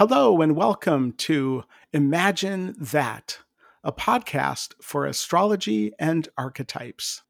Hello, 0.00 0.40
and 0.40 0.56
welcome 0.56 1.12
to 1.12 1.64
Imagine 1.92 2.74
That, 2.80 3.40
a 3.84 3.92
podcast 3.92 4.72
for 4.80 5.04
astrology 5.04 5.92
and 5.98 6.26
archetypes. 6.38 7.20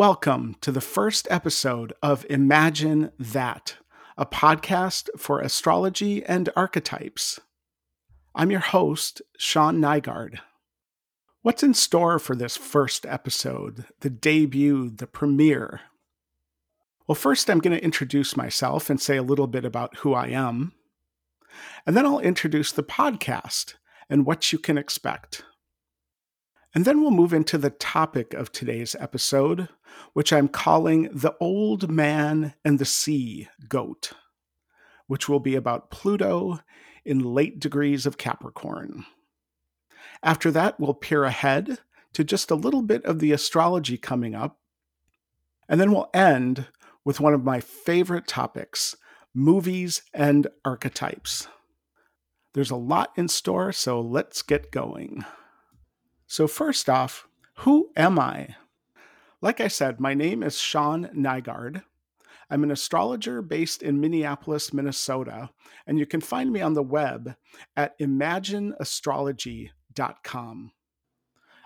Welcome 0.00 0.56
to 0.62 0.72
the 0.72 0.80
first 0.80 1.28
episode 1.30 1.92
of 2.02 2.24
Imagine 2.30 3.12
That, 3.18 3.76
a 4.16 4.24
podcast 4.24 5.10
for 5.18 5.40
astrology 5.40 6.24
and 6.24 6.48
archetypes. 6.56 7.38
I'm 8.34 8.50
your 8.50 8.60
host, 8.60 9.20
Shawn 9.36 9.78
Nygaard. 9.78 10.38
What's 11.42 11.62
in 11.62 11.74
store 11.74 12.18
for 12.18 12.34
this 12.34 12.56
first 12.56 13.04
episode, 13.04 13.84
the 14.00 14.08
debut, 14.08 14.88
the 14.88 15.06
premiere? 15.06 15.82
Well, 17.06 17.14
first, 17.14 17.50
I'm 17.50 17.58
going 17.58 17.76
to 17.76 17.84
introduce 17.84 18.38
myself 18.38 18.88
and 18.88 18.98
say 18.98 19.18
a 19.18 19.22
little 19.22 19.48
bit 19.48 19.66
about 19.66 19.98
who 19.98 20.14
I 20.14 20.28
am. 20.28 20.72
And 21.86 21.94
then 21.94 22.06
I'll 22.06 22.20
introduce 22.20 22.72
the 22.72 22.82
podcast 22.82 23.74
and 24.08 24.24
what 24.24 24.50
you 24.50 24.58
can 24.58 24.78
expect. 24.78 25.44
And 26.74 26.84
then 26.84 27.00
we'll 27.00 27.10
move 27.10 27.32
into 27.32 27.58
the 27.58 27.70
topic 27.70 28.32
of 28.32 28.52
today's 28.52 28.94
episode, 29.00 29.68
which 30.12 30.32
I'm 30.32 30.46
calling 30.46 31.08
The 31.12 31.34
Old 31.40 31.90
Man 31.90 32.54
and 32.64 32.78
the 32.78 32.84
Sea 32.84 33.48
Goat, 33.68 34.12
which 35.08 35.28
will 35.28 35.40
be 35.40 35.56
about 35.56 35.90
Pluto 35.90 36.60
in 37.04 37.18
late 37.18 37.58
degrees 37.58 38.06
of 38.06 38.18
Capricorn. 38.18 39.04
After 40.22 40.52
that, 40.52 40.78
we'll 40.78 40.94
peer 40.94 41.24
ahead 41.24 41.78
to 42.12 42.22
just 42.22 42.52
a 42.52 42.56
little 42.56 42.82
bit 42.82 43.04
of 43.04 43.18
the 43.18 43.32
astrology 43.32 43.98
coming 43.98 44.36
up. 44.36 44.60
And 45.68 45.80
then 45.80 45.90
we'll 45.90 46.10
end 46.14 46.68
with 47.04 47.20
one 47.20 47.34
of 47.34 47.44
my 47.44 47.60
favorite 47.60 48.28
topics 48.28 48.96
movies 49.34 50.02
and 50.12 50.48
archetypes. 50.64 51.48
There's 52.52 52.70
a 52.70 52.76
lot 52.76 53.12
in 53.16 53.28
store, 53.28 53.72
so 53.72 54.00
let's 54.00 54.42
get 54.42 54.72
going. 54.72 55.24
So, 56.30 56.46
first 56.46 56.88
off, 56.88 57.26
who 57.56 57.90
am 57.96 58.16
I? 58.16 58.54
Like 59.42 59.60
I 59.60 59.66
said, 59.66 59.98
my 59.98 60.14
name 60.14 60.44
is 60.44 60.56
Shawn 60.56 61.10
Nygaard. 61.12 61.82
I'm 62.48 62.62
an 62.62 62.70
astrologer 62.70 63.42
based 63.42 63.82
in 63.82 64.00
Minneapolis, 64.00 64.72
Minnesota, 64.72 65.50
and 65.88 65.98
you 65.98 66.06
can 66.06 66.20
find 66.20 66.52
me 66.52 66.60
on 66.60 66.74
the 66.74 66.84
web 66.84 67.34
at 67.76 67.98
imagineastrology.com. 67.98 70.72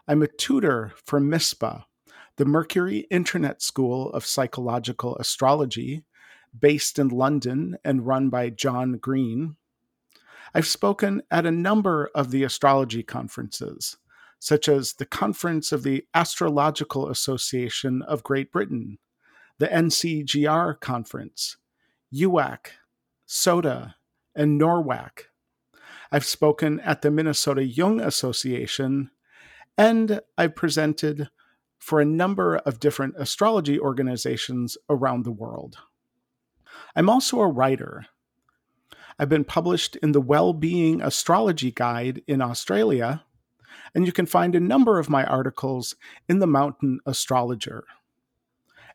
I'm 0.08 0.22
a 0.22 0.28
tutor 0.28 0.94
for 1.04 1.20
MISPA, 1.20 1.84
the 2.36 2.46
Mercury 2.46 3.00
Internet 3.10 3.60
School 3.60 4.10
of 4.12 4.24
Psychological 4.24 5.16
Astrology, 5.16 6.06
based 6.58 6.98
in 6.98 7.08
London 7.08 7.76
and 7.84 8.06
run 8.06 8.30
by 8.30 8.48
John 8.48 8.92
Green. 8.92 9.56
I've 10.54 10.66
spoken 10.66 11.20
at 11.30 11.44
a 11.44 11.50
number 11.50 12.08
of 12.14 12.30
the 12.30 12.44
astrology 12.44 13.02
conferences, 13.02 13.98
such 14.44 14.68
as 14.68 14.92
the 14.92 15.06
Conference 15.06 15.72
of 15.72 15.84
the 15.84 16.05
Astrological 16.12 17.08
Association 17.08 18.02
of 18.02 18.22
Great 18.22 18.52
Britain, 18.52 18.98
the 19.58 19.68
NCGR 19.68 20.78
Conference, 20.80 21.56
UAC, 22.14 22.66
SOTA, 23.24 23.94
and 24.36 24.60
NORWAC. 24.60 25.28
I've 26.12 26.27
spoken 26.27 26.78
at 26.80 27.00
the 27.00 27.10
Minnesota 27.10 27.64
Jung 27.64 28.02
Association, 28.02 29.10
and 29.78 30.20
I've 30.36 30.54
presented 30.54 31.30
for 31.78 32.02
a 32.02 32.04
number 32.04 32.56
of 32.56 32.78
different 32.78 33.14
astrology 33.16 33.80
organizations 33.80 34.77
around 34.90 35.24
the 35.24 35.33
world. 35.33 35.78
I'm 36.94 37.08
also 37.08 37.40
a 37.40 37.48
writer. 37.48 38.04
I've 39.18 39.30
been 39.30 39.44
published 39.44 39.96
in 39.96 40.12
the 40.12 40.20
Well-Being 40.20 41.00
Astrology 41.00 41.70
Guide 41.70 42.20
in 42.27 42.42
Australia 42.42 43.24
and 43.94 44.06
you 44.06 44.12
can 44.12 44.27
find 44.27 44.55
a 44.55 44.60
number 44.60 44.98
of 44.98 45.08
my 45.08 45.24
articles 45.24 45.94
in 46.28 46.38
the 46.38 46.46
Mountain 46.46 47.00
Astrologer. 47.06 47.84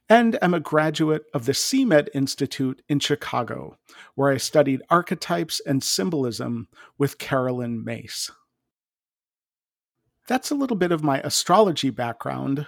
And 0.10 0.40
I'm 0.42 0.56
a 0.56 0.60
graduate 0.60 1.26
of 1.34 1.46
the 1.46 1.52
CMED 1.52 2.10
Institute 2.16 2.82
in 2.90 3.00
Chicago, 3.00 3.78
where 4.16 4.32
I 4.32 4.38
studied 4.38 4.82
archetypes 4.90 5.62
and 5.66 5.84
symbolism 5.84 6.68
with 6.98 7.20
Caroline 7.20 7.84
Myss. 7.86 8.32
That's 10.28 10.50
a 10.50 10.56
little 10.56 10.78
bit 10.78 10.92
of 10.92 11.04
my 11.04 11.20
astrology 11.22 11.92
background. 11.92 12.66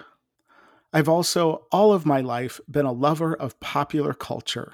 I've 0.92 1.08
also, 1.08 1.66
all 1.72 1.92
of 1.92 2.06
my 2.06 2.20
life, 2.20 2.60
been 2.70 2.86
a 2.86 2.92
lover 2.92 3.34
of 3.34 3.58
popular 3.60 4.14
culture. 4.14 4.72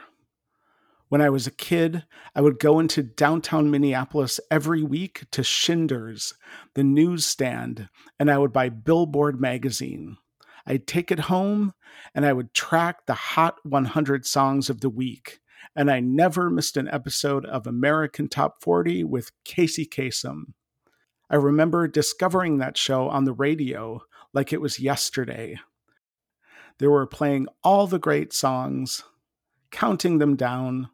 When 1.08 1.22
I 1.22 1.30
was 1.30 1.46
a 1.46 1.52
kid, 1.52 2.04
I 2.34 2.42
would 2.42 2.58
go 2.58 2.78
into 2.78 3.02
downtown 3.02 3.70
Minneapolis 3.70 4.40
every 4.50 4.82
week 4.82 5.24
to 5.30 5.42
Shinders, 5.42 6.34
the 6.74 6.84
newsstand, 6.84 7.88
and 8.20 8.30
I 8.30 8.36
would 8.36 8.52
buy 8.52 8.68
Billboard 8.68 9.40
magazine. 9.40 10.18
I'd 10.66 10.86
take 10.86 11.10
it 11.10 11.20
home 11.20 11.72
and 12.14 12.26
I 12.26 12.34
would 12.34 12.52
track 12.52 13.06
the 13.06 13.14
Hot 13.14 13.56
100 13.62 14.26
songs 14.26 14.68
of 14.68 14.82
the 14.82 14.90
week. 14.90 15.40
And 15.74 15.90
I 15.90 16.00
never 16.00 16.50
missed 16.50 16.76
an 16.76 16.88
episode 16.88 17.46
of 17.46 17.66
American 17.66 18.28
Top 18.28 18.62
40 18.62 19.04
with 19.04 19.32
Casey 19.44 19.86
Kasem. 19.86 20.52
I 21.30 21.36
remember 21.36 21.88
discovering 21.88 22.58
that 22.58 22.76
show 22.76 23.08
on 23.08 23.24
the 23.24 23.32
radio 23.32 24.00
like 24.34 24.52
it 24.52 24.60
was 24.60 24.78
yesterday. 24.78 25.58
They 26.78 26.86
were 26.86 27.06
playing 27.06 27.48
all 27.64 27.86
the 27.86 27.98
great 27.98 28.34
songs, 28.34 29.04
counting 29.70 30.18
them 30.18 30.36
down, 30.36 30.90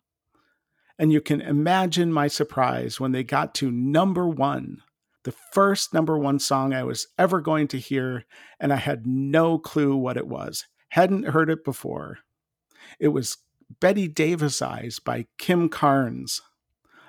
and 0.98 1.12
you 1.12 1.20
can 1.20 1.40
imagine 1.40 2.12
my 2.12 2.28
surprise 2.28 3.00
when 3.00 3.12
they 3.12 3.24
got 3.24 3.54
to 3.56 3.70
number 3.70 4.28
one, 4.28 4.82
the 5.24 5.32
first 5.52 5.92
number 5.92 6.18
one 6.18 6.38
song 6.38 6.72
I 6.72 6.84
was 6.84 7.06
ever 7.18 7.40
going 7.40 7.68
to 7.68 7.78
hear, 7.78 8.24
and 8.60 8.72
I 8.72 8.76
had 8.76 9.06
no 9.06 9.58
clue 9.58 9.96
what 9.96 10.16
it 10.16 10.28
was. 10.28 10.66
Hadn't 10.90 11.28
heard 11.28 11.50
it 11.50 11.64
before. 11.64 12.18
It 13.00 13.08
was 13.08 13.38
Bette 13.80 14.08
Davis 14.08 14.62
Eyes 14.62 14.98
by 14.98 15.26
Kim 15.38 15.68
Carnes, 15.68 16.42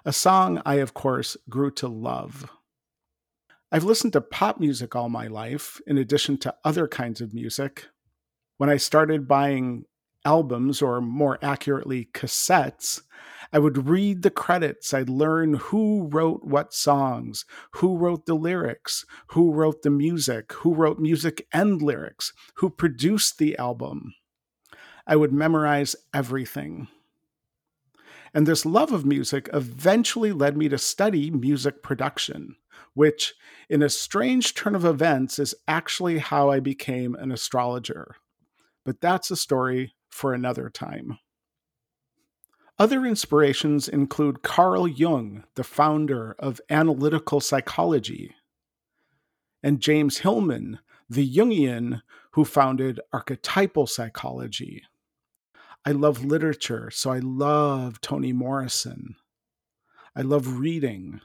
a 0.05 0.13
song 0.13 0.61
I, 0.65 0.75
of 0.75 0.93
course, 0.93 1.35
grew 1.49 1.71
to 1.71 1.87
love. 1.87 2.49
I've 3.71 3.83
listened 3.83 4.13
to 4.13 4.21
pop 4.21 4.59
music 4.59 4.95
all 4.95 5.09
my 5.09 5.27
life, 5.27 5.81
in 5.85 5.97
addition 5.97 6.37
to 6.39 6.55
other 6.63 6.87
kinds 6.87 7.21
of 7.21 7.33
music. 7.33 7.87
When 8.57 8.69
I 8.69 8.77
started 8.77 9.27
buying 9.27 9.85
albums, 10.23 10.81
or 10.81 11.01
more 11.01 11.37
accurately, 11.41 12.09
cassettes, 12.13 13.01
I 13.51 13.59
would 13.59 13.87
read 13.87 14.21
the 14.21 14.29
credits. 14.29 14.93
I'd 14.93 15.09
learn 15.09 15.55
who 15.55 16.07
wrote 16.07 16.43
what 16.43 16.73
songs, 16.73 17.45
who 17.71 17.97
wrote 17.97 18.25
the 18.25 18.35
lyrics, 18.35 19.05
who 19.27 19.51
wrote 19.51 19.81
the 19.81 19.89
music, 19.89 20.53
who 20.53 20.73
wrote 20.73 20.99
music 20.99 21.47
and 21.53 21.81
lyrics, 21.81 22.33
who 22.55 22.69
produced 22.69 23.37
the 23.37 23.57
album. 23.57 24.13
I 25.07 25.15
would 25.15 25.31
memorize 25.31 25.95
everything. 26.13 26.87
And 28.33 28.45
this 28.45 28.65
love 28.65 28.91
of 28.91 29.05
music 29.05 29.49
eventually 29.53 30.33
led 30.33 30.57
me 30.57 30.67
to 30.67 30.77
study 30.77 31.31
music 31.31 31.81
production, 31.81 32.57
which, 32.93 33.33
in 33.69 33.81
a 33.81 33.89
strange 33.89 34.53
turn 34.53 34.75
of 34.75 34.83
events, 34.83 35.39
is 35.39 35.55
actually 35.67 36.17
how 36.17 36.49
I 36.49 36.59
became 36.59 37.15
an 37.15 37.31
astrologer. 37.31 38.15
But 38.83 38.99
that's 38.99 39.31
a 39.31 39.37
story 39.37 39.93
for 40.09 40.33
another 40.33 40.69
time. 40.69 41.19
Other 42.77 43.05
inspirations 43.05 43.87
include 43.87 44.43
Carl 44.43 44.85
Jung, 44.85 45.45
the 45.55 45.63
founder 45.63 46.35
of 46.37 46.59
analytical 46.69 47.39
psychology, 47.39 48.35
and 49.63 49.79
James 49.79 50.19
Hillman, 50.19 50.79
the 51.09 51.29
Jungian 51.29 52.01
who 52.31 52.43
founded 52.43 52.99
archetypal 53.13 53.87
psychology. 53.87 54.83
I 55.85 55.91
love 55.91 56.25
literature, 56.25 56.91
so 56.91 57.11
I 57.11 57.19
love 57.19 58.01
Toni 58.01 58.33
Morrison. 58.33 59.15
I 60.13 60.21
love 60.21 60.59
reading. 60.59 61.21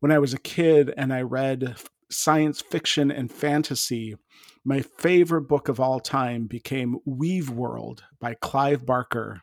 When 0.00 0.12
I 0.12 0.18
was 0.18 0.34
a 0.34 0.38
kid 0.38 0.92
and 0.94 1.10
I 1.10 1.22
read 1.22 1.76
science 2.10 2.60
fiction 2.60 3.10
and 3.10 3.32
fantasy, 3.32 4.16
my 4.62 4.82
favorite 4.82 5.48
book 5.48 5.68
of 5.68 5.80
all 5.80 6.00
time 6.00 6.46
became 6.46 6.98
Weaveworld 7.06 8.00
by 8.18 8.34
Clive 8.34 8.84
Barker. 8.84 9.40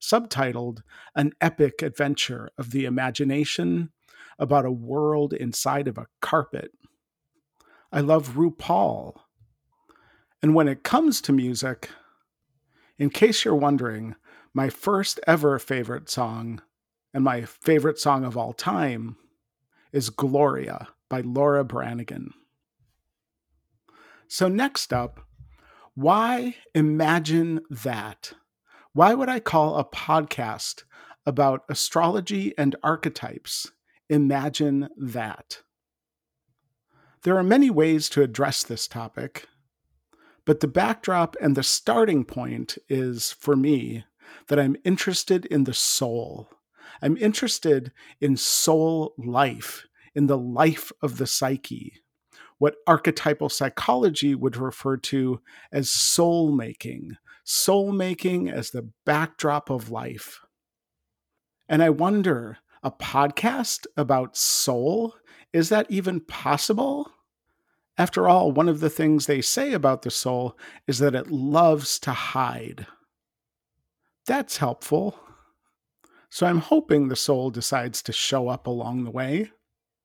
Subtitled 0.00 0.82
An 1.14 1.32
Epic 1.40 1.82
Adventure 1.82 2.50
of 2.58 2.70
the 2.70 2.84
Imagination 2.84 3.90
about 4.38 4.64
a 4.64 4.70
world 4.70 5.32
inside 5.32 5.88
of 5.88 5.98
a 5.98 6.06
carpet. 6.20 6.70
I 7.90 8.00
love 8.00 8.36
RuPaul. 8.36 9.14
And 10.42 10.54
when 10.54 10.68
it 10.68 10.84
comes 10.84 11.20
to 11.22 11.32
music, 11.32 11.90
in 12.98 13.10
case 13.10 13.44
you're 13.44 13.54
wondering, 13.54 14.14
my 14.54 14.70
first 14.70 15.20
ever 15.26 15.58
favorite 15.58 16.08
song 16.08 16.62
and 17.12 17.24
my 17.24 17.42
favorite 17.42 17.98
song 17.98 18.24
of 18.24 18.36
all 18.36 18.52
time 18.52 19.16
is 19.92 20.10
Gloria 20.10 20.88
by 21.08 21.20
Laura 21.22 21.64
Branigan. 21.64 22.32
So, 24.28 24.48
next 24.48 24.92
up, 24.92 25.20
why 25.94 26.56
imagine 26.74 27.60
that? 27.70 28.34
Why 28.98 29.14
would 29.14 29.28
I 29.28 29.38
call 29.38 29.76
a 29.76 29.84
podcast 29.84 30.82
about 31.24 31.62
astrology 31.68 32.52
and 32.58 32.74
archetypes 32.82 33.70
Imagine 34.08 34.88
That? 34.96 35.62
There 37.22 37.36
are 37.36 37.44
many 37.44 37.70
ways 37.70 38.08
to 38.08 38.22
address 38.22 38.64
this 38.64 38.88
topic, 38.88 39.46
but 40.44 40.58
the 40.58 40.66
backdrop 40.66 41.36
and 41.40 41.54
the 41.54 41.62
starting 41.62 42.24
point 42.24 42.76
is, 42.88 43.30
for 43.30 43.54
me, 43.54 44.04
that 44.48 44.58
I'm 44.58 44.74
interested 44.84 45.46
in 45.46 45.62
the 45.62 45.74
soul. 45.74 46.48
I'm 47.00 47.16
interested 47.18 47.92
in 48.20 48.36
soul 48.36 49.14
life, 49.16 49.86
in 50.16 50.26
the 50.26 50.36
life 50.36 50.90
of 51.02 51.18
the 51.18 51.26
psyche, 51.28 52.02
what 52.58 52.74
archetypal 52.84 53.48
psychology 53.48 54.34
would 54.34 54.56
refer 54.56 54.96
to 54.96 55.40
as 55.70 55.88
soul 55.88 56.50
making, 56.50 57.16
soul 57.50 57.92
making 57.92 58.50
as 58.50 58.70
the 58.70 58.90
backdrop 59.06 59.70
of 59.70 59.90
life. 59.90 60.40
And 61.66 61.82
I 61.82 61.88
wonder 61.88 62.58
a 62.82 62.90
podcast 62.90 63.86
about 63.96 64.36
soul? 64.36 65.14
Is 65.50 65.70
that 65.70 65.90
even 65.90 66.20
possible? 66.20 67.10
After 67.96 68.28
all, 68.28 68.52
one 68.52 68.68
of 68.68 68.80
the 68.80 68.90
things 68.90 69.24
they 69.24 69.40
say 69.40 69.72
about 69.72 70.02
the 70.02 70.10
soul 70.10 70.58
is 70.86 70.98
that 70.98 71.14
it 71.14 71.30
loves 71.30 71.98
to 72.00 72.12
hide. 72.12 72.86
That's 74.26 74.58
helpful. 74.58 75.18
So 76.28 76.46
I'm 76.46 76.58
hoping 76.58 77.08
the 77.08 77.16
soul 77.16 77.48
decides 77.48 78.02
to 78.02 78.12
show 78.12 78.48
up 78.48 78.66
along 78.66 79.04
the 79.04 79.10
way. 79.10 79.52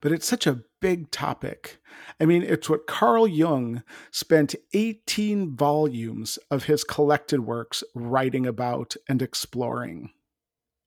But 0.04 0.12
it's 0.12 0.28
such 0.28 0.46
a 0.46 0.60
big 0.82 1.12
topic. 1.12 1.78
I 2.20 2.26
mean, 2.26 2.44
it's 2.44 2.70
what 2.70 2.88
Carl 2.88 3.26
Jung 3.26 3.84
spent 4.12 4.54
18 4.74 5.56
volumes 5.56 6.38
of 6.52 6.66
his 6.66 6.84
collected 6.84 7.40
works 7.46 7.86
writing 7.96 8.46
about 8.46 8.98
and 9.08 9.22
exploring. 9.22 10.12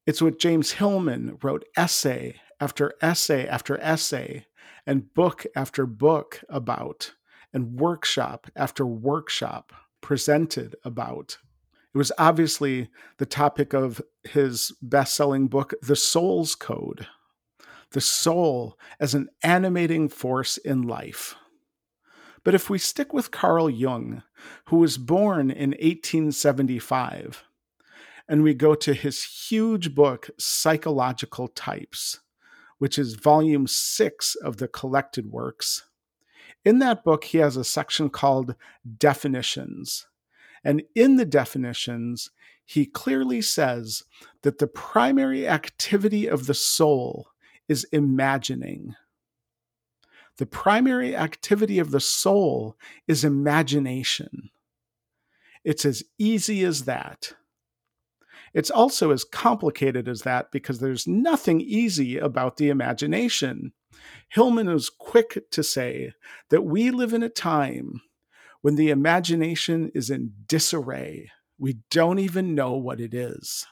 It's 0.07 0.21
what 0.21 0.39
James 0.39 0.73
Hillman 0.73 1.39
wrote 1.43 1.65
essay 1.79 2.43
after 2.61 2.93
essay 3.01 3.49
after 3.49 3.81
essay 3.81 4.45
and 4.87 5.15
book 5.15 5.47
after 5.57 5.87
book 5.87 6.45
about, 6.51 7.15
and 7.55 7.81
workshop 7.81 8.49
after 8.55 8.85
workshop 8.85 9.73
presented 10.03 10.77
about. 10.85 11.39
It 11.95 11.97
was 11.97 12.13
obviously 12.19 12.91
the 13.17 13.25
topic 13.25 13.73
of 13.73 14.03
his 14.25 14.73
best 14.83 15.17
selling 15.17 15.49
book, 15.49 15.73
The 15.81 15.97
Soul's 15.97 16.55
Code 16.55 17.07
the 17.93 18.01
soul 18.01 18.79
as 19.01 19.15
an 19.15 19.29
animating 19.43 20.09
force 20.09 20.57
in 20.57 20.83
life. 20.83 21.35
But 22.45 22.55
if 22.55 22.71
we 22.71 22.79
stick 22.79 23.13
with 23.13 23.33
Carl 23.33 23.69
Jung, 23.69 24.23
who 24.67 24.77
was 24.77 24.99
born 24.99 25.51
in 25.51 25.71
1875, 25.71 27.43
and 28.29 28.43
we 28.43 28.55
go 28.55 28.75
to 28.75 28.95
his 28.95 29.49
huge 29.49 29.95
book, 29.95 30.31
Psychological 30.39 31.49
Types, 31.49 32.21
which 32.79 32.99
is 32.99 33.15
volume 33.15 33.67
six 33.67 34.35
of 34.37 34.59
the 34.59 34.69
collected 34.69 35.27
works. 35.31 35.89
In 36.65 36.79
that 36.81 37.05
book, 37.05 37.25
he 37.25 37.39
has 37.39 37.57
a 37.57 37.65
section 37.65 38.11
called 38.11 38.55
Definitions. 38.99 40.07
And 40.65 40.83
in 40.95 41.17
the 41.17 41.25
definitions, 41.25 42.31
he 42.65 42.87
clearly 42.87 43.41
says 43.41 44.03
that 44.43 44.59
the 44.59 44.67
primary 44.67 45.49
activity 45.49 46.29
of 46.29 46.47
the 46.47 46.55
soul 46.55 47.29
is 47.69 47.85
imagining. 47.93 48.95
The 50.39 50.47
primary 50.47 51.17
activity 51.17 51.79
of 51.79 51.91
the 51.91 52.01
soul 52.01 52.77
is 53.09 53.25
imagination. 53.25 54.51
It's 55.65 55.85
as 55.85 56.05
easy 56.19 56.63
as 56.65 56.85
that. 56.85 57.33
It's 58.55 58.71
also 58.71 59.11
as 59.11 59.25
complicated 59.25 60.09
as 60.09 60.23
that 60.23 60.51
because 60.53 60.79
there's 60.79 61.07
nothing 61.07 61.61
easy 61.61 62.19
about 62.19 62.57
the 62.57 62.69
imagination. 62.69 63.73
Hillman 64.29 64.69
is 64.69 64.91
quick 64.91 65.51
to 65.51 65.63
say 65.63 66.13
that 66.51 66.65
we 66.65 66.91
live 66.91 67.13
in 67.13 67.23
a 67.23 67.29
time 67.29 68.01
when 68.63 68.77
the 68.77 68.91
imagination 68.91 69.91
is 69.95 70.11
in 70.11 70.33
disarray. 70.47 71.31
We 71.59 71.79
don't 71.91 72.19
even 72.19 72.55
know 72.55 72.73
what 72.73 73.01
it 73.01 73.15
is. 73.15 73.67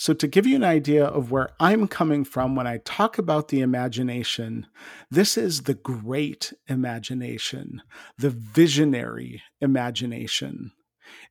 So, 0.00 0.14
to 0.14 0.28
give 0.28 0.46
you 0.46 0.54
an 0.54 0.62
idea 0.62 1.04
of 1.04 1.32
where 1.32 1.50
I'm 1.58 1.88
coming 1.88 2.24
from 2.24 2.54
when 2.54 2.68
I 2.68 2.78
talk 2.84 3.18
about 3.18 3.48
the 3.48 3.62
imagination, 3.62 4.68
this 5.10 5.36
is 5.36 5.62
the 5.62 5.74
great 5.74 6.52
imagination, 6.68 7.82
the 8.16 8.30
visionary 8.30 9.42
imagination. 9.60 10.70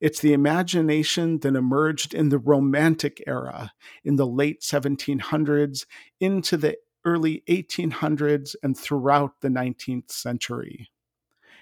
It's 0.02 0.20
the 0.20 0.34
imagination 0.34 1.40
that 1.40 1.56
emerged 1.56 2.14
in 2.14 2.28
the 2.28 2.40
Romantic 2.40 3.24
era 3.26 3.72
in 4.04 4.18
the 4.18 4.28
late 4.28 4.60
1700s 4.60 5.86
into 6.20 6.58
the 6.58 6.76
early 7.06 7.44
1800s 7.48 8.54
and 8.62 8.78
throughout 8.78 9.40
the 9.40 9.48
19th 9.48 10.12
century. 10.12 10.90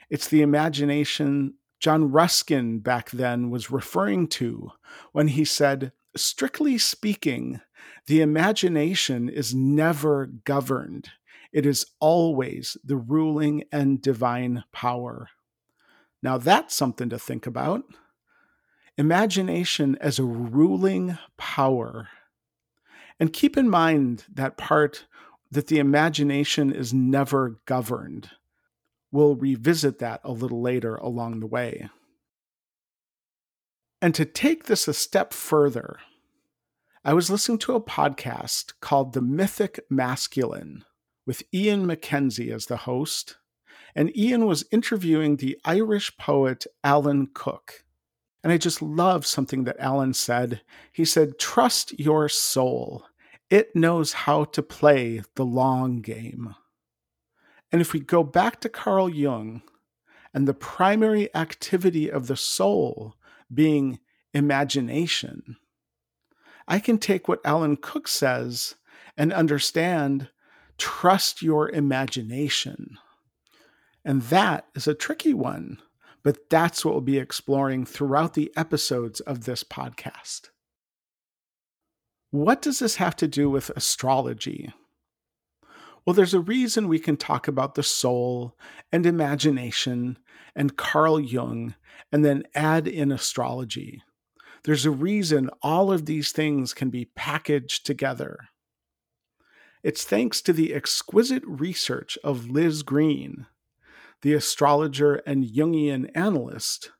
It's 0.10 0.28
the 0.28 0.42
imagination 0.42 1.54
John 1.80 2.12
Ruskin 2.12 2.80
back 2.80 3.12
then 3.12 3.51
was 3.51 3.69
referring 3.69 4.28
to 4.30 4.72
when 5.12 5.28
he 5.28 5.46
said, 5.46 5.92
strictly 6.16 6.78
speaking, 6.78 7.62
the 8.08 8.22
imagination 8.22 9.30
is 9.30 9.56
never 9.56 10.26
governed. 10.26 11.10
It 11.52 11.66
is 11.66 11.86
always 12.00 12.78
the 12.84 12.98
ruling 12.98 13.64
and 13.72 14.02
divine 14.02 14.64
power. 14.72 15.30
Now, 16.22 16.38
that's 16.38 16.76
something 16.76 17.10
to 17.10 17.20
think 17.20 17.46
about 17.48 17.84
imagination 18.98 19.98
as 20.00 20.20
a 20.20 20.24
ruling 20.24 21.18
power. 21.38 22.08
And 23.20 23.34
keep 23.34 23.58
in 23.58 23.70
mind 23.70 24.25
that 24.34 24.58
part 24.58 25.06
that 25.51 25.68
the 25.68 25.80
imagination 25.80 26.72
is 26.72 26.94
never 26.94 27.60
governed. 27.66 28.32
We'll 29.12 29.36
revisit 29.36 30.00
that 30.00 30.22
a 30.24 30.32
little 30.32 30.62
later 30.62 30.96
along 30.96 31.39
the 31.39 31.48
way. 31.48 31.89
And 34.01 34.13
to 34.16 34.25
take 34.25 34.66
this 34.66 34.88
a 34.88 34.94
step 34.94 35.34
further, 35.34 36.00
I 37.08 37.14
was 37.14 37.30
listening 37.30 37.60
to 37.60 37.76
a 37.76 37.82
podcast 37.82 38.74
called 38.82 39.14
The 39.14 39.22
Mythic 39.22 39.80
Masculine 39.92 40.86
with 41.28 41.44
Ian 41.54 41.86
MacKenzie 41.86 42.52
as 42.52 42.66
the 42.66 42.78
host, 42.78 43.38
and 43.94 44.18
Ian 44.18 44.48
was 44.48 44.66
interviewing 44.72 45.36
the 45.36 45.56
Irish 45.64 46.18
poet 46.18 46.66
Alan 46.84 47.28
Cook. 47.32 47.84
And 48.44 48.52
I 48.52 48.58
just 48.58 48.82
love 48.82 49.24
something 49.24 49.66
that 49.66 49.80
Alan 49.80 50.16
said. 50.16 50.62
He 50.92 51.06
said, 51.06 51.38
Trust 51.38 51.94
your 52.00 52.28
soul. 52.28 53.06
It 53.52 53.76
knows 53.76 54.14
how 54.14 54.46
to 54.46 54.64
play 54.64 55.22
the 55.36 55.46
long 55.46 56.02
game. 56.02 56.56
And 57.72 57.82
if 57.82 57.94
we 57.94 58.00
go 58.00 58.24
back 58.24 58.62
to 58.62 58.70
Carl 58.70 59.10
Jung 59.10 59.62
and 60.34 60.48
the 60.48 60.56
primary 60.56 61.30
activity 61.36 62.10
of 62.10 62.26
the 62.26 62.36
soul 62.36 63.14
being 63.54 64.00
imagination, 64.34 65.58
I 66.67 66.79
can 66.79 66.98
take 66.98 67.27
what 67.27 67.45
Alan 67.45 67.77
Cook 67.77 68.07
says 68.07 68.75
and 69.17 69.31
understand 69.31 70.29
trust 70.77 71.41
your 71.41 71.69
imagination. 71.69 72.98
And 74.03 74.24
that 74.24 74.67
is 74.75 74.88
a 74.88 74.93
tricky 74.93 75.34
one 75.34 75.79
but 76.25 76.50
that's 76.50 76.84
what 76.84 76.95
we'll 76.95 77.01
be 77.01 77.19
exploring 77.19 77.86
throughout 77.86 78.34
the 78.34 78.51
episodes 78.57 79.19
of 79.19 79.45
this 79.45 79.63
podcast. 79.63 80.50
What 82.31 82.63
does 82.63 82.79
this 82.79 82.95
have 82.95 83.15
to 83.17 83.27
do 83.27 83.48
with 83.48 83.69
astrology? 83.75 84.74
Well, 86.03 86.15
there's 86.15 86.34
a 86.34 86.39
reason 86.39 86.88
we 86.88 86.98
can 86.98 87.15
talk 87.15 87.48
about 87.48 87.75
the 87.75 87.84
soul 87.84 88.57
and 88.91 89.05
imagination 89.05 90.17
and 90.55 90.75
Carl 90.75 91.19
Jung 91.19 91.75
and 92.12 92.25
then 92.25 92.41
add 92.55 92.88
in 92.88 93.12
astrology. 93.12 94.01
There's 94.65 94.86
a 94.86 94.91
reason 94.91 95.50
all 95.62 95.91
of 95.91 96.05
these 96.05 96.31
things 96.31 96.74
can 96.74 96.89
be 96.89 97.05
packaged 97.05 97.86
together. 97.86 98.50
It's 99.84 100.03
thanks 100.03 100.41
to 100.41 100.53
the 100.53 100.74
exquisite 100.74 101.43
research 101.45 102.17
of 102.24 102.50
Liz 102.50 102.81
Greene, 102.81 103.45
the 104.22 104.34
astrologer 104.34 105.15
and 105.27 105.45
Jungian 105.45 106.10
analyst, 106.15 106.91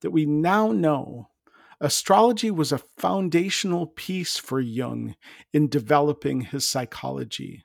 that 0.00 0.10
we 0.10 0.24
now 0.24 0.72
know 0.72 1.28
Astrology 1.82 2.50
was 2.50 2.70
a 2.70 2.78
foundational 2.78 3.88
piece 3.88 4.38
for 4.38 4.60
Jung 4.60 5.16
in 5.52 5.68
developing 5.68 6.42
his 6.42 6.66
psychology. 6.66 7.64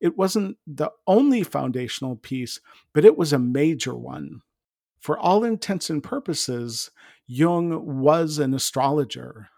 It 0.00 0.18
wasn't 0.18 0.58
the 0.66 0.90
only 1.06 1.44
foundational 1.44 2.16
piece, 2.16 2.60
but 2.92 3.04
it 3.04 3.16
was 3.16 3.32
a 3.32 3.38
major 3.38 3.94
one. 3.94 4.42
For 4.98 5.16
all 5.16 5.44
intents 5.44 5.88
and 5.88 6.02
purposes, 6.02 6.90
Jung 7.26 8.02
was 8.02 8.38
an 8.38 8.54
astrologer. 8.54 9.48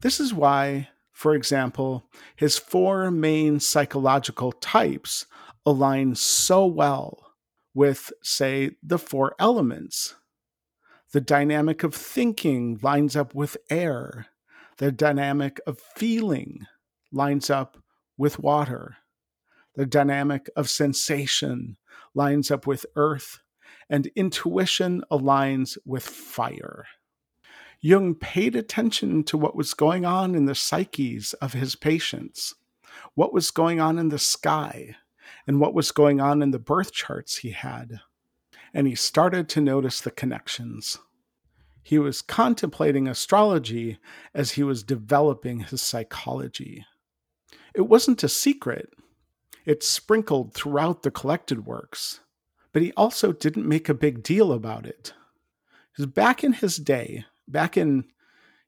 This 0.00 0.20
is 0.20 0.32
why, 0.32 0.88
for 1.12 1.34
example, 1.34 2.04
his 2.36 2.56
four 2.56 3.10
main 3.10 3.60
psychological 3.60 4.52
types 4.52 5.26
align 5.66 6.14
so 6.14 6.64
well 6.66 7.34
with, 7.74 8.12
say, 8.22 8.72
the 8.82 8.98
four 8.98 9.34
elements. 9.38 10.14
The 11.12 11.20
dynamic 11.20 11.82
of 11.82 11.94
thinking 11.94 12.78
lines 12.82 13.16
up 13.16 13.34
with 13.34 13.56
air. 13.68 14.26
The 14.78 14.92
dynamic 14.92 15.60
of 15.66 15.78
feeling 15.78 16.66
lines 17.12 17.50
up 17.50 17.76
with 18.16 18.38
water. 18.38 18.96
The 19.74 19.86
dynamic 19.86 20.48
of 20.56 20.70
sensation 20.70 21.76
lines 22.14 22.50
up 22.50 22.66
with 22.66 22.86
earth. 22.96 23.40
And 23.90 24.06
intuition 24.14 25.02
aligns 25.10 25.76
with 25.84 26.04
fire. 26.04 26.86
Jung 27.80 28.14
paid 28.14 28.54
attention 28.54 29.24
to 29.24 29.36
what 29.36 29.56
was 29.56 29.74
going 29.74 30.06
on 30.06 30.34
in 30.34 30.44
the 30.44 30.54
psyches 30.54 31.34
of 31.34 31.54
his 31.54 31.74
patients, 31.74 32.54
what 33.14 33.32
was 33.32 33.50
going 33.50 33.80
on 33.80 33.98
in 33.98 34.10
the 34.10 34.18
sky, 34.18 34.94
and 35.46 35.60
what 35.60 35.74
was 35.74 35.90
going 35.90 36.20
on 36.20 36.40
in 36.40 36.52
the 36.52 36.58
birth 36.58 36.92
charts 36.92 37.38
he 37.38 37.50
had. 37.50 38.00
And 38.72 38.86
he 38.86 38.94
started 38.94 39.48
to 39.50 39.60
notice 39.60 40.00
the 40.00 40.10
connections. 40.10 40.98
He 41.82 41.98
was 41.98 42.22
contemplating 42.22 43.08
astrology 43.08 43.98
as 44.34 44.52
he 44.52 44.62
was 44.62 44.84
developing 44.84 45.60
his 45.60 45.82
psychology. 45.82 46.86
It 47.74 47.82
wasn't 47.82 48.22
a 48.22 48.28
secret, 48.28 48.90
it 49.64 49.82
sprinkled 49.82 50.54
throughout 50.54 51.02
the 51.02 51.10
collected 51.10 51.66
works, 51.66 52.20
but 52.72 52.82
he 52.82 52.92
also 52.96 53.32
didn't 53.32 53.68
make 53.68 53.88
a 53.88 53.94
big 53.94 54.22
deal 54.22 54.52
about 54.52 54.86
it. 54.86 55.12
Because 55.92 56.06
back 56.06 56.44
in 56.44 56.54
his 56.54 56.76
day, 56.76 57.24
back 57.48 57.76
in, 57.76 58.04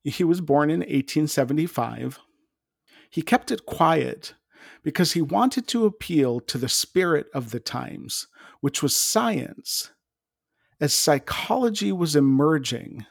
he 0.03 0.25
was 0.25 0.41
born 0.41 0.71
in 0.71 0.81
1875, 0.81 2.19
he 3.09 3.23
kept 3.23 3.51
it 3.51 3.67
quiet 3.67 4.35
because 4.83 5.13
he 5.13 5.23
wanted 5.23 5.69
to 5.69 5.85
appeal 5.85 6.41
to 6.41 6.59
the 6.59 6.69
spirit 6.69 7.27
of 7.35 7.51
the 7.51 7.61
times, 7.61 8.27
which 8.61 8.83
was 8.83 8.97
science. 8.97 9.91
As 10.81 10.93
psychology 10.95 11.93
was 11.93 12.17
emerging, 12.17 13.07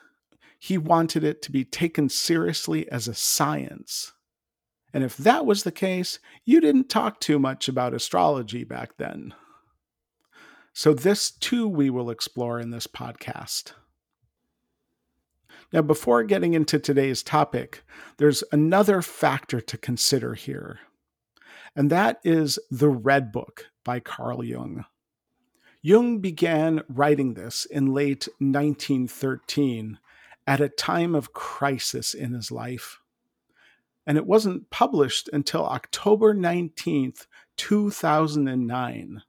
he 0.60 0.78
wanted 0.78 1.24
it 1.24 1.42
to 1.44 1.52
be 1.52 1.64
taken 1.64 2.10
seriously 2.10 2.90
as 2.92 3.08
a 3.08 3.14
science. 3.14 4.14
And 4.94 5.04
if 5.04 5.16
that 5.18 5.46
was 5.46 5.64
the 5.64 5.72
case, 5.72 6.20
you 6.44 6.60
didn't 6.60 6.90
talk 6.90 7.20
too 7.20 7.40
much 7.40 7.68
about 7.68 7.94
astrology 7.94 8.64
back 8.64 8.98
then. 8.98 9.34
So, 10.74 10.94
this 10.94 11.32
too 11.32 11.68
we 11.68 11.90
will 11.90 12.10
explore 12.10 12.60
in 12.60 12.70
this 12.72 12.88
podcast. 12.88 13.74
Now, 15.74 15.82
before 15.82 16.24
getting 16.24 16.54
into 16.54 16.80
today's 16.80 17.24
topic, 17.24 17.84
there's 18.18 18.44
another 18.52 19.02
factor 19.02 19.62
to 19.62 19.78
consider 19.78 20.34
here, 20.34 20.80
and 21.76 21.90
that 21.90 22.20
is 22.24 22.60
The 22.70 22.90
Red 22.90 23.32
Book 23.32 23.68
by 23.84 24.00
Carl 24.00 24.44
Jung. 24.44 24.86
Jung 25.82 26.20
began 26.20 26.84
writing 26.88 27.34
this 27.34 27.66
in 27.66 27.94
late 27.94 28.28
1913 28.40 29.98
at 30.46 30.62
a 30.62 30.70
time 30.70 31.16
of 31.16 31.34
crisis 31.34 32.14
in 32.14 32.34
his 32.34 32.52
life. 32.52 33.00
And 34.06 34.18
it 34.18 34.28
wasn't 34.28 34.70
published 34.70 35.30
until 35.34 35.66
October 35.66 36.36
19th, 36.36 37.26
2009. 37.58 39.22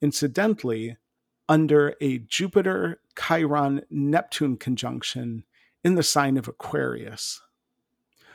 Incidentally, 0.00 0.96
under 1.48 1.94
a 2.00 2.18
Jupiter 2.18 3.00
Chiron 3.18 3.82
Neptune 3.90 4.56
conjunction 4.56 5.44
in 5.82 5.94
the 5.94 6.02
sign 6.02 6.36
of 6.36 6.48
Aquarius. 6.48 7.40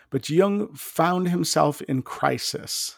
But 0.10 0.30
Jung 0.30 0.74
found 0.76 1.30
himself 1.30 1.82
in 1.84 2.02
crisis, 2.02 2.98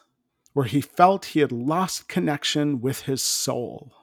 where 0.54 0.66
he 0.66 0.82
felt 0.82 1.26
he 1.26 1.40
had 1.40 1.52
lost 1.52 2.08
connection 2.08 2.82
with 2.82 3.02
his 3.02 3.22
soul. 3.22 3.94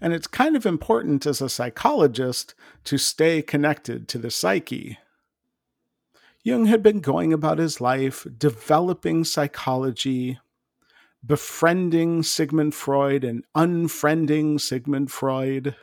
And 0.00 0.12
it's 0.12 0.26
kind 0.26 0.56
of 0.56 0.66
important 0.66 1.26
as 1.26 1.40
a 1.40 1.48
psychologist 1.48 2.54
to 2.84 2.98
stay 2.98 3.42
connected 3.42 4.08
to 4.08 4.18
the 4.18 4.30
psyche. 4.30 4.98
Jung 6.42 6.66
had 6.66 6.82
been 6.82 7.00
going 7.00 7.32
about 7.32 7.58
his 7.58 7.80
life 7.80 8.26
developing 8.36 9.24
psychology, 9.24 10.38
befriending 11.24 12.22
Sigmund 12.22 12.74
Freud 12.74 13.24
and 13.24 13.44
unfriending 13.54 14.60
Sigmund 14.60 15.10
Freud, 15.10 15.74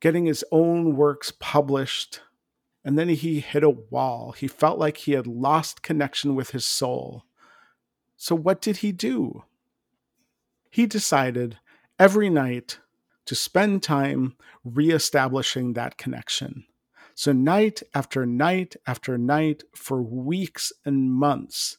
getting 0.00 0.26
his 0.26 0.44
own 0.52 0.96
works 0.96 1.32
published, 1.40 2.20
and 2.84 2.98
then 2.98 3.08
he 3.08 3.40
hit 3.40 3.64
a 3.64 3.70
wall. 3.70 4.32
He 4.32 4.46
felt 4.46 4.78
like 4.78 4.98
he 4.98 5.12
had 5.12 5.26
lost 5.26 5.82
connection 5.82 6.34
with 6.34 6.50
his 6.50 6.64
soul. 6.64 7.24
So, 8.16 8.34
what 8.34 8.60
did 8.60 8.78
he 8.78 8.92
do? 8.92 9.44
He 10.70 10.86
decided 10.86 11.58
every 11.98 12.30
night 12.30 12.78
to 13.24 13.34
spend 13.34 13.82
time 13.82 14.36
reestablishing 14.64 15.72
that 15.72 15.98
connection. 15.98 16.64
So, 17.14 17.32
night 17.32 17.82
after 17.94 18.24
night 18.24 18.76
after 18.86 19.18
night, 19.18 19.64
for 19.74 20.00
weeks 20.02 20.72
and 20.84 21.12
months, 21.12 21.78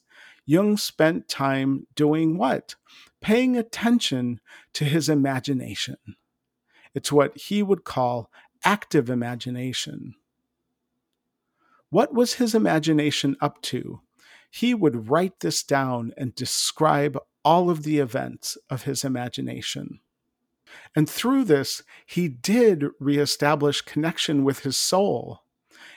Jung 0.50 0.78
spent 0.78 1.28
time 1.28 1.88
doing 1.94 2.38
what? 2.38 2.76
Paying 3.20 3.58
attention 3.58 4.40
to 4.74 4.86
his 4.86 5.10
imagination. 5.10 5.98
It's 6.96 7.12
what 7.12 7.38
he 7.38 7.62
would 7.62 7.84
call 7.84 8.32
active 8.64 9.10
imagination. 9.10 10.16
What 11.90 12.14
was 12.14 12.36
his 12.36 12.56
imagination 12.56 13.36
up 13.42 13.62
to? 13.64 14.00
He 14.50 14.74
would 14.74 15.10
write 15.10 15.42
this 15.42 15.64
down 15.64 16.14
and 16.18 16.34
describe 16.34 17.18
all 17.44 17.70
of 17.70 17.84
the 17.84 18.00
events 18.00 18.58
of 18.70 18.84
his 18.84 19.04
imagination. 19.04 20.00
And 20.96 21.10
through 21.10 21.44
this, 21.44 21.84
he 22.06 22.30
did 22.30 22.86
reestablish 23.02 23.82
connection 23.82 24.46
with 24.46 24.60
his 24.60 24.78
soul. 24.78 25.42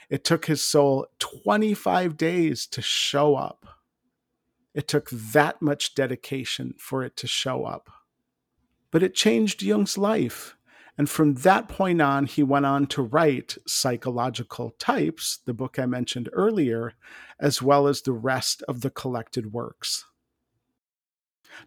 It 0.09 0.25
took 0.25 0.47
his 0.47 0.61
soul 0.61 1.07
25 1.19 2.17
days 2.17 2.67
to 2.67 2.81
show 2.81 3.35
up. 3.35 3.80
It 4.73 4.87
took 4.87 5.09
that 5.09 5.61
much 5.61 5.95
dedication 5.95 6.75
for 6.77 7.03
it 7.03 7.15
to 7.17 7.27
show 7.27 7.65
up. 7.65 7.89
But 8.89 9.03
it 9.03 9.13
changed 9.13 9.61
Jung's 9.61 9.97
life. 9.97 10.55
And 10.97 11.09
from 11.09 11.35
that 11.35 11.67
point 11.67 12.01
on, 12.01 12.25
he 12.25 12.43
went 12.43 12.65
on 12.65 12.85
to 12.87 13.01
write 13.01 13.57
Psychological 13.65 14.71
Types, 14.77 15.39
the 15.45 15.53
book 15.53 15.79
I 15.79 15.85
mentioned 15.85 16.29
earlier, 16.33 16.93
as 17.39 17.61
well 17.61 17.87
as 17.87 18.01
the 18.01 18.11
rest 18.13 18.61
of 18.67 18.81
the 18.81 18.89
collected 18.89 19.53
works. 19.53 20.05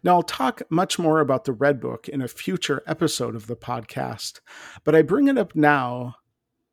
Now, 0.03 0.15
I'll 0.15 0.23
talk 0.23 0.61
much 0.69 0.97
more 0.97 1.19
about 1.19 1.45
the 1.45 1.53
Red 1.53 1.79
Book 1.79 2.09
in 2.09 2.21
a 2.21 2.27
future 2.27 2.81
episode 2.87 3.35
of 3.35 3.47
the 3.47 3.55
podcast, 3.55 4.39
but 4.83 4.95
I 4.95 5.01
bring 5.01 5.27
it 5.27 5.37
up 5.37 5.55
now 5.55 6.15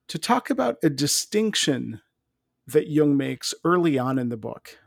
to 0.09 0.19
talk 0.19 0.51
about 0.51 0.79
a 0.83 0.91
distinction 0.91 2.01
that 2.67 2.89
Jung 2.89 3.17
makes 3.17 3.55
early 3.65 3.99
on 3.99 4.19
in 4.19 4.29
the 4.29 4.37
book. 4.37 4.79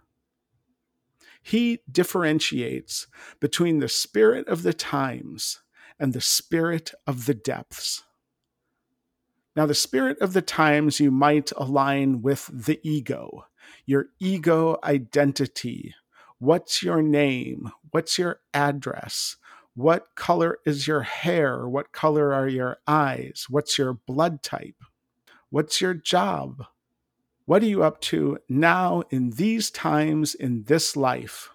He 1.45 1.81
differentiates 1.91 3.05
between 3.39 3.77
the 3.77 3.87
spirit 3.87 4.47
of 4.47 4.63
the 4.63 4.73
times 4.73 5.61
and 5.99 6.11
the 6.11 6.19
spirit 6.19 6.91
of 7.05 7.27
the 7.27 7.35
depths. 7.35 8.03
Now, 9.55 9.67
the 9.67 9.75
spirit 9.75 10.19
of 10.21 10.33
the 10.33 10.41
times 10.41 10.99
you 10.99 11.11
might 11.11 11.51
align 11.55 12.23
with 12.23 12.49
the 12.51 12.79
ego, 12.81 13.45
your 13.85 14.07
ego 14.19 14.79
identity. 14.83 15.93
What's 16.39 16.81
your 16.81 17.03
name? 17.03 17.71
What's 17.91 18.17
your 18.17 18.39
address? 18.51 19.37
What 19.75 20.15
color 20.15 20.57
is 20.65 20.87
your 20.87 21.01
hair? 21.01 21.69
What 21.69 21.91
color 21.91 22.33
are 22.33 22.47
your 22.47 22.77
eyes? 22.87 23.45
What's 23.51 23.77
your 23.77 23.93
blood 23.93 24.41
type? 24.41 24.81
What's 25.51 25.79
your 25.79 25.93
job? 25.93 26.65
What 27.45 27.61
are 27.61 27.67
you 27.67 27.83
up 27.83 28.01
to 28.01 28.39
now 28.49 29.03
in 29.11 29.31
these 29.31 29.69
times 29.69 30.33
in 30.33 30.63
this 30.63 30.95
life? 30.95 31.49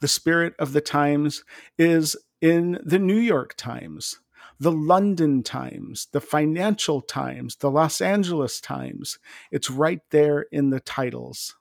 The 0.00 0.08
spirit 0.08 0.54
of 0.58 0.74
the 0.74 0.82
times 0.82 1.44
is 1.78 2.14
in 2.42 2.78
the 2.84 2.98
New 2.98 3.18
York 3.18 3.54
Times, 3.56 4.20
the 4.58 4.72
London 4.72 5.42
Times, 5.42 6.08
the 6.12 6.20
Financial 6.20 7.00
Times, 7.00 7.56
the 7.56 7.70
Los 7.70 8.02
Angeles 8.02 8.60
Times. 8.60 9.18
It's 9.50 9.70
right 9.70 10.02
there 10.10 10.42
in 10.52 10.68
the 10.68 10.80
titles. 10.80 11.56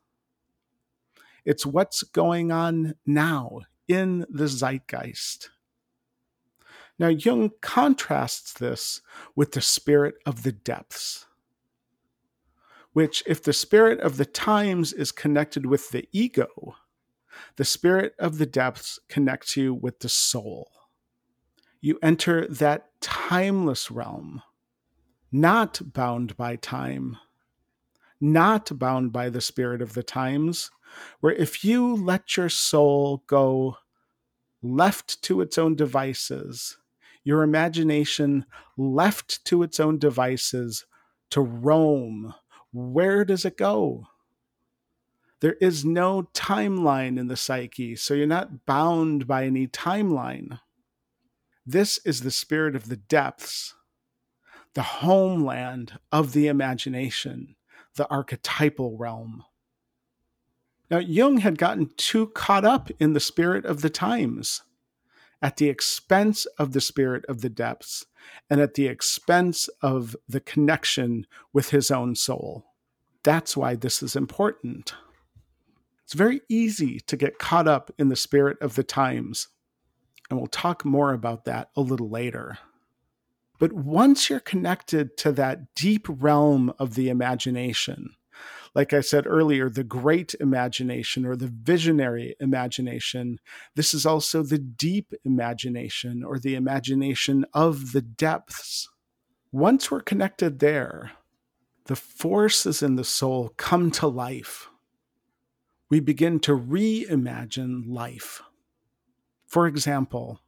It's 1.45 1.65
what's 1.65 2.03
going 2.03 2.51
on 2.51 2.95
now 3.05 3.61
in 3.87 4.25
the 4.29 4.47
zeitgeist. 4.47 5.49
Now, 6.99 7.07
Jung 7.07 7.51
contrasts 7.61 8.51
this 8.51 9.01
with 9.37 9.53
the 9.53 9.61
spirit 9.61 10.15
of 10.25 10.43
the 10.43 10.51
depths. 10.51 11.27
Which, 12.93 13.23
if 13.25 13.41
the 13.43 13.53
spirit 13.53 13.99
of 13.99 14.17
the 14.17 14.25
times 14.25 14.93
is 14.93 15.11
connected 15.11 15.65
with 15.65 15.91
the 15.91 16.07
ego, 16.11 16.75
the 17.55 17.65
spirit 17.65 18.13
of 18.19 18.37
the 18.37 18.45
depths 18.45 18.99
connects 19.07 19.55
you 19.55 19.73
with 19.73 19.99
the 19.99 20.09
soul. 20.09 20.69
You 21.81 21.99
enter 22.01 22.47
that 22.47 22.89
timeless 22.99 23.89
realm, 23.89 24.41
not 25.31 25.81
bound 25.93 26.35
by 26.35 26.55
time, 26.57 27.17
not 28.19 28.77
bound 28.77 29.13
by 29.13 29.29
the 29.29 29.41
spirit 29.41 29.81
of 29.81 29.93
the 29.93 30.03
times, 30.03 30.71
where 31.19 31.33
if 31.33 31.63
you 31.63 31.95
let 31.95 32.35
your 32.35 32.49
soul 32.49 33.23
go 33.27 33.77
left 34.61 35.21
to 35.23 35.39
its 35.41 35.57
own 35.57 35.75
devices, 35.75 36.77
your 37.23 37.43
imagination 37.43 38.45
left 38.75 39.45
to 39.45 39.63
its 39.63 39.79
own 39.79 39.99
devices 39.99 40.85
to 41.29 41.41
roam, 41.41 42.33
where 42.71 43.25
does 43.25 43.45
it 43.45 43.57
go? 43.57 44.07
There 45.41 45.55
is 45.61 45.85
no 45.85 46.29
timeline 46.33 47.17
in 47.17 47.27
the 47.27 47.37
psyche, 47.37 47.95
so 47.95 48.13
you're 48.13 48.27
not 48.27 48.65
bound 48.65 49.25
by 49.25 49.45
any 49.45 49.67
timeline. 49.67 50.59
This 51.65 51.99
is 52.05 52.21
the 52.21 52.31
spirit 52.31 52.75
of 52.75 52.89
the 52.89 52.97
depths, 52.97 53.75
the 54.73 54.81
homeland 54.81 55.99
of 56.11 56.33
the 56.33 56.47
imagination, 56.47 57.55
the 57.95 58.07
archetypal 58.09 58.97
realm. 58.97 59.43
Now, 60.91 60.97
Jung 60.97 61.37
had 61.37 61.57
gotten 61.57 61.91
too 61.95 62.27
caught 62.27 62.65
up 62.65 62.89
in 62.99 63.13
the 63.13 63.19
spirit 63.19 63.65
of 63.65 63.81
the 63.81 63.89
times 63.89 64.63
at 65.41 65.57
the 65.57 65.69
expense 65.69 66.45
of 66.57 66.73
the 66.73 66.81
spirit 66.81 67.23
of 67.29 67.41
the 67.41 67.49
depths 67.49 68.05
and 68.49 68.59
at 68.59 68.73
the 68.73 68.87
expense 68.87 69.69
of 69.81 70.15
the 70.27 70.41
connection 70.41 71.25
with 71.53 71.69
his 71.69 71.89
own 71.89 72.15
soul. 72.15 72.65
That's 73.23 73.55
why 73.55 73.75
this 73.75 74.03
is 74.03 74.15
important. 74.15 74.93
It's 76.03 76.13
very 76.13 76.41
easy 76.49 76.99
to 77.01 77.15
get 77.15 77.39
caught 77.39 77.67
up 77.67 77.91
in 77.97 78.09
the 78.09 78.15
spirit 78.15 78.57
of 78.61 78.75
the 78.75 78.83
times, 78.83 79.47
and 80.29 80.39
we'll 80.39 80.47
talk 80.47 80.83
more 80.83 81.13
about 81.13 81.45
that 81.45 81.69
a 81.75 81.81
little 81.81 82.09
later. 82.09 82.57
But 83.59 83.73
once 83.73 84.29
you're 84.29 84.39
connected 84.39 85.17
to 85.17 85.31
that 85.33 85.75
deep 85.75 86.07
realm 86.09 86.73
of 86.79 86.95
the 86.95 87.09
imagination, 87.09 88.15
like 88.75 88.93
I 88.93 89.01
said 89.01 89.25
earlier, 89.25 89.69
the 89.69 89.83
great 89.83 90.35
imagination 90.39 91.25
or 91.25 91.35
the 91.35 91.47
visionary 91.47 92.35
imagination. 92.39 93.39
This 93.75 93.93
is 93.93 94.05
also 94.05 94.43
the 94.43 94.59
deep 94.59 95.13
imagination 95.23 96.23
or 96.23 96.39
the 96.39 96.55
imagination 96.55 97.45
of 97.53 97.91
the 97.91 98.01
depths. 98.01 98.89
Once 99.51 99.89
we're 99.89 100.01
connected 100.01 100.59
there, 100.59 101.11
the 101.85 101.95
forces 101.95 102.83
in 102.83 102.95
the 102.95 103.03
soul 103.03 103.53
come 103.57 103.89
to 103.91 104.07
life. 104.07 104.69
We 105.89 105.99
begin 105.99 106.39
to 106.41 106.55
reimagine 106.55 107.83
life. 107.87 108.43
For 109.47 109.65
example, 109.65 110.41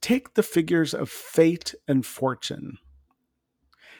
take 0.00 0.34
the 0.34 0.42
figures 0.42 0.94
of 0.94 1.10
fate 1.10 1.74
and 1.86 2.06
fortune. 2.06 2.78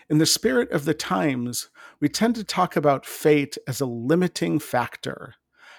In 0.09 0.17
the 0.17 0.25
spirit 0.25 0.71
of 0.71 0.87
the 0.87 0.95
times, 0.95 1.69
we 2.01 2.09
tend 2.09 2.35
to 2.37 2.45
talk 2.45 2.77
about 2.77 3.07
fate 3.07 3.59
as 3.67 3.81
a 3.81 3.87
limiting 3.87 4.59
factor 4.59 5.35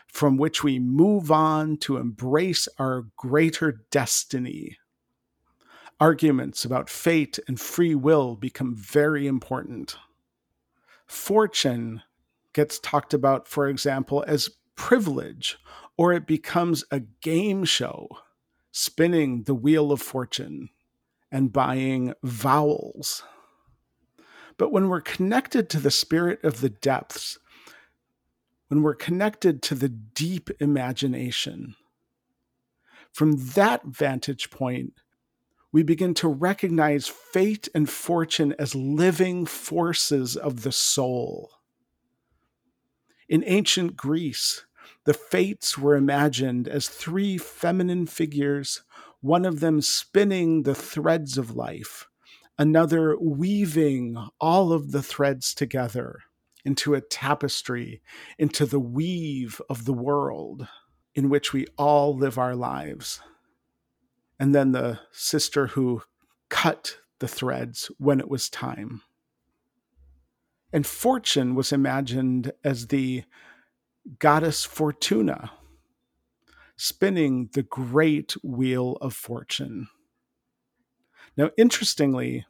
from 0.07 0.38
which 0.38 0.63
we 0.63 0.79
move 0.79 1.31
on 1.31 1.77
to 1.77 1.97
embrace 1.97 2.67
our 2.77 3.05
greater 3.15 3.83
destiny. 3.91 4.77
Arguments 5.99 6.65
about 6.65 6.89
fate 6.89 7.39
and 7.47 7.59
free 7.59 7.93
will 7.93 8.35
become 8.35 8.75
very 8.75 9.27
important. 9.27 9.97
Fortune 11.05 12.01
gets 12.53 12.79
talked 12.79 13.13
about, 13.13 13.47
for 13.47 13.67
example, 13.67 14.23
as 14.27 14.49
privilege, 14.75 15.57
or 15.97 16.13
it 16.13 16.25
becomes 16.25 16.83
a 16.89 17.01
game 17.21 17.65
show, 17.65 18.07
spinning 18.71 19.43
the 19.43 19.53
wheel 19.53 19.91
of 19.91 20.01
fortune 20.01 20.69
and 21.32 21.53
buying 21.53 22.13
vowels. 22.23 23.23
But 24.60 24.74
when 24.74 24.89
we're 24.89 25.02
connected 25.02 25.69
to 25.69 25.80
the 25.80 25.89
spirit 25.89 26.43
of 26.43 26.60
the 26.60 26.69
depths, 26.69 27.39
when 28.67 28.84
we're 28.84 28.93
connected 28.93 29.63
to 29.63 29.74
the 29.74 29.88
deep 29.88 30.50
imagination, 30.60 31.76
from 33.13 33.38
that 33.54 33.86
vantage 33.86 34.52
point, 34.52 34.93
we 35.72 35.82
begin 35.82 36.13
to 36.15 36.28
recognize 36.28 37.08
fate 37.08 37.69
and 37.74 37.89
fortune 37.89 38.54
as 38.60 38.76
living 38.76 39.45
forces 39.45 40.36
of 40.36 40.63
the 40.63 40.74
soul. 40.74 41.52
In 43.30 43.43
ancient 43.45 43.95
Greece, 43.95 44.65
the 45.06 45.13
fates 45.13 45.78
were 45.78 45.95
imagined 45.95 46.67
as 46.67 46.89
three 46.89 47.38
feminine 47.38 48.08
figures, 48.08 48.82
one 49.22 49.45
of 49.45 49.62
them 49.62 49.80
spinning 49.80 50.63
the 50.63 50.76
threads 50.76 51.38
of 51.38 51.56
life, 51.56 52.09
another 52.60 53.17
weaving 53.17 54.17
all 54.39 54.74
of 54.74 54.91
the 54.91 55.02
threads 55.02 55.54
together 55.56 56.19
into 56.65 56.93
a 56.93 57.02
tapestry, 57.02 58.02
into 58.38 58.65
the 58.65 58.82
weave 58.82 59.62
of 59.69 59.86
the 59.86 59.93
world 59.93 60.67
in 61.15 61.30
which 61.30 61.54
we 61.54 61.65
all 61.78 62.15
live 62.15 62.38
our 62.38 62.56
lives. 62.56 63.22
And 64.38 64.54
then 64.54 64.74
the 64.74 65.00
sister 65.12 65.67
who 65.67 66.04
cut 66.50 66.98
the 67.19 67.30
threads 67.30 67.89
when 67.98 68.19
it 68.19 68.30
was 68.30 68.50
time. 68.50 69.02
And 70.72 70.86
fortune 70.86 71.56
was 71.56 71.72
imagined 71.72 72.52
as 72.63 72.88
the 72.88 73.24
goddess 74.19 74.65
Fortuna, 74.65 75.52
spinning 76.76 77.50
the 77.54 77.63
great 77.63 78.34
wheel 78.43 78.98
of 79.02 79.13
fortune. 79.13 79.88
Now, 81.38 81.52
interestingly, 81.58 82.46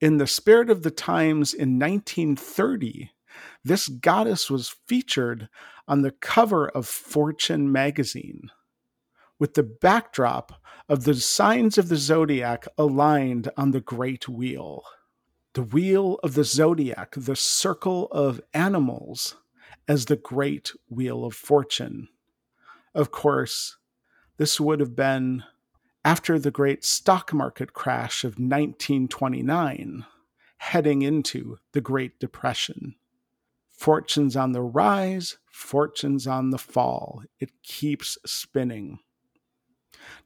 in 0.00 0.16
the 0.16 0.26
spirit 0.26 0.70
of 0.70 0.82
the 0.82 0.90
times 0.90 1.52
in 1.52 1.78
1930, 1.78 3.10
this 3.64 3.88
goddess 3.88 4.50
was 4.50 4.76
featured 4.86 5.48
on 5.86 6.02
the 6.02 6.10
cover 6.10 6.68
of 6.68 6.86
Fortune 6.86 7.70
magazine 7.70 8.50
with 9.40 9.54
the 9.54 9.62
backdrop 9.62 10.52
of 10.88 11.04
the 11.04 11.14
signs 11.14 11.78
of 11.78 11.88
the 11.88 11.96
zodiac 11.96 12.68
aligned 12.76 13.50
on 13.56 13.72
the 13.72 13.80
great 13.80 14.28
wheel. 14.28 14.84
The 15.54 15.62
wheel 15.62 16.20
of 16.22 16.34
the 16.34 16.44
zodiac, 16.44 17.14
the 17.16 17.34
circle 17.34 18.06
of 18.12 18.40
animals, 18.54 19.36
as 19.88 20.04
the 20.04 20.16
great 20.16 20.72
wheel 20.88 21.24
of 21.24 21.34
fortune. 21.34 22.08
Of 22.94 23.10
course, 23.10 23.78
this 24.36 24.60
would 24.60 24.78
have 24.78 24.94
been 24.94 25.42
after 26.04 26.38
the 26.38 26.50
great 26.50 26.84
stock 26.84 27.32
market 27.32 27.72
crash 27.72 28.24
of 28.24 28.38
1929, 28.38 30.06
heading 30.58 31.02
into 31.02 31.58
the 31.72 31.80
Great 31.80 32.18
Depression. 32.18 32.94
Fortunes 33.70 34.36
on 34.36 34.52
the 34.52 34.62
rise, 34.62 35.38
fortunes 35.50 36.26
on 36.26 36.50
the 36.50 36.58
fall. 36.58 37.22
It 37.38 37.50
keeps 37.62 38.18
spinning. 38.24 38.98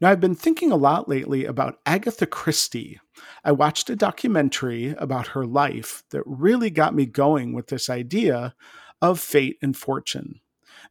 Now, 0.00 0.10
I've 0.10 0.20
been 0.20 0.36
thinking 0.36 0.70
a 0.70 0.76
lot 0.76 1.08
lately 1.08 1.44
about 1.44 1.78
Agatha 1.84 2.26
Christie. 2.26 3.00
I 3.44 3.52
watched 3.52 3.90
a 3.90 3.96
documentary 3.96 4.94
about 4.98 5.28
her 5.28 5.44
life 5.44 6.04
that 6.10 6.22
really 6.26 6.70
got 6.70 6.94
me 6.94 7.06
going 7.06 7.52
with 7.52 7.68
this 7.68 7.90
idea 7.90 8.54
of 9.02 9.20
fate 9.20 9.58
and 9.60 9.76
fortune 9.76 10.40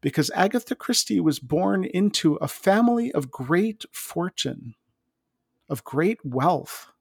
because 0.04 0.30
Agatha 0.36 0.76
Christie 0.76 1.22
was 1.22 1.39
born 1.39 1.86
into 1.86 2.36
a 2.36 2.48
family 2.48 3.12
of 3.13 3.32
great 3.32 3.86
fortune, 3.94 4.76
of 5.70 5.86
great 5.86 6.20
wealth. 6.26 6.92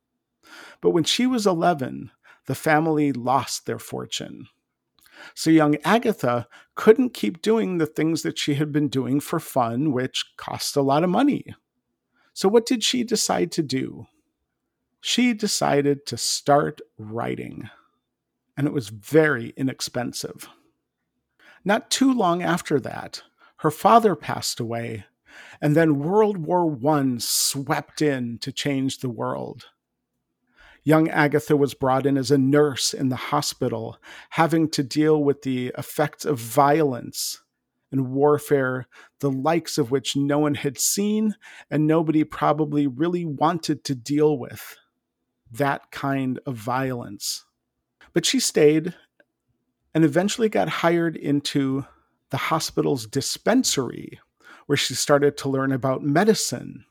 But 0.81 0.91
when 0.91 1.03
she 1.03 1.27
was 1.27 1.45
11, 1.45 2.13
the 2.47 2.55
family 2.55 3.13
lost 3.13 3.67
their 3.67 3.81
fortune. 3.81 4.47
So 5.35 5.51
young 5.51 5.77
Agatha 5.85 6.47
couldn't 6.77 7.13
keep 7.13 7.43
doing 7.43 7.79
the 7.79 7.87
things 7.87 8.23
that 8.23 8.39
she 8.39 8.55
had 8.55 8.71
been 8.71 8.89
doing 8.89 9.19
for 9.19 9.41
fun, 9.41 9.91
which 9.91 10.25
cost 10.37 10.77
a 10.77 10.83
lot 10.83 11.03
of 11.03 11.11
money. 11.11 11.45
So, 12.33 12.49
what 12.49 12.67
did 12.67 12.83
she 12.83 13.03
decide 13.03 13.53
to 13.53 13.63
do? 13.63 14.07
She 15.01 15.35
decided 15.35 16.07
to 16.07 16.17
start 16.17 16.81
writing, 16.97 17.69
and 18.57 18.67
it 18.67 18.73
was 18.73 18.89
very 18.89 19.53
inexpensive. 19.57 20.49
Not 21.65 21.91
too 21.91 22.13
long 22.13 22.43
after 22.43 22.81
that, 22.81 23.23
her 23.59 23.71
father 23.71 24.17
passed 24.17 24.59
away, 24.59 25.05
and 25.61 25.77
then 25.77 26.01
World 26.01 26.39
War 26.39 26.77
I 26.87 27.15
swept 27.19 28.03
in 28.03 28.39
to 28.39 28.53
change 28.53 28.99
the 28.99 29.11
world. 29.11 29.67
Young 30.85 31.09
Agatha 31.09 31.57
was 31.57 31.75
brought 31.75 32.07
in 32.07 32.19
as 32.19 32.33
a 32.33 32.39
nurse 32.39 32.93
in 32.93 33.09
the 33.09 33.17
hospital, 33.17 33.99
having 34.31 34.69
to 34.71 34.83
deal 34.83 35.23
with 35.23 35.43
the 35.43 35.73
effects 35.79 36.25
of 36.25 36.41
violence 36.41 37.41
and 37.93 38.09
warfare, 38.09 38.89
the 39.21 39.31
likes 39.31 39.79
of 39.79 39.93
which 39.93 40.17
no 40.17 40.41
one 40.41 40.55
had 40.55 40.81
seen 40.81 41.37
and 41.71 41.87
nobody 41.87 42.25
probably 42.25 42.89
really 42.89 43.25
wanted 43.25 43.85
to 43.85 43.95
deal 43.95 44.37
with. 44.37 44.77
That 45.53 45.93
kind 45.93 46.41
of 46.47 46.57
violence. 46.57 47.45
But 48.13 48.27
she 48.27 48.41
stayed 48.41 48.95
and 49.95 50.05
eventually 50.05 50.49
got 50.49 50.69
hired 50.69 51.17
into 51.17 51.85
the 52.31 52.37
hospital's 52.37 53.07
dispensary, 53.07 54.19
where 54.67 54.77
she 54.77 54.95
started 54.95 55.37
to 55.37 55.49
learn 55.49 55.73
about 55.73 56.03
medicine 56.03 56.85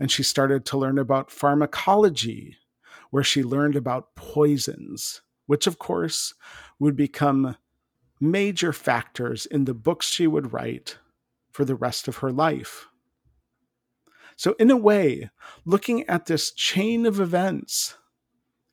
and 0.00 0.10
she 0.10 0.22
started 0.22 0.64
to 0.66 0.76
learn 0.76 0.98
about 0.98 1.30
pharmacology, 1.30 2.56
where 3.10 3.22
she 3.22 3.42
learned 3.42 3.76
about 3.76 4.14
poisons, 4.16 5.22
which 5.46 5.66
of 5.66 5.78
course 5.78 6.34
would 6.78 6.96
become 6.96 7.56
major 8.20 8.72
factors 8.72 9.46
in 9.46 9.64
the 9.64 9.74
books 9.74 10.08
she 10.08 10.26
would 10.26 10.52
write 10.52 10.98
for 11.50 11.64
the 11.64 11.74
rest 11.74 12.08
of 12.08 12.16
her 12.16 12.32
life. 12.32 12.88
So, 14.36 14.56
in 14.58 14.70
a 14.70 14.76
way, 14.76 15.30
looking 15.64 16.02
at 16.08 16.26
this 16.26 16.50
chain 16.50 17.06
of 17.06 17.20
events, 17.20 17.96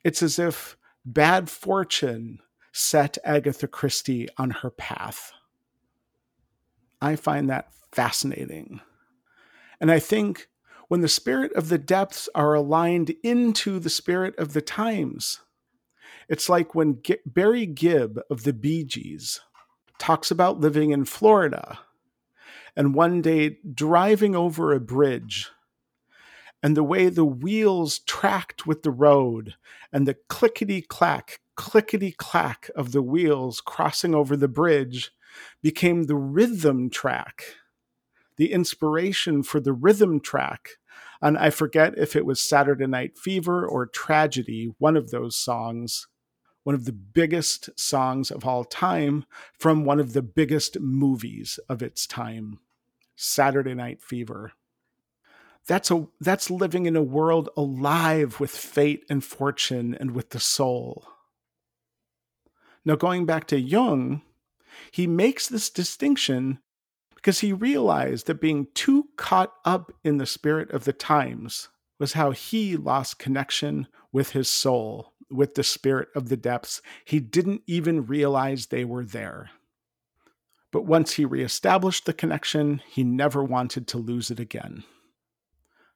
it's 0.04 0.24
as 0.24 0.39
if 0.39 0.76
bad 1.06 1.50
fortune 1.50 2.39
set 2.71 3.17
Agatha 3.23 3.67
Christie 3.67 4.27
on 4.38 4.49
her 4.49 4.69
path. 4.69 5.31
I 7.01 7.15
find 7.15 7.49
that 7.49 7.69
fascinating. 7.91 8.81
And 9.79 9.91
I 9.91 9.99
think 9.99 10.47
when 10.88 11.01
the 11.01 11.07
spirit 11.07 11.51
of 11.53 11.69
the 11.69 11.77
depths 11.77 12.29
are 12.36 12.53
aligned 12.53 13.13
into 13.23 13.79
the 13.79 13.89
spirit 13.89 14.38
of 14.38 14.53
the 14.53 14.62
times, 14.62 15.41
it's 16.29 16.49
like 16.49 16.75
when 16.75 17.01
G- 17.01 17.17
Barry 17.25 17.65
Gibb 17.65 18.19
of 18.29 18.43
the 18.43 18.53
Bee 18.53 18.84
Gees 18.84 19.41
talks 19.97 20.31
about 20.31 20.60
living 20.60 20.91
in 20.91 21.05
Florida 21.05 21.79
and 22.75 22.95
one 22.95 23.21
day 23.21 23.57
driving 23.73 24.36
over 24.36 24.73
a 24.73 24.79
bridge 24.79 25.49
and 26.63 26.77
the 26.77 26.84
way 26.84 27.10
the 27.10 27.25
wheels 27.25 27.99
tracked 27.99 28.67
with 28.67 28.84
the 28.84 28.91
road 28.91 29.55
and 29.91 30.07
the 30.07 30.15
clickety 30.29 30.81
clack, 30.81 31.39
clickety 31.55 32.11
clack 32.11 32.69
of 32.75 32.91
the 32.91 33.01
wheels 33.01 33.61
crossing 33.61 34.15
over 34.15 34.35
the 34.35 34.47
bridge 34.47 35.11
became 35.61 36.03
the 36.03 36.15
rhythm 36.15 36.89
track, 36.89 37.43
the 38.37 38.51
inspiration 38.51 39.43
for 39.43 39.59
the 39.59 39.73
rhythm 39.73 40.19
track. 40.19 40.71
And 41.21 41.37
I 41.37 41.49
forget 41.49 41.97
if 41.97 42.15
it 42.15 42.25
was 42.25 42.41
Saturday 42.41 42.87
Night 42.87 43.17
Fever 43.17 43.65
or 43.65 43.85
Tragedy, 43.85 44.73
one 44.79 44.97
of 44.97 45.11
those 45.11 45.35
songs, 45.35 46.07
one 46.63 46.75
of 46.75 46.85
the 46.85 46.93
biggest 46.93 47.69
songs 47.79 48.31
of 48.31 48.45
all 48.45 48.63
time 48.63 49.25
from 49.57 49.85
one 49.85 49.99
of 49.99 50.13
the 50.13 50.21
biggest 50.21 50.79
movies 50.79 51.59
of 51.69 51.81
its 51.81 52.07
time, 52.07 52.59
Saturday 53.15 53.73
Night 53.73 54.01
Fever 54.01 54.53
that's 55.67 55.91
a 55.91 56.07
that's 56.19 56.49
living 56.49 56.85
in 56.85 56.95
a 56.95 57.03
world 57.03 57.49
alive 57.55 58.39
with 58.39 58.51
fate 58.51 59.05
and 59.09 59.23
fortune 59.23 59.95
and 59.99 60.11
with 60.11 60.31
the 60.31 60.39
soul 60.39 61.05
now 62.85 62.95
going 62.95 63.25
back 63.25 63.47
to 63.47 63.59
jung 63.59 64.21
he 64.91 65.07
makes 65.07 65.47
this 65.47 65.69
distinction 65.69 66.59
because 67.15 67.39
he 67.39 67.53
realized 67.53 68.27
that 68.27 68.41
being 68.41 68.67
too 68.73 69.09
caught 69.15 69.53
up 69.63 69.91
in 70.03 70.17
the 70.17 70.25
spirit 70.25 70.71
of 70.71 70.85
the 70.85 70.93
times 70.93 71.69
was 71.99 72.13
how 72.13 72.31
he 72.31 72.75
lost 72.75 73.19
connection 73.19 73.87
with 74.11 74.31
his 74.31 74.49
soul 74.49 75.13
with 75.31 75.55
the 75.55 75.63
spirit 75.63 76.09
of 76.15 76.29
the 76.29 76.37
depths. 76.37 76.81
He 77.05 77.19
didn't 77.19 77.61
even 77.65 78.05
realize 78.05 78.67
they 78.67 78.85
were 78.85 79.05
there. 79.05 79.49
But 80.71 80.85
once 80.85 81.13
he 81.13 81.25
reestablished 81.25 82.05
the 82.05 82.13
connection 82.13 82.81
he 82.87 83.03
never 83.03 83.43
wanted 83.43 83.87
to 83.89 83.97
lose 83.97 84.31
it 84.31 84.39
again. 84.39 84.83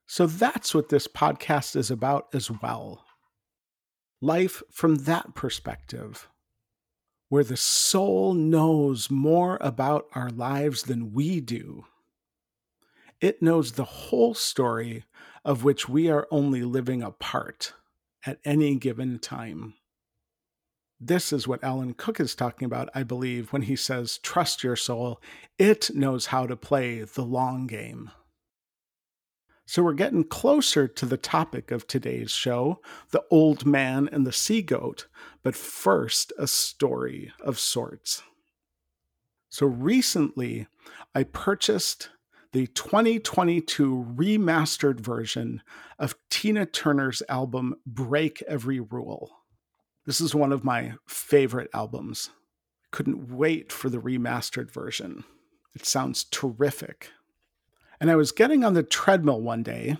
So 0.07 0.27
that's 0.27 0.75
what 0.75 0.89
this 0.89 1.07
podcast 1.07 1.75
is 1.75 1.89
about 1.89 2.27
as 2.33 2.51
well. 2.51 3.05
Life 4.21 4.61
from 4.71 4.95
that 4.95 5.33
perspective, 5.33 6.27
where 7.29 7.43
the 7.43 7.57
soul 7.57 8.33
knows 8.33 9.09
more 9.09 9.57
about 9.61 10.07
our 10.13 10.29
lives 10.29 10.83
than 10.83 11.13
we 11.13 11.39
do. 11.39 11.85
It 13.21 13.41
knows 13.41 13.73
the 13.73 13.83
whole 13.83 14.33
story 14.33 15.03
of 15.43 15.63
which 15.63 15.89
we 15.89 16.09
are 16.09 16.27
only 16.31 16.63
living 16.63 17.01
a 17.01 17.11
part 17.11 17.73
at 18.25 18.39
any 18.43 18.75
given 18.75 19.19
time. 19.19 19.75
This 20.99 21.33
is 21.33 21.47
what 21.47 21.63
Alan 21.63 21.93
Cook 21.93 22.19
is 22.19 22.35
talking 22.35 22.65
about, 22.65 22.89
I 22.95 23.03
believe, 23.03 23.51
when 23.51 23.63
he 23.63 23.75
says, 23.75 24.17
Trust 24.19 24.63
your 24.63 24.75
soul. 24.75 25.21
It 25.59 25.93
knows 25.93 26.27
how 26.27 26.47
to 26.47 26.55
play 26.55 27.01
the 27.01 27.23
long 27.23 27.67
game. 27.67 28.11
So 29.65 29.81
we're 29.81 29.93
getting 29.93 30.23
closer 30.23 30.87
to 30.87 31.05
the 31.05 31.17
topic 31.17 31.71
of 31.71 31.87
today's 31.87 32.31
show 32.31 32.81
the 33.11 33.23
old 33.31 33.65
man 33.65 34.07
and 34.11 34.25
the 34.25 34.31
sea 34.31 34.61
goat, 34.61 35.07
but 35.41 35.55
first, 35.55 36.31
a 36.37 36.47
story 36.47 37.31
of 37.41 37.59
sorts. 37.59 38.21
So 39.49 39.65
recently, 39.65 40.67
I 41.15 41.23
purchased 41.23 42.09
the 42.51 42.67
2022 42.67 44.13
remastered 44.15 44.99
version 44.99 45.61
of 45.97 46.15
Tina 46.29 46.65
Turner's 46.65 47.23
album 47.27 47.75
Break 47.85 48.43
Every 48.47 48.79
Rule. 48.79 49.31
This 50.05 50.21
is 50.21 50.35
one 50.35 50.51
of 50.51 50.63
my 50.63 50.93
favorite 51.07 51.69
albums. 51.73 52.29
Couldn't 52.91 53.29
wait 53.35 53.71
for 53.71 53.89
the 53.89 53.97
remastered 53.97 54.71
version. 54.71 55.23
It 55.73 55.85
sounds 55.85 56.23
terrific. 56.25 57.09
And 57.99 58.11
I 58.11 58.15
was 58.15 58.31
getting 58.31 58.63
on 58.63 58.73
the 58.73 58.83
treadmill 58.83 59.41
one 59.41 59.63
day. 59.63 59.97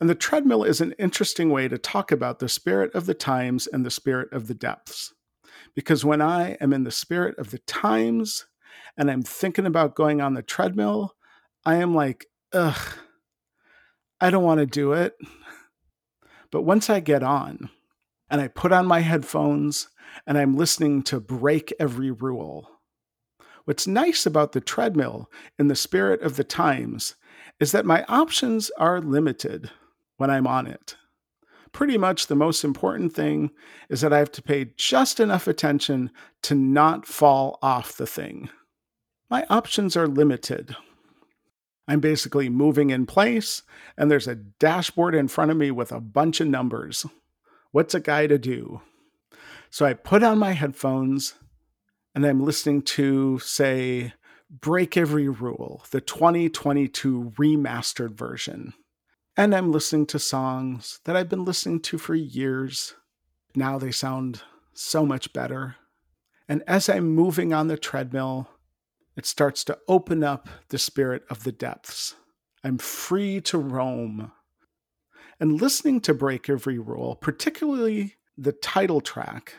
And 0.00 0.08
the 0.08 0.14
treadmill 0.14 0.64
is 0.64 0.80
an 0.80 0.92
interesting 0.98 1.50
way 1.50 1.68
to 1.68 1.78
talk 1.78 2.12
about 2.12 2.38
the 2.38 2.48
spirit 2.48 2.94
of 2.94 3.06
the 3.06 3.14
times 3.14 3.66
and 3.66 3.84
the 3.84 3.90
spirit 3.90 4.32
of 4.32 4.46
the 4.46 4.54
depths. 4.54 5.12
Because 5.74 6.04
when 6.04 6.20
I 6.20 6.52
am 6.60 6.72
in 6.72 6.84
the 6.84 6.90
spirit 6.90 7.38
of 7.38 7.50
the 7.50 7.58
times 7.58 8.46
and 8.96 9.10
I'm 9.10 9.22
thinking 9.22 9.66
about 9.66 9.94
going 9.94 10.20
on 10.20 10.34
the 10.34 10.42
treadmill, 10.42 11.14
I 11.64 11.76
am 11.76 11.94
like, 11.94 12.26
ugh, 12.52 12.98
I 14.20 14.30
don't 14.30 14.44
want 14.44 14.60
to 14.60 14.66
do 14.66 14.92
it. 14.92 15.16
But 16.50 16.62
once 16.62 16.88
I 16.88 17.00
get 17.00 17.22
on 17.22 17.70
and 18.30 18.40
I 18.40 18.48
put 18.48 18.72
on 18.72 18.86
my 18.86 19.00
headphones 19.00 19.88
and 20.26 20.38
I'm 20.38 20.56
listening 20.56 21.02
to 21.04 21.20
Break 21.20 21.72
Every 21.78 22.10
Rule, 22.10 22.77
What's 23.68 23.86
nice 23.86 24.24
about 24.24 24.52
the 24.52 24.62
treadmill 24.62 25.30
in 25.58 25.68
the 25.68 25.76
spirit 25.76 26.22
of 26.22 26.36
the 26.36 26.42
times 26.42 27.16
is 27.60 27.70
that 27.72 27.84
my 27.84 28.02
options 28.08 28.70
are 28.78 28.98
limited 28.98 29.70
when 30.16 30.30
I'm 30.30 30.46
on 30.46 30.66
it. 30.66 30.96
Pretty 31.70 31.98
much 31.98 32.28
the 32.28 32.34
most 32.34 32.64
important 32.64 33.12
thing 33.12 33.50
is 33.90 34.00
that 34.00 34.10
I 34.10 34.20
have 34.20 34.32
to 34.32 34.42
pay 34.42 34.72
just 34.78 35.20
enough 35.20 35.46
attention 35.46 36.10
to 36.44 36.54
not 36.54 37.04
fall 37.04 37.58
off 37.60 37.94
the 37.94 38.06
thing. 38.06 38.48
My 39.28 39.44
options 39.50 39.98
are 39.98 40.08
limited. 40.08 40.74
I'm 41.86 42.00
basically 42.00 42.48
moving 42.48 42.88
in 42.88 43.04
place, 43.04 43.64
and 43.98 44.10
there's 44.10 44.26
a 44.26 44.34
dashboard 44.34 45.14
in 45.14 45.28
front 45.28 45.50
of 45.50 45.58
me 45.58 45.70
with 45.72 45.92
a 45.92 46.00
bunch 46.00 46.40
of 46.40 46.48
numbers. 46.48 47.04
What's 47.72 47.94
a 47.94 48.00
guy 48.00 48.28
to 48.28 48.38
do? 48.38 48.80
So 49.68 49.84
I 49.84 49.92
put 49.92 50.22
on 50.22 50.38
my 50.38 50.52
headphones 50.52 51.34
and 52.18 52.26
I'm 52.26 52.44
listening 52.44 52.82
to, 52.82 53.38
say, 53.38 54.12
Break 54.50 54.96
Every 54.96 55.28
Rule, 55.28 55.84
the 55.92 56.00
2022 56.00 57.34
remastered 57.38 58.10
version. 58.10 58.74
And 59.36 59.54
I'm 59.54 59.70
listening 59.70 60.04
to 60.06 60.18
songs 60.18 60.98
that 61.04 61.14
I've 61.14 61.28
been 61.28 61.44
listening 61.44 61.78
to 61.82 61.96
for 61.96 62.16
years. 62.16 62.96
Now 63.54 63.78
they 63.78 63.92
sound 63.92 64.42
so 64.74 65.06
much 65.06 65.32
better. 65.32 65.76
And 66.48 66.64
as 66.66 66.88
I'm 66.88 67.14
moving 67.14 67.52
on 67.52 67.68
the 67.68 67.78
treadmill, 67.78 68.48
it 69.16 69.24
starts 69.24 69.62
to 69.62 69.78
open 69.86 70.24
up 70.24 70.48
the 70.70 70.78
spirit 70.78 71.22
of 71.30 71.44
the 71.44 71.52
depths. 71.52 72.16
I'm 72.64 72.78
free 72.78 73.40
to 73.42 73.58
roam. 73.58 74.32
And 75.38 75.62
listening 75.62 76.00
to 76.00 76.14
Break 76.14 76.50
Every 76.50 76.80
Rule, 76.80 77.14
particularly 77.14 78.16
the 78.36 78.50
title 78.50 79.00
track, 79.00 79.54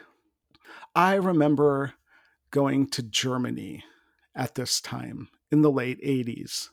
I 0.93 1.13
remember 1.15 1.93
going 2.51 2.87
to 2.87 3.03
Germany 3.03 3.83
at 4.35 4.55
this 4.55 4.81
time 4.81 5.29
in 5.51 5.61
the 5.61 5.71
late 5.71 6.01
80s. 6.03 6.69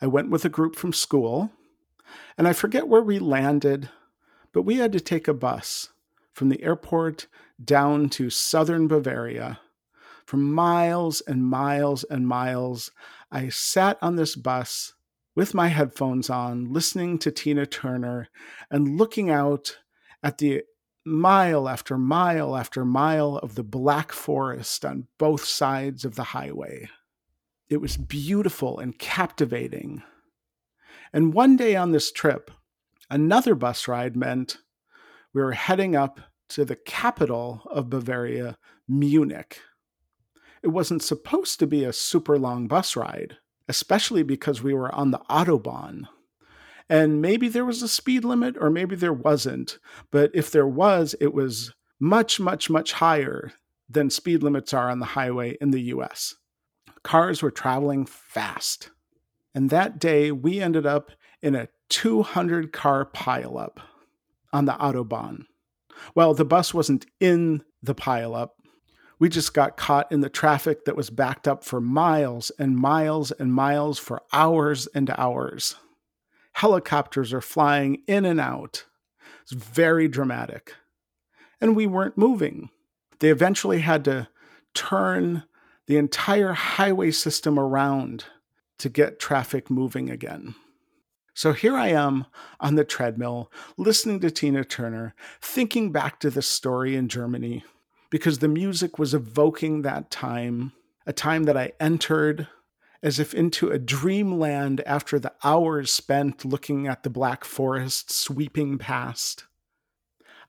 I 0.00 0.06
went 0.06 0.30
with 0.30 0.44
a 0.44 0.50
group 0.50 0.76
from 0.76 0.92
school, 0.92 1.50
and 2.36 2.46
I 2.46 2.52
forget 2.52 2.88
where 2.88 3.02
we 3.02 3.18
landed, 3.18 3.88
but 4.52 4.62
we 4.62 4.76
had 4.76 4.92
to 4.92 5.00
take 5.00 5.28
a 5.28 5.34
bus 5.34 5.90
from 6.32 6.48
the 6.48 6.62
airport 6.62 7.26
down 7.62 8.08
to 8.10 8.30
southern 8.30 8.88
Bavaria. 8.88 9.60
For 10.26 10.36
miles 10.36 11.20
and 11.22 11.44
miles 11.44 12.04
and 12.04 12.26
miles, 12.26 12.90
I 13.30 13.48
sat 13.48 13.96
on 14.02 14.16
this 14.16 14.36
bus 14.36 14.94
with 15.34 15.54
my 15.54 15.68
headphones 15.68 16.28
on, 16.28 16.72
listening 16.72 17.18
to 17.18 17.30
Tina 17.30 17.64
Turner 17.66 18.28
and 18.70 18.98
looking 18.98 19.30
out 19.30 19.78
at 20.22 20.38
the 20.38 20.62
mile 21.06 21.68
after 21.68 21.96
mile 21.96 22.56
after 22.56 22.84
mile 22.84 23.36
of 23.38 23.54
the 23.54 23.62
black 23.62 24.10
forest 24.10 24.84
on 24.84 25.06
both 25.18 25.44
sides 25.44 26.04
of 26.04 26.16
the 26.16 26.24
highway. 26.24 26.88
It 27.68 27.76
was 27.76 27.96
beautiful 27.96 28.80
and 28.80 28.98
captivating. 28.98 30.02
And 31.12 31.32
one 31.32 31.56
day 31.56 31.76
on 31.76 31.92
this 31.92 32.10
trip, 32.10 32.50
another 33.08 33.54
bus 33.54 33.86
ride 33.86 34.16
meant 34.16 34.58
we 35.32 35.42
were 35.42 35.52
heading 35.52 35.94
up 35.94 36.20
to 36.48 36.64
the 36.64 36.76
capital 36.76 37.62
of 37.70 37.88
Bavaria, 37.88 38.58
Munich. 38.88 39.60
It 40.62 40.68
wasn't 40.68 41.02
supposed 41.02 41.60
to 41.60 41.66
be 41.66 41.84
a 41.84 41.92
super 41.92 42.36
long 42.38 42.66
bus 42.66 42.96
ride, 42.96 43.36
especially 43.68 44.24
because 44.24 44.62
we 44.62 44.74
were 44.74 44.92
on 44.92 45.12
the 45.12 45.20
Autobahn. 45.30 46.08
And 46.88 47.20
maybe 47.20 47.48
there 47.48 47.64
was 47.64 47.82
a 47.82 47.88
speed 47.88 48.24
limit, 48.24 48.56
or 48.60 48.70
maybe 48.70 48.94
there 48.94 49.12
wasn't. 49.12 49.78
But 50.10 50.30
if 50.34 50.50
there 50.50 50.68
was, 50.68 51.14
it 51.20 51.34
was 51.34 51.74
much, 51.98 52.38
much, 52.38 52.70
much 52.70 52.92
higher 52.92 53.52
than 53.88 54.10
speed 54.10 54.42
limits 54.42 54.72
are 54.72 54.90
on 54.90 55.00
the 55.00 55.06
highway 55.06 55.56
in 55.60 55.70
the 55.70 55.82
US. 55.82 56.34
Cars 57.02 57.42
were 57.42 57.50
traveling 57.50 58.06
fast. 58.06 58.90
And 59.54 59.70
that 59.70 59.98
day, 59.98 60.30
we 60.30 60.60
ended 60.60 60.86
up 60.86 61.10
in 61.42 61.54
a 61.54 61.68
200 61.88 62.72
car 62.72 63.04
pileup 63.04 63.78
on 64.52 64.66
the 64.66 64.72
Autobahn. 64.72 65.46
Well, 66.14 66.34
the 66.34 66.44
bus 66.44 66.74
wasn't 66.74 67.06
in 67.20 67.62
the 67.82 67.94
pileup, 67.94 68.50
we 69.18 69.28
just 69.28 69.54
got 69.54 69.76
caught 69.76 70.12
in 70.12 70.20
the 70.20 70.28
traffic 70.28 70.84
that 70.84 70.96
was 70.96 71.08
backed 71.08 71.48
up 71.48 71.64
for 71.64 71.80
miles 71.80 72.50
and 72.58 72.76
miles 72.76 73.30
and 73.32 73.52
miles 73.52 73.98
for 73.98 74.22
hours 74.32 74.86
and 74.88 75.10
hours. 75.16 75.76
Helicopters 76.56 77.34
are 77.34 77.42
flying 77.42 78.02
in 78.06 78.24
and 78.24 78.40
out. 78.40 78.86
It's 79.42 79.52
very 79.52 80.08
dramatic. 80.08 80.72
And 81.60 81.76
we 81.76 81.86
weren't 81.86 82.16
moving. 82.16 82.70
They 83.18 83.28
eventually 83.28 83.80
had 83.80 84.06
to 84.06 84.28
turn 84.72 85.42
the 85.86 85.98
entire 85.98 86.54
highway 86.54 87.10
system 87.10 87.58
around 87.58 88.24
to 88.78 88.88
get 88.88 89.20
traffic 89.20 89.68
moving 89.68 90.08
again. 90.08 90.54
So 91.34 91.52
here 91.52 91.76
I 91.76 91.88
am 91.88 92.24
on 92.58 92.76
the 92.76 92.84
treadmill, 92.84 93.52
listening 93.76 94.20
to 94.20 94.30
Tina 94.30 94.64
Turner, 94.64 95.14
thinking 95.42 95.92
back 95.92 96.20
to 96.20 96.30
the 96.30 96.40
story 96.40 96.96
in 96.96 97.10
Germany 97.10 97.64
because 98.08 98.38
the 98.38 98.48
music 98.48 98.98
was 98.98 99.12
evoking 99.12 99.82
that 99.82 100.10
time, 100.10 100.72
a 101.06 101.12
time 101.12 101.42
that 101.42 101.56
I 101.58 101.72
entered 101.78 102.48
as 103.06 103.20
if 103.20 103.32
into 103.32 103.70
a 103.70 103.78
dreamland 103.78 104.82
after 104.84 105.16
the 105.16 105.32
hours 105.44 105.92
spent 105.92 106.44
looking 106.44 106.88
at 106.88 107.04
the 107.04 107.08
Black 107.08 107.44
Forest 107.44 108.10
sweeping 108.10 108.78
past. 108.78 109.44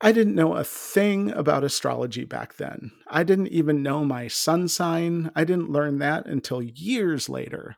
I 0.02 0.12
didn't 0.12 0.34
know 0.34 0.56
a 0.56 0.63
thing 0.63 1.30
about 1.30 1.63
astrology 1.63 2.26
back 2.26 2.56
then. 2.56 2.93
I 3.06 3.22
didn't 3.22 3.50
even 3.50 3.84
know 3.84 4.04
my 4.04 4.28
sun 4.28 4.67
sign. 4.70 5.30
I 5.36 5.43
didn't 5.43 5.70
learn 5.70 6.00
that 6.00 6.26
until 6.26 6.63
years 6.63 7.30
later. 7.30 7.76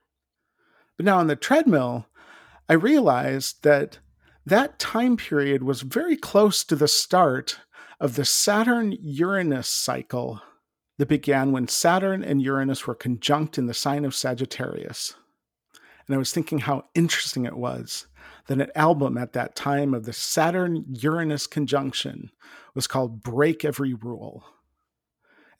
But 0.95 1.05
now 1.05 1.17
on 1.17 1.27
the 1.27 1.35
treadmill, 1.35 2.05
I 2.69 2.73
realized 2.73 3.63
that 3.63 3.99
that 4.45 4.79
time 4.79 5.17
period 5.17 5.61
was 5.61 5.81
very 5.81 6.15
close 6.15 6.63
to 6.63 6.77
the 6.77 6.87
start 6.87 7.59
of 7.99 8.15
the 8.15 8.23
Saturn 8.23 8.95
Uranus 9.01 9.67
cycle 9.67 10.41
that 10.99 11.07
began 11.07 11.53
when 11.53 11.65
Saturn 11.65 12.21
and 12.25 12.41
Uranus 12.41 12.85
were 12.85 12.93
conjunct 12.93 13.57
in 13.57 13.67
the 13.67 13.73
sign 13.73 14.03
of 14.03 14.13
Sagittarius. 14.13 15.15
And 16.05 16.13
I 16.13 16.19
was 16.19 16.33
thinking 16.33 16.59
how 16.59 16.87
interesting 16.93 17.45
it 17.45 17.55
was 17.55 18.07
that 18.47 18.59
an 18.59 18.69
album 18.75 19.17
at 19.17 19.31
that 19.31 19.55
time 19.55 19.93
of 19.93 20.03
the 20.03 20.11
Saturn 20.11 20.83
Uranus 20.89 21.47
conjunction 21.47 22.31
was 22.75 22.85
called 22.85 23.23
Break 23.23 23.63
Every 23.63 23.93
Rule. 23.93 24.43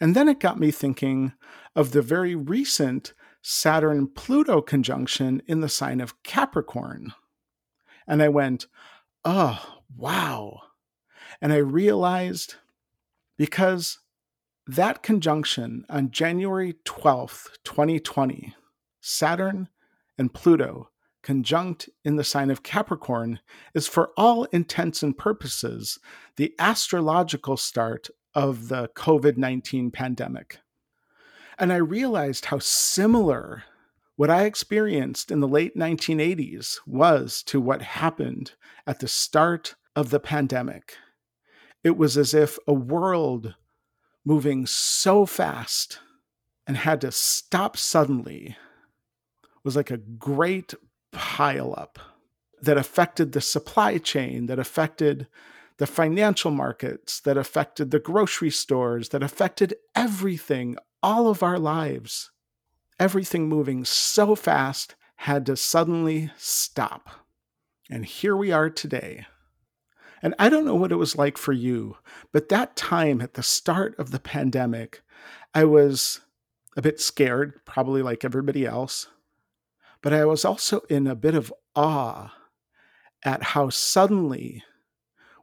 And 0.01 0.13
then 0.13 0.27
it 0.27 0.41
got 0.41 0.59
me 0.59 0.71
thinking 0.71 1.31
of 1.73 1.93
the 1.93 2.01
very 2.01 2.35
recent 2.35 3.13
Saturn 3.41 4.07
Pluto 4.07 4.61
conjunction 4.61 5.41
in 5.47 5.61
the 5.61 5.69
sign 5.69 6.01
of 6.01 6.21
Capricorn. 6.21 7.13
And 8.05 8.21
I 8.21 8.27
went, 8.27 8.67
oh, 9.23 9.79
wow. 9.95 10.59
And 11.41 11.53
I 11.53 11.57
realized 11.57 12.55
because 13.37 13.99
that 14.75 15.01
conjunction 15.01 15.83
on 15.89 16.11
January 16.11 16.75
12th, 16.85 17.47
2020, 17.63 18.53
Saturn 19.01 19.67
and 20.15 20.31
Pluto 20.31 20.89
conjunct 21.23 21.89
in 22.05 22.17
the 22.17 22.23
sign 22.23 22.51
of 22.51 22.61
Capricorn 22.61 23.39
is 23.73 23.87
for 23.87 24.11
all 24.15 24.43
intents 24.45 25.01
and 25.01 25.17
purposes 25.17 25.97
the 26.35 26.53
astrological 26.59 27.57
start 27.57 28.09
of 28.35 28.67
the 28.67 28.89
COVID 28.89 29.37
19 29.37 29.89
pandemic. 29.89 30.59
And 31.57 31.73
I 31.73 31.77
realized 31.77 32.45
how 32.45 32.59
similar 32.59 33.63
what 34.17 34.29
I 34.29 34.43
experienced 34.43 35.31
in 35.31 35.39
the 35.39 35.47
late 35.47 35.75
1980s 35.75 36.77
was 36.85 37.41
to 37.47 37.59
what 37.59 37.81
happened 37.81 38.53
at 38.85 38.99
the 38.99 39.07
start 39.07 39.73
of 39.95 40.11
the 40.11 40.19
pandemic. 40.19 40.95
It 41.83 41.97
was 41.97 42.17
as 42.17 42.35
if 42.35 42.59
a 42.67 42.73
world 42.73 43.55
moving 44.25 44.65
so 44.65 45.25
fast 45.25 45.99
and 46.67 46.77
had 46.77 47.01
to 47.01 47.11
stop 47.11 47.77
suddenly 47.77 48.55
was 49.63 49.75
like 49.75 49.91
a 49.91 49.97
great 49.97 50.73
pileup 51.11 51.95
that 52.61 52.77
affected 52.77 53.31
the 53.31 53.41
supply 53.41 53.97
chain, 53.97 54.45
that 54.47 54.59
affected 54.59 55.27
the 55.77 55.87
financial 55.87 56.51
markets, 56.51 57.19
that 57.21 57.37
affected 57.37 57.91
the 57.91 57.99
grocery 57.99 58.51
stores, 58.51 59.09
that 59.09 59.23
affected 59.23 59.73
everything, 59.95 60.75
all 61.01 61.29
of 61.29 61.41
our 61.41 61.57
lives. 61.57 62.31
Everything 62.99 63.47
moving 63.47 63.85
so 63.85 64.35
fast 64.35 64.95
had 65.15 65.45
to 65.45 65.55
suddenly 65.55 66.31
stop. 66.37 67.09
And 67.89 68.05
here 68.05 68.35
we 68.35 68.51
are 68.51 68.69
today. 68.69 69.25
And 70.21 70.35
I 70.37 70.49
don't 70.49 70.65
know 70.65 70.75
what 70.75 70.91
it 70.91 70.97
was 70.97 71.17
like 71.17 71.37
for 71.37 71.53
you, 71.53 71.97
but 72.31 72.49
that 72.49 72.75
time 72.75 73.21
at 73.21 73.35
the 73.35 73.43
start 73.43 73.97
of 73.97 74.11
the 74.11 74.19
pandemic, 74.19 75.01
I 75.53 75.63
was 75.63 76.21
a 76.75 76.81
bit 76.81 76.99
scared, 76.99 77.65
probably 77.65 78.01
like 78.01 78.25
everybody 78.25 78.65
else. 78.65 79.07
But 80.01 80.13
I 80.13 80.25
was 80.25 80.45
also 80.45 80.81
in 80.89 81.07
a 81.07 81.15
bit 81.15 81.35
of 81.35 81.53
awe 81.75 82.33
at 83.23 83.43
how 83.43 83.69
suddenly 83.69 84.63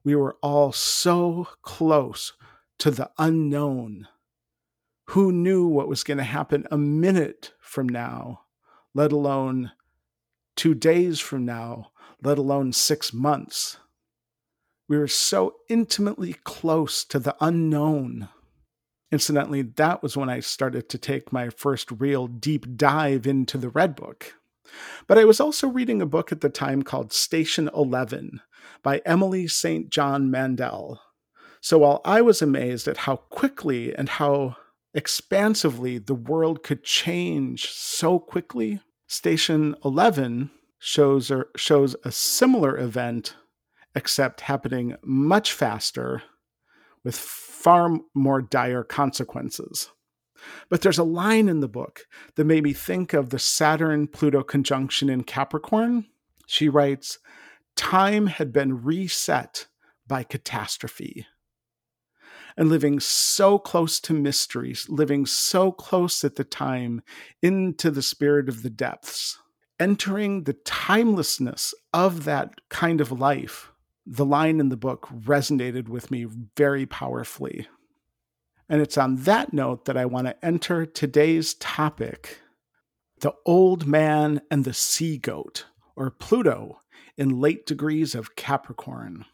we 0.04 0.14
were 0.14 0.36
all 0.42 0.72
so 0.72 1.48
close 1.62 2.32
to 2.78 2.90
the 2.90 3.10
unknown. 3.18 4.08
Who 5.10 5.32
knew 5.32 5.66
what 5.66 5.88
was 5.88 6.04
going 6.04 6.18
to 6.18 6.24
happen 6.24 6.66
a 6.70 6.78
minute 6.78 7.52
from 7.60 7.88
now, 7.88 8.42
let 8.94 9.12
alone 9.12 9.72
two 10.56 10.74
days 10.74 11.20
from 11.20 11.44
now, 11.44 11.90
let 12.22 12.38
alone 12.38 12.72
six 12.72 13.12
months? 13.12 13.78
We 14.88 14.98
were 14.98 15.08
so 15.08 15.56
intimately 15.68 16.34
close 16.44 17.04
to 17.06 17.18
the 17.18 17.34
unknown. 17.40 18.28
Incidentally, 19.10 19.62
that 19.62 20.02
was 20.02 20.16
when 20.16 20.28
I 20.28 20.40
started 20.40 20.88
to 20.88 20.98
take 20.98 21.32
my 21.32 21.48
first 21.48 21.90
real 21.90 22.28
deep 22.28 22.76
dive 22.76 23.26
into 23.26 23.58
the 23.58 23.68
Red 23.68 23.96
Book. 23.96 24.34
But 25.06 25.18
I 25.18 25.24
was 25.24 25.40
also 25.40 25.68
reading 25.68 26.00
a 26.00 26.06
book 26.06 26.30
at 26.30 26.40
the 26.40 26.48
time 26.48 26.82
called 26.82 27.12
Station 27.12 27.68
11 27.74 28.40
by 28.82 29.02
Emily 29.04 29.48
St. 29.48 29.90
John 29.90 30.30
Mandel. 30.30 31.00
So 31.60 31.78
while 31.78 32.00
I 32.04 32.20
was 32.20 32.40
amazed 32.40 32.86
at 32.86 32.98
how 32.98 33.16
quickly 33.16 33.94
and 33.94 34.08
how 34.08 34.56
expansively 34.94 35.98
the 35.98 36.14
world 36.14 36.62
could 36.62 36.84
change 36.84 37.70
so 37.70 38.18
quickly, 38.18 38.80
Station 39.08 39.74
11 39.84 40.50
shows, 40.78 41.32
shows 41.56 41.96
a 42.04 42.12
similar 42.12 42.78
event 42.78 43.34
except 43.96 44.42
happening 44.42 44.94
much 45.02 45.52
faster 45.52 46.22
with 47.02 47.16
far 47.16 47.98
more 48.14 48.42
dire 48.42 48.84
consequences. 48.84 49.90
But 50.68 50.82
there's 50.82 50.98
a 50.98 51.04
line 51.04 51.48
in 51.48 51.60
the 51.60 51.68
book 51.68 52.02
that 52.36 52.44
made 52.44 52.62
me 52.62 52.74
think 52.74 53.14
of 53.14 53.30
the 53.30 53.38
Saturn 53.38 54.06
Pluto 54.06 54.42
conjunction 54.42 55.08
in 55.08 55.24
Capricorn. 55.24 56.06
She 56.46 56.68
writes, 56.68 57.18
Time 57.74 58.26
had 58.26 58.52
been 58.52 58.82
reset 58.84 59.66
by 60.06 60.22
catastrophe. 60.22 61.26
And 62.56 62.68
living 62.68 63.00
so 63.00 63.58
close 63.58 63.98
to 64.00 64.12
mysteries, 64.12 64.88
living 64.88 65.26
so 65.26 65.72
close 65.72 66.22
at 66.22 66.36
the 66.36 66.44
time 66.44 67.02
into 67.42 67.90
the 67.90 68.02
spirit 68.02 68.48
of 68.48 68.62
the 68.62 68.70
depths, 68.70 69.38
entering 69.80 70.44
the 70.44 70.54
timelessness 70.64 71.74
of 71.92 72.24
that 72.24 72.60
kind 72.68 73.00
of 73.00 73.12
life 73.12 73.72
the 74.06 74.24
line 74.24 74.60
in 74.60 74.68
the 74.68 74.76
book 74.76 75.08
resonated 75.10 75.88
with 75.88 76.10
me 76.10 76.26
very 76.56 76.86
powerfully. 76.86 77.66
And 78.68 78.80
it's 78.80 78.96
on 78.96 79.16
that 79.16 79.52
note 79.52 79.84
that 79.84 79.96
I 79.96 80.06
want 80.06 80.28
to 80.28 80.44
enter 80.44 80.86
today's 80.86 81.54
topic 81.54 82.40
the 83.20 83.32
old 83.46 83.86
man 83.86 84.42
and 84.50 84.64
the 84.64 84.74
sea 84.74 85.16
goat, 85.16 85.64
or 85.96 86.10
Pluto 86.10 86.80
in 87.16 87.40
late 87.40 87.64
degrees 87.64 88.14
of 88.14 88.36
Capricorn. 88.36 89.24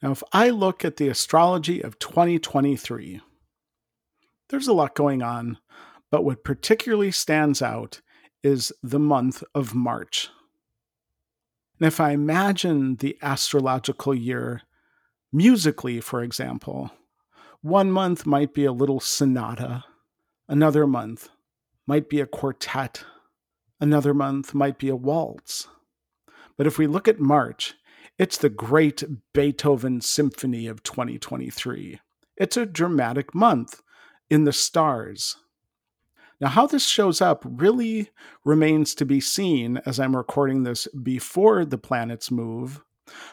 Now, 0.00 0.12
if 0.12 0.22
I 0.32 0.50
look 0.50 0.84
at 0.84 0.96
the 0.96 1.08
astrology 1.08 1.82
of 1.82 1.98
2023, 1.98 3.20
there's 4.48 4.68
a 4.68 4.72
lot 4.72 4.94
going 4.94 5.22
on, 5.22 5.58
but 6.10 6.24
what 6.24 6.44
particularly 6.44 7.10
stands 7.10 7.60
out 7.60 8.00
is 8.44 8.72
the 8.80 9.00
month 9.00 9.42
of 9.54 9.74
March. 9.74 10.30
And 11.78 11.86
if 11.86 12.00
I 12.00 12.10
imagine 12.10 12.96
the 12.96 13.16
astrological 13.22 14.14
year 14.14 14.62
Musically, 15.32 16.00
for 16.00 16.22
example, 16.22 16.90
one 17.60 17.92
month 17.92 18.24
might 18.24 18.54
be 18.54 18.64
a 18.64 18.72
little 18.72 18.98
sonata, 18.98 19.84
another 20.48 20.86
month 20.86 21.28
might 21.86 22.08
be 22.08 22.20
a 22.20 22.26
quartet, 22.26 23.04
another 23.78 24.14
month 24.14 24.54
might 24.54 24.78
be 24.78 24.88
a 24.88 24.96
waltz. 24.96 25.68
But 26.56 26.66
if 26.66 26.78
we 26.78 26.86
look 26.86 27.08
at 27.08 27.20
March, 27.20 27.74
it's 28.16 28.38
the 28.38 28.48
great 28.48 29.04
Beethoven 29.34 30.00
Symphony 30.00 30.66
of 30.66 30.82
2023. 30.82 32.00
It's 32.38 32.56
a 32.56 32.64
dramatic 32.64 33.34
month 33.34 33.82
in 34.30 34.44
the 34.44 34.52
stars. 34.52 35.36
Now, 36.40 36.48
how 36.48 36.66
this 36.66 36.86
shows 36.86 37.20
up 37.20 37.44
really 37.44 38.10
remains 38.44 38.94
to 38.94 39.04
be 39.04 39.20
seen 39.20 39.80
as 39.84 39.98
I'm 39.98 40.16
recording 40.16 40.62
this 40.62 40.86
before 41.02 41.64
the 41.64 41.78
planets 41.78 42.30
move. 42.30 42.80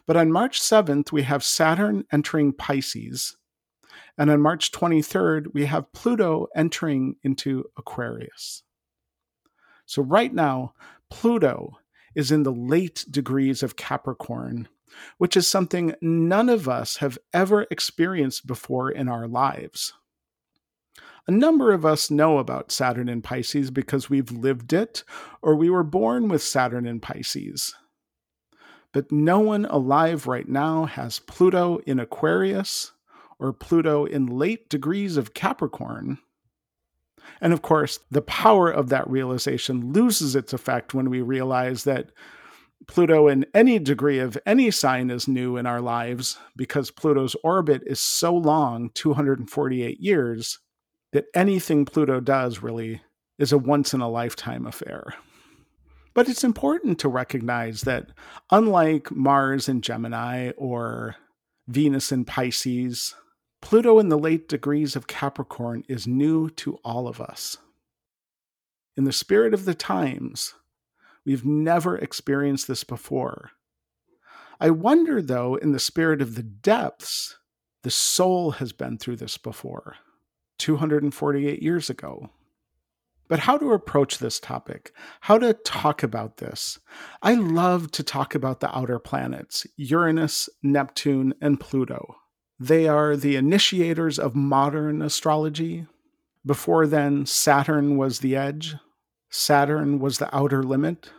But 0.08 0.18
on 0.18 0.32
March 0.32 0.60
7th, 0.60 1.12
we 1.12 1.24
have 1.24 1.44
Saturn 1.44 2.06
entering 2.12 2.54
Pisces. 2.54 3.38
And 4.18 4.32
on 4.32 4.42
March 4.42 4.72
23rd, 4.72 5.54
we 5.54 5.66
have 5.66 5.92
Pluto 5.92 6.48
entering 6.56 7.18
into 7.24 7.66
Aquarius. 7.78 8.64
So, 9.86 10.02
right 10.02 10.34
now, 10.34 10.74
Pluto 11.12 11.78
is 12.16 12.32
in 12.32 12.44
the 12.44 12.54
late 12.54 13.06
degrees 13.12 13.62
of 13.62 13.76
Capricorn, 13.76 14.68
which 15.18 15.38
is 15.38 15.48
something 15.48 15.94
none 16.02 16.50
of 16.50 16.68
us 16.68 16.98
have 16.98 17.20
ever 17.34 17.68
experienced 17.70 18.48
before 18.48 18.90
in 18.90 19.08
our 19.08 19.28
lives. 19.28 19.94
A 21.28 21.32
number 21.32 21.74
of 21.74 21.86
us 21.86 22.12
know 22.12 22.38
about 22.38 22.72
Saturn 22.72 23.10
in 23.10 23.24
Pisces 23.24 23.72
because 23.72 24.10
we've 24.12 24.32
lived 24.32 24.74
it 24.74 25.04
or 25.42 25.56
we 25.56 25.72
were 25.72 25.84
born 25.84 26.28
with 26.28 26.44
Saturn 26.44 26.86
in 26.86 27.00
Pisces. 27.00 27.74
But 28.94 29.12
no 29.12 29.40
one 29.40 29.66
alive 29.66 30.28
right 30.28 30.48
now 30.48 30.86
has 30.86 31.20
Pluto 31.20 31.80
in 31.88 32.00
Aquarius 32.00 32.92
or 33.40 33.54
Pluto 33.54 34.06
in 34.06 34.28
late 34.28 34.70
degrees 34.70 35.18
of 35.18 35.34
Capricorn. 35.34 36.20
And 37.42 37.54
of 37.54 37.64
course, 37.64 38.00
the 38.12 38.22
power 38.22 38.70
of 38.70 38.90
that 38.90 39.10
realization 39.10 39.94
loses 39.94 40.36
its 40.36 40.54
effect 40.54 40.94
when 40.94 41.10
we 41.10 41.22
realize 41.22 41.86
that 41.86 42.12
Pluto 42.88 43.28
in 43.28 43.48
any 43.56 43.80
degree 43.80 44.20
of 44.20 44.38
any 44.46 44.70
sign 44.70 45.10
is 45.10 45.28
new 45.28 45.58
in 45.58 45.66
our 45.66 45.82
lives 45.82 46.38
because 46.56 46.92
Pluto's 46.92 47.36
orbit 47.44 47.82
is 47.88 48.00
so 48.00 48.36
long 48.36 48.92
248 48.94 50.00
years 50.00 50.60
that 51.16 51.28
anything 51.34 51.86
Pluto 51.86 52.20
does 52.20 52.62
really 52.62 53.02
is 53.40 53.54
a 53.54 53.58
once 53.58 53.94
in 53.94 54.02
a 54.02 54.10
lifetime 54.10 54.66
affair. 54.66 55.14
But 56.14 56.28
it's 56.28 56.44
important 56.44 57.00
to 57.00 57.08
recognize 57.08 57.84
that 57.84 58.10
unlike 58.52 59.12
Mars 59.12 59.70
in 59.70 59.80
Gemini 59.80 60.52
or 60.58 61.16
Venus 61.70 62.12
in 62.12 62.26
Pisces, 62.26 63.16
Pluto 63.62 63.98
in 63.98 64.10
the 64.10 64.20
late 64.20 64.50
degrees 64.50 64.98
of 64.98 65.08
Capricorn 65.08 65.86
is 65.88 66.06
new 66.06 66.50
to 66.50 66.80
all 66.84 67.08
of 67.08 67.22
us. 67.22 67.60
In 68.98 69.06
the 69.06 69.14
spirit 69.14 69.54
of 69.54 69.64
the 69.64 69.74
times, 69.74 70.54
we've 71.26 71.46
never 71.46 71.98
experienced 71.98 72.68
this 72.68 72.84
before. 72.84 73.52
I 74.60 74.70
wonder, 74.70 75.22
though, 75.22 75.56
in 75.56 75.72
the 75.72 75.80
spirit 75.80 76.22
of 76.22 76.36
the 76.36 76.44
depths, 76.44 77.38
the 77.84 77.90
soul 77.90 78.52
has 78.52 78.74
been 78.74 78.98
through 78.98 79.16
this 79.16 79.38
before. 79.38 79.96
248 80.58 81.62
years 81.62 81.90
ago. 81.90 82.30
But 83.28 83.40
how 83.40 83.58
to 83.58 83.74
approach 83.74 84.20
this 84.20 84.40
topic, 84.40 84.92
how 85.22 85.40
to 85.40 85.54
talk 85.54 86.04
about 86.04 86.38
this. 86.38 86.80
I 87.24 87.34
love 87.34 87.92
to 87.92 88.04
talk 88.04 88.36
about 88.36 88.60
the 88.60 88.76
outer 88.76 89.00
planets 89.00 89.66
Uranus, 89.78 90.48
Neptune, 90.62 91.34
and 91.42 91.60
Pluto. 91.60 92.18
They 92.60 92.88
are 92.88 93.18
the 93.18 93.36
initiators 93.36 94.20
of 94.20 94.36
modern 94.36 95.02
astrology. 95.02 95.88
Before 96.46 96.86
then, 96.86 97.26
Saturn 97.26 97.98
was 97.98 98.20
the 98.20 98.36
edge, 98.36 98.76
Saturn 99.30 100.00
was 100.00 100.20
the 100.20 100.34
outer 100.36 100.64
limit. 100.64 101.10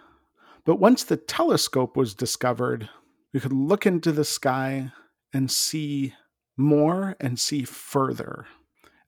But 0.64 0.80
once 0.80 1.04
the 1.04 1.16
telescope 1.16 1.96
was 1.96 2.14
discovered, 2.14 2.88
we 3.32 3.40
could 3.40 3.52
look 3.52 3.84
into 3.84 4.12
the 4.12 4.24
sky 4.24 4.92
and 5.32 5.50
see 5.50 6.14
more 6.56 7.16
and 7.20 7.38
see 7.38 7.64
further. 7.64 8.46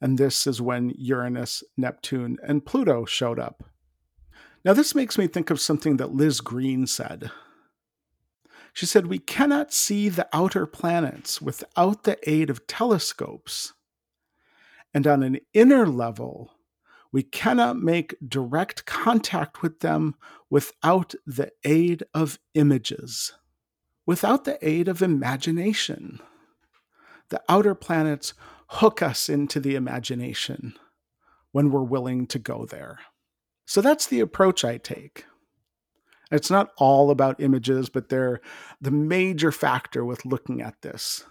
And 0.01 0.17
this 0.17 0.47
is 0.47 0.61
when 0.61 0.93
Uranus, 0.97 1.63
Neptune, 1.77 2.39
and 2.43 2.65
Pluto 2.65 3.05
showed 3.05 3.39
up. 3.39 3.65
Now, 4.65 4.73
this 4.73 4.95
makes 4.95 5.19
me 5.19 5.27
think 5.27 5.51
of 5.51 5.61
something 5.61 5.97
that 5.97 6.15
Liz 6.15 6.41
Greene 6.41 6.87
said. 6.87 7.31
She 8.73 8.87
said, 8.87 9.07
We 9.07 9.19
cannot 9.19 9.73
see 9.73 10.09
the 10.09 10.29
outer 10.33 10.67
planets 10.67 11.41
without 11.41 12.05
the 12.05 12.19
aid 12.29 12.51
of 12.51 12.67
telescopes. 12.67 13.73
And 14.95 15.07
on 15.07 15.23
an 15.23 15.41
inner 15.53 15.87
level, 15.87 16.53
we 17.11 17.23
cannot 17.23 17.79
make 17.79 18.15
direct 18.27 18.85
contact 18.85 19.63
with 19.63 19.81
them 19.81 20.15
without 20.51 21.15
the 21.27 21.53
aid 21.65 22.05
of 22.13 22.39
images, 22.55 23.33
without 24.07 24.45
the 24.45 24.59
aid 24.67 24.89
of 24.89 25.03
imagination. 25.03 26.21
The 27.31 27.43
outer 27.49 27.75
planets 27.75 28.35
hook 28.69 29.03
us 29.03 29.29
into 29.29 29.61
the 29.61 29.75
imagination 29.75 30.75
when 31.53 31.71
we're 31.71 31.83
willing 31.83 32.27
to 32.27 32.39
go 32.39 32.67
there. 32.67 33.01
So 33.67 33.81
that's 33.81 34.07
the 34.07 34.21
approach 34.21 34.65
I 34.65 34.79
take. 34.79 35.25
It's 36.31 36.51
not 36.51 36.73
all 36.77 37.11
about 37.11 37.41
images, 37.41 37.89
but 37.89 38.09
they're 38.09 38.41
the 38.81 38.91
major 38.91 39.51
factor 39.51 40.05
with 40.05 40.27
looking 40.27 40.61
at 40.61 40.83
this. 40.83 41.25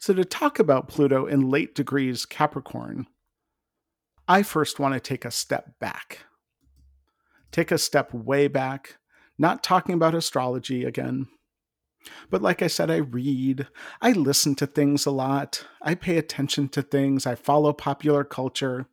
So, 0.00 0.12
to 0.14 0.24
talk 0.24 0.58
about 0.58 0.88
Pluto 0.88 1.26
in 1.26 1.48
late 1.48 1.74
degrees 1.74 2.24
Capricorn, 2.24 3.06
I 4.26 4.42
first 4.42 4.78
want 4.78 4.94
to 4.94 5.00
take 5.00 5.24
a 5.24 5.30
step 5.30 5.78
back. 5.80 6.20
Take 7.50 7.70
a 7.70 7.78
step 7.78 8.12
way 8.12 8.46
back, 8.48 8.98
not 9.38 9.62
talking 9.62 9.94
about 9.94 10.14
astrology 10.14 10.84
again, 10.84 11.28
but 12.30 12.42
like 12.42 12.62
I 12.62 12.66
said, 12.66 12.90
I 12.90 12.96
read, 12.96 13.66
I 14.00 14.12
listen 14.12 14.54
to 14.56 14.66
things 14.66 15.06
a 15.06 15.10
lot, 15.10 15.66
I 15.82 15.94
pay 15.94 16.16
attention 16.16 16.68
to 16.70 16.82
things, 16.82 17.26
I 17.26 17.34
follow 17.34 17.72
popular 17.72 18.24
culture. 18.24 18.86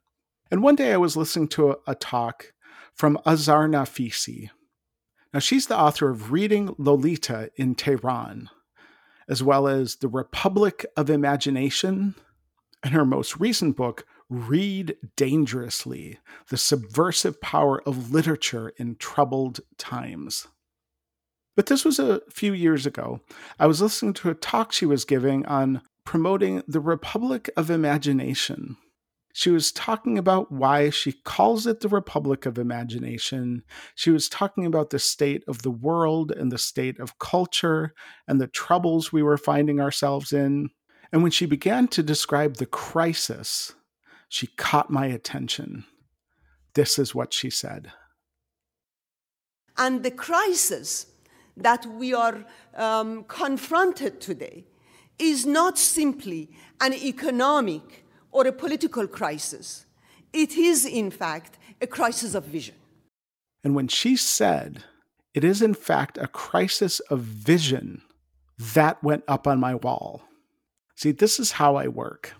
And 0.52 0.62
one 0.62 0.76
day 0.76 0.94
I 0.94 0.98
was 0.98 1.18
listening 1.18 1.48
to 1.50 1.72
a, 1.72 1.76
a 1.88 1.96
talk 1.96 2.54
from 2.94 3.20
Azar 3.26 3.68
Nafisi. 3.68 4.50
Now, 5.34 5.40
she's 5.40 5.68
the 5.68 5.78
author 5.78 6.10
of 6.10 6.32
Reading 6.32 6.74
Lolita 6.78 7.52
in 7.58 7.76
Tehran, 7.76 8.50
as 9.28 9.44
well 9.44 9.68
as 9.68 9.98
The 9.98 10.08
Republic 10.08 10.86
of 10.96 11.10
Imagination, 11.10 12.16
and 12.84 12.94
her 12.94 13.04
most 13.04 13.38
recent 13.40 13.76
book, 13.76 14.06
Read 14.30 14.96
Dangerously 15.18 16.20
The 16.50 16.58
Subversive 16.58 17.42
Power 17.42 17.82
of 17.86 18.12
Literature 18.12 18.72
in 18.78 18.96
Troubled 18.96 19.60
Times. 19.78 20.48
But 21.56 21.68
this 21.68 21.86
was 21.86 22.00
a 22.00 22.22
few 22.30 22.54
years 22.54 22.86
ago. 22.86 23.22
I 23.60 23.68
was 23.68 23.82
listening 23.82 24.14
to 24.16 24.30
a 24.30 24.36
talk 24.36 24.72
she 24.72 24.86
was 24.86 25.06
giving 25.06 25.46
on 25.46 25.82
promoting 26.06 26.64
the 26.68 26.82
Republic 26.82 27.50
of 27.56 27.70
Imagination. 27.70 28.78
She 29.34 29.50
was 29.50 29.72
talking 29.72 30.18
about 30.18 30.52
why 30.52 30.90
she 30.90 31.12
calls 31.12 31.68
it 31.68 31.82
the 31.82 31.90
Republic 31.90 32.46
of 32.46 32.58
Imagination. 32.58 33.64
She 33.94 34.10
was 34.10 34.30
talking 34.30 34.66
about 34.66 34.92
the 34.92 35.00
state 35.00 35.44
of 35.46 35.62
the 35.62 35.72
world 35.72 36.32
and 36.32 36.52
the 36.52 36.58
state 36.58 37.00
of 37.00 37.20
culture 37.20 37.94
and 38.28 38.40
the 38.40 38.48
troubles 38.48 39.12
we 39.12 39.24
were 39.24 39.38
finding 39.38 39.82
ourselves 39.82 40.32
in. 40.32 40.70
And 41.12 41.22
when 41.22 41.32
she 41.32 41.46
began 41.46 41.90
to 41.90 42.04
describe 42.04 42.56
the 42.56 42.66
crisis, 42.66 43.74
she 44.30 44.48
caught 44.48 44.90
my 44.90 45.08
attention. 45.08 45.84
This 46.74 46.98
is 46.98 47.14
what 47.14 47.34
she 47.34 47.50
said. 47.50 47.92
And 49.78 50.04
the 50.04 50.12
crisis 50.12 51.08
that 51.58 51.86
we 51.86 52.14
are 52.14 52.46
um, 52.76 53.24
confronted 53.26 54.20
today 54.20 54.66
is 55.18 55.46
not 55.46 55.78
simply 55.78 56.50
an 56.82 56.94
economic 56.94 58.06
or 58.32 58.46
a 58.48 58.52
political 58.52 59.08
crisis. 59.08 59.86
It 60.34 60.58
is, 60.58 60.86
in 60.86 61.10
fact, 61.10 61.58
a 61.82 61.88
crisis 61.88 62.36
of 62.36 62.46
vision. 62.46 62.76
And 63.64 63.76
when 63.76 63.88
she 63.88 64.16
said, 64.16 64.84
it 65.34 65.44
is 65.44 65.62
in 65.62 65.74
fact 65.74 66.18
a 66.18 66.28
crisis 66.28 67.00
of 67.02 67.20
vision, 67.20 68.02
that 68.58 69.04
went 69.04 69.24
up 69.28 69.48
on 69.48 69.60
my 69.60 69.76
wall. 69.76 70.24
See, 70.96 71.12
this 71.12 71.40
is 71.40 71.54
how 71.54 71.76
I 71.76 71.88
work. 71.88 72.34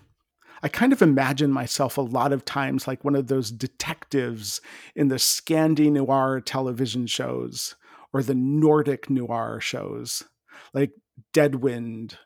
I 0.62 0.68
kind 0.68 0.92
of 0.92 1.02
imagine 1.02 1.52
myself 1.52 1.98
a 1.98 2.02
lot 2.02 2.32
of 2.32 2.44
times 2.44 2.88
like 2.88 3.04
one 3.04 3.14
of 3.14 3.28
those 3.28 3.50
detectives 3.50 4.60
in 4.94 5.08
the 5.08 5.16
Scandi 5.16 5.92
noir 5.92 6.40
television 6.40 7.06
shows 7.06 7.74
or 8.16 8.22
the 8.22 8.34
Nordic 8.34 9.10
noir 9.10 9.60
shows 9.60 10.24
like 10.72 10.92
Deadwind 11.34 12.16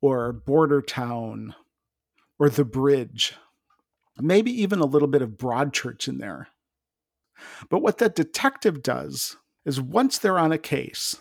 or 0.00 0.32
Border 0.32 0.80
Town 0.80 1.56
or 2.38 2.48
The 2.48 2.64
Bridge, 2.64 3.34
maybe 4.20 4.52
even 4.52 4.78
a 4.78 4.86
little 4.86 5.08
bit 5.08 5.20
of 5.20 5.30
Broadchurch 5.30 6.06
in 6.06 6.18
there. 6.18 6.46
But 7.68 7.80
what 7.80 7.98
that 7.98 8.14
detective 8.14 8.84
does 8.84 9.36
is 9.64 9.80
once 9.80 10.16
they're 10.16 10.38
on 10.38 10.52
a 10.52 10.58
case, 10.58 11.16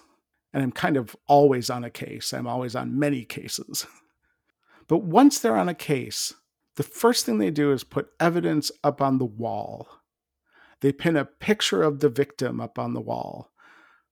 and 0.53 0.61
I'm 0.61 0.71
kind 0.71 0.97
of 0.97 1.15
always 1.27 1.71
on 1.71 1.83
a 1.83 1.89
case, 1.89 2.31
I'm 2.31 2.45
always 2.45 2.75
on 2.75 2.99
many 2.99 3.25
cases. 3.25 3.87
But 4.87 5.03
once 5.03 5.39
they're 5.39 5.55
on 5.55 5.69
a 5.69 5.73
case, 5.73 6.33
the 6.75 6.83
first 6.83 7.25
thing 7.25 7.37
they 7.37 7.49
do 7.49 7.71
is 7.71 7.85
put 7.85 8.09
evidence 8.19 8.73
up 8.83 9.01
on 9.01 9.19
the 9.19 9.25
wall. 9.25 9.87
They 10.81 10.91
pin 10.91 11.15
a 11.15 11.23
picture 11.23 11.81
of 11.81 12.01
the 12.01 12.09
victim 12.09 12.59
up 12.59 12.77
on 12.77 12.93
the 12.93 12.99
wall. 12.99 13.50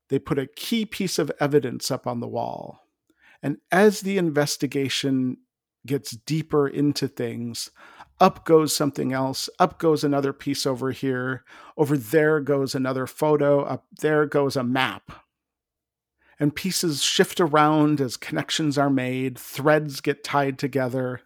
They 0.09 0.19
put 0.19 0.39
a 0.39 0.47
key 0.47 0.85
piece 0.85 1.19
of 1.19 1.31
evidence 1.39 1.91
up 1.91 2.05
on 2.05 2.19
the 2.19 2.27
wall. 2.27 2.81
And 3.41 3.57
as 3.71 4.01
the 4.01 4.17
investigation 4.17 5.37
gets 5.85 6.11
deeper 6.11 6.67
into 6.67 7.07
things, 7.07 7.71
up 8.19 8.43
goes 8.43 8.75
something 8.75 9.13
else, 9.13 9.49
up 9.59 9.79
goes 9.79 10.03
another 10.03 10.33
piece 10.33 10.65
over 10.65 10.91
here, 10.91 11.45
over 11.77 11.97
there 11.97 12.41
goes 12.41 12.75
another 12.75 13.07
photo, 13.07 13.61
up 13.63 13.85
there 14.01 14.25
goes 14.25 14.55
a 14.57 14.63
map. 14.63 15.23
And 16.37 16.55
pieces 16.55 17.01
shift 17.01 17.39
around 17.39 18.01
as 18.01 18.17
connections 18.17 18.77
are 18.77 18.89
made, 18.89 19.37
threads 19.37 20.01
get 20.01 20.23
tied 20.23 20.57
together. 20.57 21.21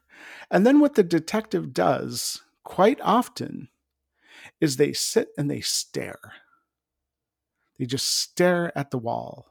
And 0.52 0.66
then 0.66 0.80
what 0.80 0.96
the 0.96 1.04
detective 1.04 1.74
does, 1.74 2.42
quite 2.64 3.00
often, 3.02 3.70
is 4.60 4.78
they 4.78 4.94
sit 4.94 5.30
and 5.38 5.50
they 5.50 5.62
stare. 5.62 6.20
They 7.78 7.86
just 7.86 8.08
stare 8.08 8.72
at 8.78 8.92
the 8.92 8.98
wall, 8.98 9.48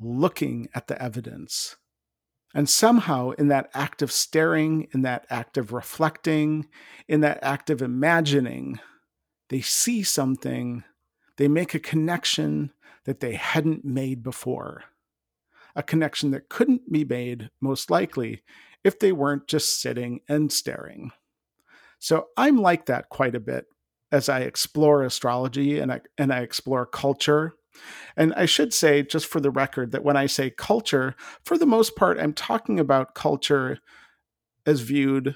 looking 0.00 0.68
at 0.74 0.86
the 0.88 1.00
evidence. 1.00 1.76
And 2.54 2.68
somehow, 2.68 3.30
in 3.30 3.48
that 3.48 3.68
act 3.74 4.00
of 4.00 4.12
staring, 4.12 4.88
in 4.92 5.02
that 5.02 5.26
act 5.28 5.56
of 5.56 5.72
reflecting, 5.72 6.68
in 7.08 7.20
that 7.22 7.40
act 7.42 7.68
of 7.68 7.82
imagining, 7.82 8.78
they 9.48 9.60
see 9.60 10.02
something, 10.02 10.84
they 11.36 11.48
make 11.48 11.74
a 11.74 11.80
connection 11.80 12.72
that 13.04 13.20
they 13.20 13.34
hadn't 13.34 13.84
made 13.84 14.22
before. 14.22 14.84
A 15.76 15.82
connection 15.82 16.30
that 16.30 16.48
couldn't 16.48 16.92
be 16.92 17.04
made, 17.04 17.50
most 17.60 17.90
likely, 17.90 18.42
if 18.84 18.98
they 18.98 19.10
weren't 19.10 19.48
just 19.48 19.80
sitting 19.80 20.20
and 20.28 20.52
staring. 20.52 21.10
So 21.98 22.28
I'm 22.36 22.58
like 22.58 22.86
that 22.86 23.08
quite 23.08 23.34
a 23.34 23.40
bit 23.40 23.66
as 24.14 24.28
I 24.28 24.42
explore 24.42 25.02
astrology 25.02 25.80
and 25.80 25.92
I, 25.92 26.00
and 26.16 26.32
I 26.32 26.38
explore 26.38 26.86
culture 26.86 27.54
and 28.16 28.32
I 28.34 28.46
should 28.46 28.72
say, 28.72 29.02
just 29.02 29.26
for 29.26 29.40
the 29.40 29.50
record, 29.50 29.90
that 29.90 30.04
when 30.04 30.16
I 30.16 30.26
say 30.26 30.50
culture, 30.50 31.16
for 31.44 31.58
the 31.58 31.66
most 31.66 31.96
part, 31.96 32.20
I'm 32.20 32.32
talking 32.32 32.78
about 32.78 33.16
culture 33.16 33.80
as 34.64 34.82
viewed 34.82 35.34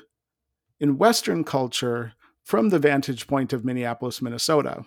in 0.78 0.96
Western 0.96 1.42
culture 1.42 2.12
from 2.44 2.68
the 2.68 2.78
vantage 2.78 3.26
point 3.26 3.52
of 3.52 3.64
Minneapolis, 3.64 4.22
Minnesota. 4.22 4.84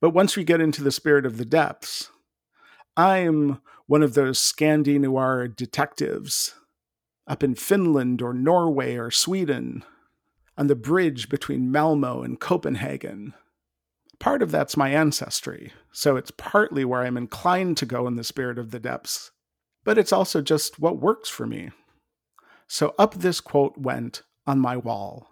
But 0.00 0.10
once 0.10 0.36
we 0.36 0.44
get 0.44 0.60
into 0.60 0.84
the 0.84 0.92
spirit 0.92 1.26
of 1.26 1.36
the 1.36 1.44
depths, 1.44 2.10
I'm 2.96 3.60
one 3.88 4.04
of 4.04 4.14
those 4.14 4.38
Scandi 4.38 5.00
noir 5.00 5.48
detectives 5.48 6.54
up 7.26 7.42
in 7.42 7.56
Finland 7.56 8.22
or 8.22 8.32
Norway 8.32 8.94
or 8.94 9.10
Sweden 9.10 9.84
on 10.60 10.68
the 10.68 10.76
bridge 10.76 11.28
between 11.28 11.72
Malmo 11.72 12.22
and 12.22 12.38
Copenhagen 12.38 13.34
part 14.20 14.42
of 14.42 14.52
that's 14.52 14.76
my 14.76 14.90
ancestry. 14.90 15.72
So 15.90 16.14
it's 16.14 16.30
partly 16.30 16.84
where 16.84 17.02
I'm 17.02 17.16
inclined 17.16 17.76
to 17.78 17.86
go 17.86 18.06
in 18.06 18.14
the 18.14 18.22
spirit 18.22 18.58
of 18.58 18.70
the 18.70 18.78
depths, 18.78 19.32
but 19.82 19.98
it's 19.98 20.12
also 20.12 20.40
just 20.40 20.78
what 20.78 21.00
works 21.00 21.28
for 21.28 21.46
me. 21.46 21.70
So 22.68 22.94
up 22.98 23.14
this 23.14 23.40
quote 23.40 23.76
went 23.76 24.22
on 24.46 24.60
my 24.60 24.76
wall. 24.76 25.26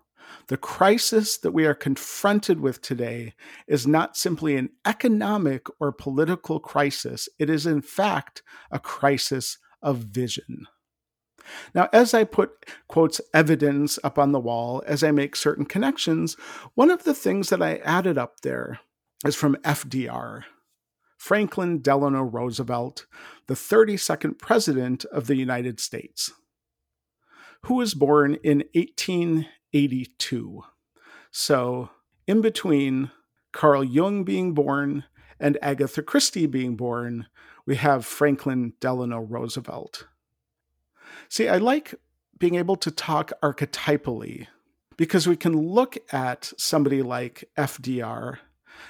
The 0.49 0.57
crisis 0.57 1.39
that 1.39 1.53
we 1.53 1.65
are 1.65 1.75
confronted 1.75 2.61
with 2.61 2.83
today 2.83 3.35
is 3.67 3.87
not 3.87 4.17
simply 4.17 4.57
an 4.57 4.71
economic 4.85 5.67
or 5.79 5.93
political 5.93 6.59
crisis, 6.59 7.29
it 7.39 7.49
is 7.49 7.67
in 7.67 7.81
fact 7.81 8.43
a 8.71 8.79
crisis 8.79 9.59
of 9.81 9.99
vision. 9.99 10.67
Now, 11.75 11.89
as 11.93 12.15
I 12.15 12.25
put 12.25 12.67
quotes 12.89 13.21
evidence 13.33 13.99
up 14.03 14.19
on 14.19 14.33
the 14.33 14.41
wall, 14.41 14.83
as 14.87 15.03
I 15.03 15.11
make 15.11 15.37
certain 15.37 15.65
connections, 15.65 16.35
one 16.75 16.91
of 16.91 17.05
the 17.05 17.15
things 17.15 17.49
that 17.51 17.63
I 17.63 17.77
added 17.77 18.19
up 18.19 18.41
there 18.41 18.81
is 19.25 19.35
from 19.35 19.57
FDR, 19.57 20.45
Franklin 21.17 21.81
Delano 21.81 22.23
Roosevelt, 22.23 23.07
the 23.47 23.55
32nd 23.55 24.39
President 24.39 25.05
of 25.07 25.27
the 25.27 25.37
United 25.37 25.81
States, 25.81 26.33
who 27.65 27.75
was 27.75 27.95
born 27.95 28.37
in 28.45 28.65
1882. 28.75 30.63
So, 31.31 31.91
in 32.27 32.41
between 32.41 33.11
Carl 33.53 33.83
Jung 33.83 34.25
being 34.25 34.55
born 34.55 35.05
and 35.41 35.59
Agatha 35.63 36.03
Christie 36.03 36.47
being 36.47 36.77
born, 36.77 37.27
we 37.67 37.77
have 37.77 38.07
Franklin 38.07 38.75
Delano 38.81 39.19
Roosevelt. 39.19 40.07
See, 41.29 41.49
I 41.49 41.59
like 41.59 41.95
being 42.39 42.55
able 42.55 42.77
to 42.77 42.91
talk 42.91 43.33
archetypally 43.43 44.47
because 44.97 45.27
we 45.27 45.37
can 45.37 45.57
look 45.57 45.97
at 46.13 46.53
somebody 46.57 47.03
like 47.03 47.49
FDR, 47.57 48.39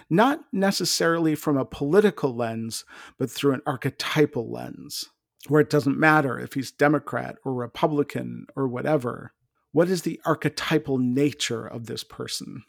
not 0.08 0.40
necessarily 0.52 1.34
from 1.34 1.56
a 1.56 1.64
political 1.64 2.34
lens, 2.34 2.84
but 3.18 3.30
through 3.30 3.54
an 3.54 3.62
archetypal 3.66 4.50
lens, 4.50 5.06
where 5.48 5.60
it 5.60 5.70
doesn't 5.70 5.98
matter 5.98 6.38
if 6.38 6.54
he's 6.54 6.70
Democrat 6.70 7.36
or 7.44 7.54
Republican 7.54 8.46
or 8.54 8.68
whatever. 8.68 9.32
What 9.72 9.90
is 9.90 10.02
the 10.02 10.20
archetypal 10.24 10.98
nature 10.98 11.66
of 11.66 11.86
this 11.86 12.04
person? 12.04 12.64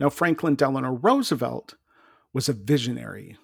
Now, 0.00 0.08
Franklin 0.10 0.56
Delano 0.56 0.98
Roosevelt 1.00 1.74
was 2.32 2.48
a 2.48 2.54
visionary. 2.54 3.36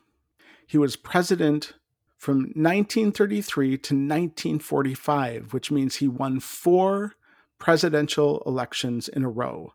He 0.67 0.79
was 0.79 0.97
president 0.97 1.75
from 2.19 2.39
1933 2.39 3.79
to 3.79 3.95
1945, 3.95 5.53
which 5.53 5.71
means 5.71 5.97
he 5.97 6.09
won 6.09 6.41
four 6.41 7.15
presidential 7.59 8.43
elections 8.45 9.09
in 9.09 9.25
a 9.25 9.31
row. 9.31 9.73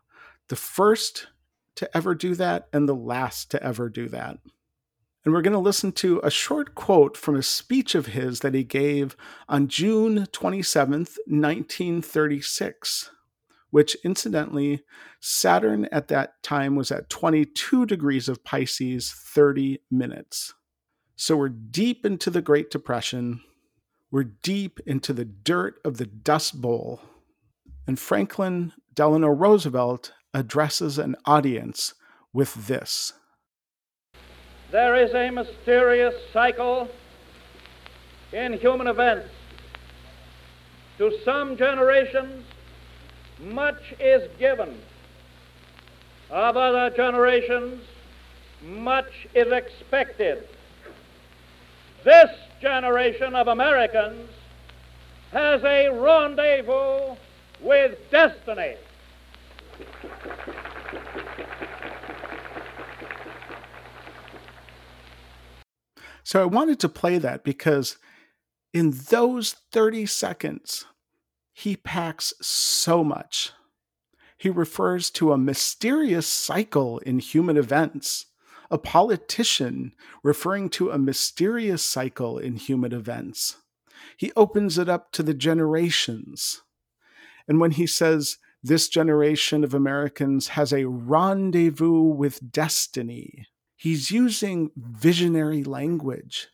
The 0.48 0.56
first 0.56 1.28
to 1.76 1.96
ever 1.96 2.14
do 2.14 2.34
that 2.34 2.68
and 2.72 2.88
the 2.88 2.94
last 2.94 3.50
to 3.50 3.62
ever 3.62 3.88
do 3.88 4.08
that. 4.10 4.38
And 5.24 5.32
we're 5.32 5.40
going 5.40 5.54
to 5.54 5.58
listen 5.58 5.90
to 5.92 6.20
a 6.22 6.30
short 6.30 6.74
quote 6.74 7.16
from 7.16 7.34
a 7.34 7.42
speech 7.42 7.94
of 7.94 8.06
his 8.06 8.40
that 8.40 8.52
he 8.52 8.62
gave 8.62 9.16
on 9.48 9.68
June 9.68 10.26
27th, 10.26 11.16
1936, 11.26 13.10
which 13.70 13.96
incidentally, 14.04 14.84
Saturn 15.18 15.86
at 15.90 16.08
that 16.08 16.42
time 16.42 16.76
was 16.76 16.92
at 16.92 17.08
22 17.08 17.86
degrees 17.86 18.28
of 18.28 18.44
Pisces, 18.44 19.14
30 19.16 19.80
minutes. 19.90 20.52
So 21.16 21.36
we're 21.36 21.48
deep 21.48 22.04
into 22.04 22.28
the 22.28 22.42
Great 22.42 22.70
Depression. 22.70 23.40
We're 24.10 24.24
deep 24.24 24.80
into 24.84 25.12
the 25.12 25.24
dirt 25.24 25.76
of 25.84 25.98
the 25.98 26.06
Dust 26.06 26.60
Bowl. 26.60 27.00
And 27.86 27.98
Franklin 27.98 28.72
Delano 28.92 29.28
Roosevelt 29.28 30.12
addresses 30.32 30.98
an 30.98 31.14
audience 31.24 31.94
with 32.32 32.66
this 32.66 33.12
There 34.72 34.96
is 34.96 35.14
a 35.14 35.30
mysterious 35.30 36.14
cycle 36.32 36.88
in 38.32 38.54
human 38.54 38.88
events. 38.88 39.28
To 40.98 41.16
some 41.24 41.56
generations, 41.56 42.44
much 43.40 43.94
is 44.00 44.28
given. 44.38 44.80
Of 46.30 46.56
other 46.56 46.94
generations, 46.96 47.82
much 48.62 49.28
is 49.34 49.52
expected. 49.52 50.48
This 52.04 52.30
generation 52.60 53.34
of 53.34 53.48
Americans 53.48 54.28
has 55.32 55.64
a 55.64 55.88
rendezvous 55.88 57.16
with 57.60 57.98
destiny. 58.10 58.74
So 66.22 66.42
I 66.42 66.44
wanted 66.44 66.78
to 66.80 66.88
play 66.90 67.16
that 67.16 67.42
because 67.42 67.96
in 68.74 68.90
those 69.08 69.54
30 69.72 70.04
seconds, 70.04 70.84
he 71.54 71.74
packs 71.74 72.34
so 72.42 73.02
much. 73.02 73.52
He 74.36 74.50
refers 74.50 75.10
to 75.12 75.32
a 75.32 75.38
mysterious 75.38 76.26
cycle 76.26 76.98
in 76.98 77.18
human 77.18 77.56
events 77.56 78.26
a 78.74 78.78
politician 78.78 79.92
referring 80.24 80.68
to 80.68 80.90
a 80.90 80.98
mysterious 80.98 81.80
cycle 81.80 82.38
in 82.38 82.56
human 82.56 82.92
events. 82.92 83.58
He 84.16 84.32
opens 84.34 84.78
it 84.78 84.88
up 84.88 85.12
to 85.12 85.22
the 85.22 85.32
generations. 85.32 86.62
And 87.46 87.60
when 87.60 87.70
he 87.70 87.86
says, 87.86 88.38
this 88.64 88.88
generation 88.88 89.62
of 89.62 89.74
Americans 89.74 90.48
has 90.48 90.72
a 90.72 90.88
rendezvous 90.88 92.02
with 92.02 92.50
destiny, 92.50 93.46
he's 93.76 94.10
using 94.10 94.72
visionary 94.76 95.62
language. 95.62 96.48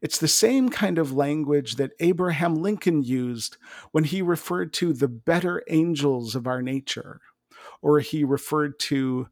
It's 0.00 0.18
the 0.18 0.28
same 0.28 0.70
kind 0.70 0.96
of 0.96 1.12
language 1.12 1.76
that 1.76 1.92
Abraham 2.00 2.54
Lincoln 2.54 3.02
used 3.02 3.58
when 3.92 4.04
he 4.04 4.22
referred 4.22 4.72
to 4.74 4.94
the 4.94 5.08
better 5.08 5.62
angels 5.68 6.34
of 6.34 6.46
our 6.46 6.62
nature, 6.62 7.20
or 7.82 8.00
he 8.00 8.24
referred 8.24 8.78
to 8.78 9.28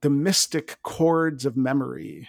the 0.00 0.10
mystic 0.10 0.78
chords 0.82 1.44
of 1.44 1.56
memory. 1.56 2.28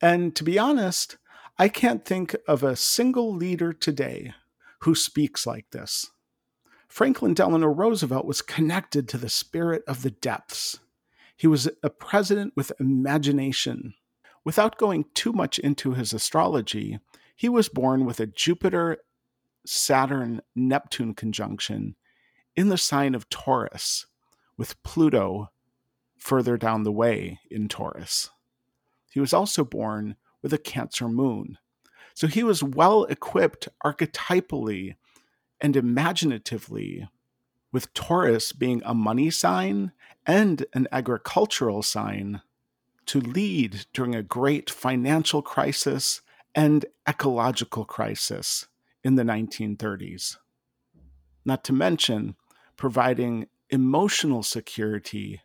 And 0.00 0.34
to 0.36 0.44
be 0.44 0.58
honest, 0.58 1.16
I 1.58 1.68
can't 1.68 2.04
think 2.04 2.34
of 2.48 2.62
a 2.62 2.76
single 2.76 3.34
leader 3.34 3.72
today 3.72 4.34
who 4.80 4.94
speaks 4.94 5.46
like 5.46 5.70
this. 5.70 6.10
Franklin 6.88 7.34
Delano 7.34 7.68
Roosevelt 7.68 8.26
was 8.26 8.42
connected 8.42 9.08
to 9.08 9.18
the 9.18 9.28
spirit 9.28 9.82
of 9.86 10.02
the 10.02 10.10
depths. 10.10 10.80
He 11.36 11.46
was 11.46 11.68
a 11.82 11.90
president 11.90 12.54
with 12.56 12.72
imagination. 12.80 13.94
Without 14.44 14.78
going 14.78 15.04
too 15.14 15.32
much 15.32 15.58
into 15.58 15.92
his 15.92 16.12
astrology, 16.12 16.98
he 17.36 17.48
was 17.48 17.68
born 17.68 18.04
with 18.04 18.20
a 18.20 18.26
Jupiter 18.26 18.98
Saturn 19.64 20.40
Neptune 20.54 21.14
conjunction 21.14 21.94
in 22.56 22.68
the 22.68 22.78
sign 22.78 23.14
of 23.14 23.28
Taurus, 23.28 24.06
with 24.56 24.82
Pluto 24.82 25.50
further 26.20 26.56
down 26.56 26.84
the 26.84 26.92
way 26.92 27.40
in 27.50 27.66
Taurus. 27.66 28.30
He 29.10 29.18
was 29.18 29.32
also 29.32 29.64
born 29.64 30.14
with 30.42 30.52
a 30.52 30.58
Cancer 30.58 31.08
moon. 31.08 31.58
So 32.14 32.26
he 32.26 32.44
was 32.44 32.62
well 32.62 33.04
equipped 33.04 33.68
archetypally 33.84 34.94
and 35.60 35.76
imaginatively, 35.76 37.08
with 37.72 37.92
Taurus 37.94 38.52
being 38.52 38.82
a 38.84 38.94
money 38.94 39.30
sign 39.30 39.92
and 40.26 40.64
an 40.74 40.86
agricultural 40.92 41.82
sign, 41.82 42.42
to 43.06 43.20
lead 43.20 43.86
during 43.92 44.14
a 44.14 44.22
great 44.22 44.70
financial 44.70 45.42
crisis 45.42 46.20
and 46.54 46.84
ecological 47.08 47.84
crisis 47.84 48.66
in 49.02 49.14
the 49.14 49.22
1930s. 49.22 50.36
Not 51.44 51.64
to 51.64 51.72
mention 51.72 52.36
providing 52.76 53.46
emotional 53.70 54.42
security 54.42 55.40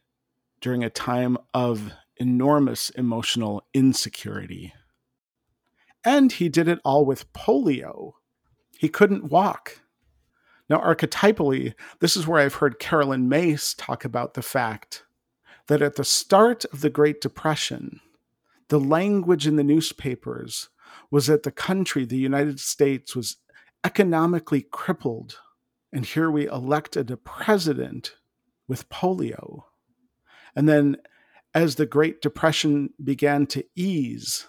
during 0.66 0.84
a 0.84 0.90
time 0.90 1.38
of 1.54 1.94
enormous 2.18 2.90
emotional 2.90 3.64
insecurity. 3.76 4.74
And 6.04 6.32
he 6.32 6.50
did 6.50 6.68
it 6.68 6.80
all 6.84 7.06
with 7.06 7.32
polio. 7.34 8.14
He 8.76 8.90
couldn't 8.90 9.30
walk. 9.30 9.82
Now, 10.68 10.80
archetypally, 10.80 11.76
this 12.00 12.18
is 12.18 12.26
where 12.26 12.42
I've 12.42 12.56
heard 12.56 12.80
Caroline 12.80 13.30
Myss 13.30 13.76
talk 13.76 14.06
about 14.06 14.34
the 14.34 14.42
fact 14.42 15.06
that 15.68 15.84
at 15.84 15.98
the 15.98 16.04
start 16.04 16.66
of 16.74 16.82
the 16.82 16.90
Great 16.90 17.22
Depression, 17.22 18.00
the 18.70 18.80
language 18.80 19.46
in 19.46 19.58
the 19.58 19.64
newspapers 19.64 20.70
was 21.12 21.28
that 21.28 21.44
the 21.44 21.52
country, 21.52 22.06
the 22.06 22.18
United 22.18 22.60
States, 22.60 23.16
was 23.16 23.38
economically 23.84 24.64
crippled. 24.64 25.38
And 25.94 26.08
here 26.08 26.32
we 26.32 26.48
elected 26.48 27.12
a 27.12 27.18
president 27.18 28.16
with 28.68 28.90
polio. 28.90 29.66
And 30.56 30.70
then, 30.70 30.98
as 31.54 31.76
the 31.76 31.86
Great 31.86 32.22
Depression 32.22 32.92
began 33.04 33.46
to 33.48 33.66
ease, 33.76 34.48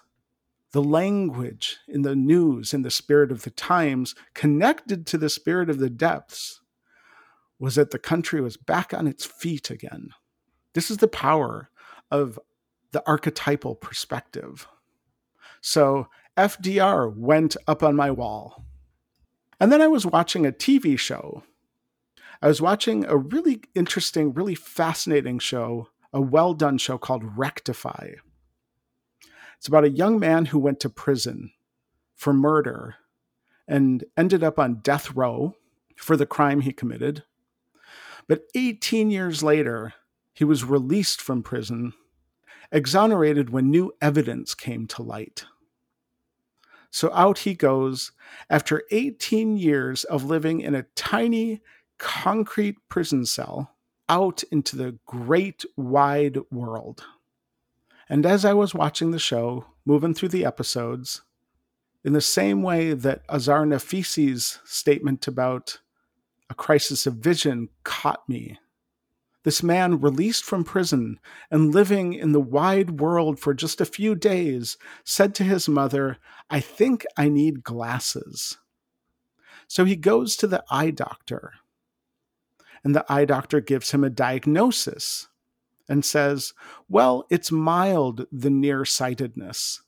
the 0.72 0.82
language 0.82 1.78
in 1.88 2.02
the 2.02 2.16
news, 2.16 2.74
in 2.74 2.82
the 2.82 2.90
spirit 2.90 3.32
of 3.32 3.42
the 3.42 3.50
times, 3.50 4.14
connected 4.34 5.06
to 5.06 5.18
the 5.18 5.30
spirit 5.30 5.70
of 5.70 5.78
the 5.78 5.90
depths, 5.90 6.60
was 7.58 7.76
that 7.76 7.90
the 7.90 7.98
country 7.98 8.40
was 8.40 8.56
back 8.56 8.92
on 8.92 9.06
its 9.06 9.24
feet 9.24 9.70
again. 9.70 10.10
This 10.74 10.90
is 10.90 10.98
the 10.98 11.08
power 11.08 11.70
of 12.10 12.38
the 12.92 13.02
archetypal 13.06 13.74
perspective. 13.74 14.66
So 15.60 16.08
FDR 16.36 17.14
went 17.16 17.56
up 17.66 17.82
on 17.82 17.96
my 17.96 18.10
wall. 18.10 18.64
And 19.58 19.72
then 19.72 19.80
I 19.80 19.88
was 19.88 20.04
watching 20.04 20.44
a 20.44 20.52
TV 20.52 20.98
show. 20.98 21.42
I 22.42 22.48
was 22.48 22.60
watching 22.60 23.06
a 23.06 23.16
really 23.16 23.62
interesting, 23.74 24.34
really 24.34 24.54
fascinating 24.54 25.38
show, 25.38 25.88
a 26.16 26.20
well 26.20 26.54
done 26.54 26.78
show 26.78 26.96
called 26.96 27.36
Rectify. 27.36 28.12
It's 29.58 29.68
about 29.68 29.84
a 29.84 29.90
young 29.90 30.18
man 30.18 30.46
who 30.46 30.58
went 30.58 30.80
to 30.80 30.88
prison 30.88 31.52
for 32.14 32.32
murder 32.32 32.94
and 33.68 34.02
ended 34.16 34.42
up 34.42 34.58
on 34.58 34.80
death 34.80 35.14
row 35.14 35.56
for 35.98 36.16
the 36.16 36.24
crime 36.24 36.62
he 36.62 36.72
committed. 36.72 37.24
But 38.26 38.44
18 38.54 39.10
years 39.10 39.42
later, 39.42 39.92
he 40.32 40.42
was 40.42 40.64
released 40.64 41.20
from 41.20 41.42
prison, 41.42 41.92
exonerated 42.72 43.50
when 43.50 43.70
new 43.70 43.92
evidence 44.00 44.54
came 44.54 44.86
to 44.88 45.02
light. 45.02 45.44
So 46.90 47.12
out 47.12 47.40
he 47.40 47.52
goes 47.52 48.12
after 48.48 48.84
18 48.90 49.58
years 49.58 50.04
of 50.04 50.24
living 50.24 50.62
in 50.62 50.74
a 50.74 50.86
tiny 50.94 51.60
concrete 51.98 52.78
prison 52.88 53.26
cell 53.26 53.75
out 54.08 54.42
into 54.50 54.76
the 54.76 54.98
great 55.06 55.64
wide 55.76 56.38
world. 56.50 57.04
And 58.08 58.24
as 58.24 58.44
I 58.44 58.52
was 58.52 58.74
watching 58.74 59.10
the 59.10 59.18
show, 59.18 59.66
moving 59.84 60.14
through 60.14 60.28
the 60.28 60.44
episodes, 60.44 61.22
in 62.04 62.12
the 62.12 62.20
same 62.20 62.62
way 62.62 62.92
that 62.92 63.22
Azar 63.28 63.64
Nafisi's 63.64 64.60
statement 64.64 65.26
about 65.26 65.80
a 66.48 66.54
crisis 66.54 67.06
of 67.06 67.14
vision 67.14 67.68
caught 67.82 68.28
me, 68.28 68.58
this 69.42 69.62
man 69.62 70.00
released 70.00 70.44
from 70.44 70.64
prison 70.64 71.20
and 71.52 71.72
living 71.72 72.14
in 72.14 72.32
the 72.32 72.40
wide 72.40 72.98
world 73.00 73.38
for 73.38 73.54
just 73.54 73.80
a 73.80 73.84
few 73.84 74.16
days 74.16 74.76
said 75.04 75.36
to 75.36 75.44
his 75.44 75.68
mother, 75.68 76.18
I 76.50 76.58
think 76.58 77.04
I 77.16 77.28
need 77.28 77.62
glasses. 77.62 78.58
So 79.68 79.84
he 79.84 79.96
goes 79.96 80.36
to 80.36 80.46
the 80.48 80.64
eye 80.70 80.90
doctor, 80.90 81.54
and 82.86 82.94
the 82.94 83.04
eye 83.12 83.24
doctor 83.24 83.60
gives 83.60 83.90
him 83.90 84.04
a 84.04 84.10
diagnosis 84.10 85.26
and 85.88 86.04
says, 86.04 86.54
Well, 86.88 87.26
it's 87.30 87.50
mild, 87.50 88.28
the 88.30 88.48
nearsightedness. 88.48 89.82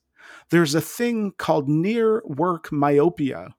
There's 0.50 0.74
a 0.74 0.80
thing 0.80 1.30
called 1.38 1.68
near 1.68 2.24
work 2.24 2.72
myopia. 2.72 3.54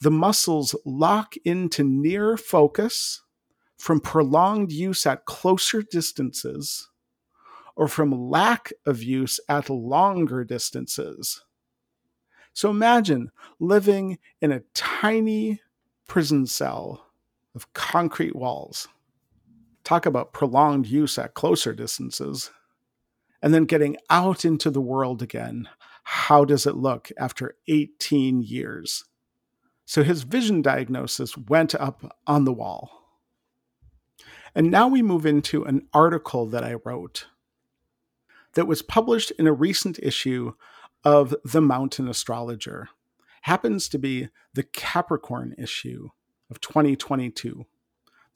The 0.00 0.12
muscles 0.12 0.76
lock 0.84 1.34
into 1.44 1.82
near 1.82 2.36
focus 2.36 3.22
from 3.76 3.98
prolonged 3.98 4.70
use 4.70 5.04
at 5.06 5.24
closer 5.24 5.82
distances 5.82 6.88
or 7.74 7.88
from 7.88 8.30
lack 8.30 8.72
of 8.86 9.02
use 9.02 9.40
at 9.48 9.68
longer 9.68 10.44
distances. 10.44 11.42
So 12.52 12.70
imagine 12.70 13.32
living 13.58 14.18
in 14.40 14.52
a 14.52 14.62
tiny 14.72 15.62
prison 16.06 16.46
cell 16.46 17.07
of 17.58 17.72
concrete 17.72 18.36
walls 18.36 18.86
talk 19.82 20.06
about 20.06 20.32
prolonged 20.32 20.86
use 20.86 21.18
at 21.18 21.34
closer 21.34 21.72
distances. 21.72 22.52
And 23.42 23.52
then 23.52 23.64
getting 23.64 23.96
out 24.08 24.44
into 24.44 24.70
the 24.70 24.80
world 24.80 25.22
again. 25.22 25.68
How 26.04 26.44
does 26.44 26.66
it 26.66 26.76
look 26.76 27.10
after 27.18 27.56
18 27.66 28.42
years? 28.42 29.06
So 29.86 30.04
his 30.04 30.22
vision 30.22 30.62
diagnosis 30.62 31.36
went 31.36 31.74
up 31.74 32.16
on 32.28 32.44
the 32.44 32.52
wall. 32.52 32.90
And 34.54 34.70
now 34.70 34.86
we 34.86 35.02
move 35.02 35.26
into 35.26 35.64
an 35.64 35.88
article 35.92 36.46
that 36.46 36.62
I 36.62 36.74
wrote 36.84 37.26
that 38.54 38.68
was 38.68 38.82
published 38.82 39.32
in 39.32 39.48
a 39.48 39.52
recent 39.52 39.98
issue 40.00 40.52
of 41.02 41.34
The 41.44 41.60
Mountain 41.60 42.06
Astrologer. 42.06 42.88
Happens 43.42 43.88
to 43.88 43.98
be 43.98 44.28
the 44.54 44.62
Capricorn 44.62 45.56
issue 45.58 46.10
of 46.50 46.60
2022 46.60 47.66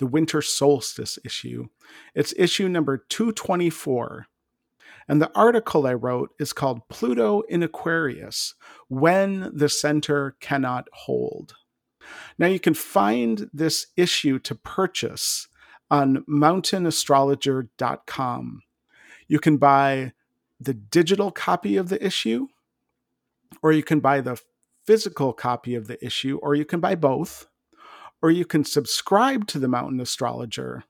the 0.02 0.06
winter 0.06 0.42
solstice 0.42 1.18
issue. 1.24 1.68
It's 2.12 2.34
issue 2.36 2.68
number 2.68 2.98
224. 3.08 4.26
And 5.06 5.22
the 5.22 5.30
article 5.32 5.86
I 5.86 5.94
wrote 5.94 6.30
is 6.40 6.52
called 6.52 6.88
Pluto 6.88 7.42
in 7.42 7.62
Aquarius 7.62 8.56
When 8.88 9.52
the 9.54 9.68
Center 9.68 10.34
Cannot 10.40 10.88
Hold. 10.92 11.54
Now, 12.36 12.48
you 12.48 12.58
can 12.58 12.74
find 12.74 13.48
this 13.52 13.86
issue 13.96 14.40
to 14.40 14.56
purchase 14.56 15.46
on 15.88 16.24
mountainastrologer.com. 16.28 18.62
You 19.28 19.38
can 19.38 19.56
buy 19.56 20.14
the 20.58 20.74
digital 20.74 21.30
copy 21.30 21.76
of 21.76 21.90
the 21.90 22.04
issue, 22.04 22.48
or 23.62 23.70
you 23.70 23.84
can 23.84 24.00
buy 24.00 24.20
the 24.20 24.42
physical 24.84 25.32
copy 25.32 25.76
of 25.76 25.86
the 25.86 26.04
issue, 26.04 26.40
or 26.42 26.56
you 26.56 26.64
can 26.64 26.80
buy 26.80 26.96
both 26.96 27.46
or 28.22 28.30
you 28.30 28.44
can 28.44 28.64
subscribe 28.64 29.46
to 29.48 29.58
the 29.58 29.68
Mountain 29.68 30.00
Astrologer 30.00 30.84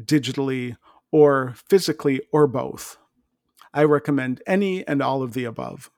digitally 0.00 0.76
or 1.12 1.54
physically 1.68 2.22
or 2.32 2.46
both. 2.46 2.96
I 3.72 3.84
recommend 3.84 4.42
any 4.46 4.86
and 4.86 5.02
all 5.02 5.22
of 5.22 5.34
the 5.34 5.44
above. 5.44 5.90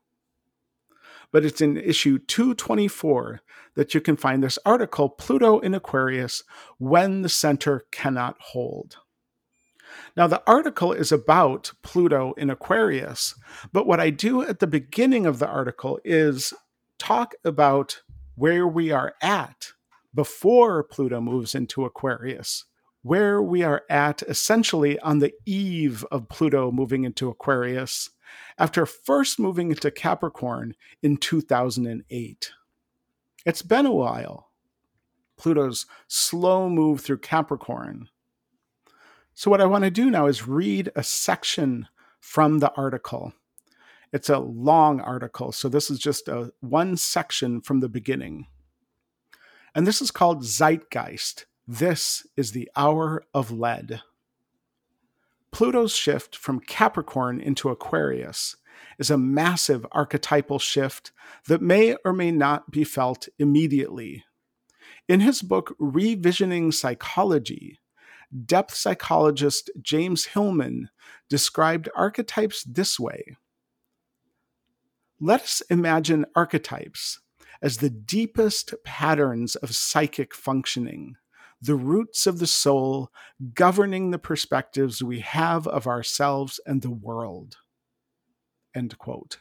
But 1.33 1.45
it's 1.45 1.61
in 1.61 1.77
issue 1.77 2.19
224 2.19 3.41
that 3.75 3.95
you 3.95 4.01
can 4.01 4.17
find 4.17 4.43
this 4.43 4.59
article 4.65 5.09
Pluto 5.09 5.59
in 5.61 5.75
Aquarius 5.75 6.43
When 6.79 7.23
the 7.23 7.29
Center 7.29 7.85
Cannot 7.93 8.37
Hold. 8.41 8.97
Now, 10.17 10.27
the 10.27 10.43
article 10.47 10.93
is 10.93 11.13
about 11.13 11.73
Pluto 11.83 12.33
in 12.35 12.51
Aquarius, 12.51 13.35
but 13.73 13.87
what 13.87 14.01
I 14.01 14.11
do 14.11 14.43
at 14.43 14.59
the 14.59 14.67
beginning 14.67 15.27
of 15.27 15.39
the 15.39 15.47
article 15.47 16.01
is 16.05 16.53
talk 16.99 17.35
about 17.45 18.03
where 18.35 18.67
we 18.67 18.91
are 18.91 19.15
at 19.23 19.73
before 20.17 20.83
Pluto 20.83 21.21
moves 21.21 21.55
into 21.55 21.85
Aquarius, 21.85 22.65
where 23.03 23.41
we 23.41 23.63
are 23.63 23.85
at 23.89 24.23
essentially 24.23 24.99
on 25.01 25.21
the 25.21 25.33
eve 25.45 26.05
of 26.11 26.29
Pluto 26.29 26.73
moving 26.73 27.05
into 27.05 27.29
Aquarius 27.29 28.11
after 28.59 28.87
first 28.87 29.39
moving 29.39 29.71
into 29.71 29.91
Capricorn 29.91 30.75
in 31.03 31.19
2008. 31.19 32.53
It's 33.45 33.63
been 33.63 33.87
a 33.87 33.93
while. 33.93 34.51
Pluto's 35.37 35.85
slow 36.09 36.69
move 36.69 37.03
through 37.03 37.19
Capricorn. 37.19 38.09
So, 39.35 39.51
what 39.51 39.61
I 39.61 39.67
want 39.67 39.85
to 39.85 39.91
do 39.91 40.11
now 40.11 40.27
is 40.27 40.49
read 40.49 40.91
a 40.97 41.03
section 41.03 41.89
from 42.21 42.59
the 42.61 42.73
article. 42.73 43.35
It's 44.13 44.31
a 44.31 44.39
long 44.39 44.99
article, 45.01 45.53
so 45.53 45.69
this 45.69 45.91
is 45.91 45.99
just 45.99 46.27
a 46.27 46.53
one 46.61 46.97
section 46.97 47.61
from 47.61 47.81
the 47.81 47.89
beginning. 47.89 48.47
And 49.77 49.87
this 49.87 50.01
is 50.01 50.11
called 50.11 50.43
Zeitgeist. 50.43 51.45
This 51.69 52.27
is 52.35 52.53
the 52.53 52.71
hour 52.75 53.27
of 53.35 53.51
lead. 53.51 54.01
Pluto's 55.53 55.95
shift 55.95 56.35
from 56.35 56.61
Capricorn 56.61 57.43
into 57.43 57.69
Aquarius 57.69 58.57
is 58.99 59.11
a 59.11 59.19
massive 59.19 59.85
archetypal 59.93 60.59
shift 60.59 61.13
that 61.47 61.61
may 61.61 61.95
or 62.07 62.15
may 62.15 62.31
not 62.31 62.71
be 62.71 62.85
felt 62.85 63.29
immediately. 63.39 64.25
In 65.09 65.21
his 65.21 65.43
book 65.43 65.77
Revisioning 65.79 66.73
Psychology, 66.73 67.79
depth 68.47 68.75
psychologist 68.75 69.71
James 69.83 70.25
Hillman 70.25 70.89
described 71.29 71.91
archetypes 71.95 72.65
this 72.65 72.99
way 72.99 73.37
Let 75.21 75.43
us 75.43 75.61
imagine 75.69 76.25
archetypes 76.35 77.21
as 77.63 77.79
the 77.79 77.91
deepest 77.91 78.75
patterns 78.85 79.57
of 79.57 79.75
psychic 79.75 80.35
functioning, 80.35 81.17
the 81.61 81.75
roots 81.75 82.27
of 82.27 82.39
the 82.39 82.47
soul 82.47 83.11
governing 83.55 84.11
the 84.11 84.19
perspectives 84.19 85.03
we 85.03 85.21
have 85.21 85.67
of 85.67 85.87
ourselves 85.87 86.61
and 86.67 86.83
the 86.83 86.91
world. 86.91 87.57
End 88.75 88.99
quote. 88.99 89.39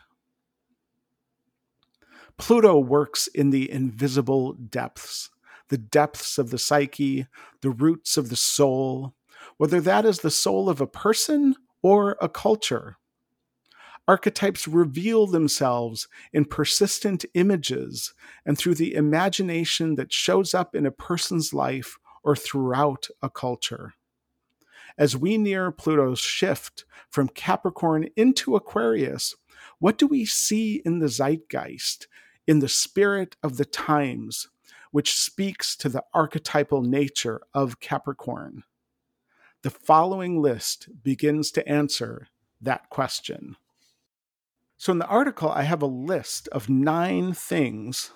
Pluto 2.38 2.80
works 2.80 3.28
in 3.28 3.50
the 3.50 3.70
invisible 3.70 4.54
depths 4.54 5.30
the 5.70 5.78
depths 5.78 6.38
of 6.38 6.52
the 6.52 6.60
psyche, 6.60 7.26
the 7.62 7.72
roots 7.72 8.18
of 8.18 8.30
the 8.30 8.36
soul, 8.36 9.16
whether 9.58 9.82
that 9.82 10.06
is 10.06 10.20
the 10.20 10.30
soul 10.30 10.70
of 10.70 10.80
a 10.80 10.88
person 10.88 11.56
or 11.82 12.18
a 12.22 12.30
culture. 12.30 12.98
Archetypes 14.08 14.68
reveal 14.68 15.26
themselves 15.26 16.08
in 16.32 16.46
persistent 16.46 17.26
images 17.34 18.14
and 18.46 18.58
through 18.58 18.76
the 18.76 18.94
imagination 18.94 19.96
that 19.96 20.14
shows 20.14 20.54
up 20.54 20.76
in 20.76 20.86
a 20.86 20.92
person's 20.92 21.54
life 21.54 21.98
or 22.24 22.36
throughout 22.36 23.08
a 23.22 23.30
culture. 23.30 23.94
As 24.98 25.18
we 25.18 25.38
near 25.38 25.72
Pluto's 25.72 26.20
shift 26.20 26.86
from 27.10 27.30
Capricorn 27.30 28.08
into 28.16 28.56
Aquarius, 28.56 29.36
what 29.80 29.98
do 29.98 30.08
we 30.08 30.26
see 30.26 30.82
in 30.86 31.00
the 31.00 31.10
zeitgeist, 31.10 32.08
in 32.48 32.60
the 32.60 32.70
spirit 32.70 33.36
of 33.44 33.58
the 33.58 33.66
times, 33.66 34.48
which 34.92 35.14
speaks 35.14 35.76
to 35.76 35.90
the 35.90 36.04
archetypal 36.14 36.82
nature 36.82 37.42
of 37.54 37.82
Capricorn. 37.82 38.64
The 39.62 39.70
following 39.70 40.42
list 40.42 40.88
begins 41.04 41.52
to 41.52 41.68
answer 41.68 42.30
that 42.62 42.90
question. 42.90 43.58
So, 44.86 44.92
in 44.92 45.00
the 45.00 45.08
article, 45.08 45.50
I 45.50 45.64
have 45.64 45.82
a 45.82 45.88
list 45.88 46.48
of 46.50 46.70
nine 46.70 47.34
things 47.34 48.12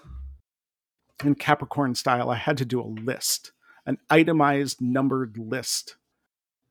in 1.24 1.34
Capricorn 1.34 1.95
style. 1.95 2.30
I 2.30 2.36
had 2.36 2.59
to 2.59 2.63
do 2.65 2.80
a 2.80 2.84
list, 2.84 3.53
an 3.88 3.97
itemized 4.11 4.80
numbered 4.80 5.36
list. 5.36 5.95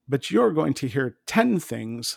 But 0.09 0.31
you're 0.31 0.53
going 0.53 0.75
to 0.75 0.87
hear 0.87 1.17
10 1.27 1.59
things, 1.59 2.17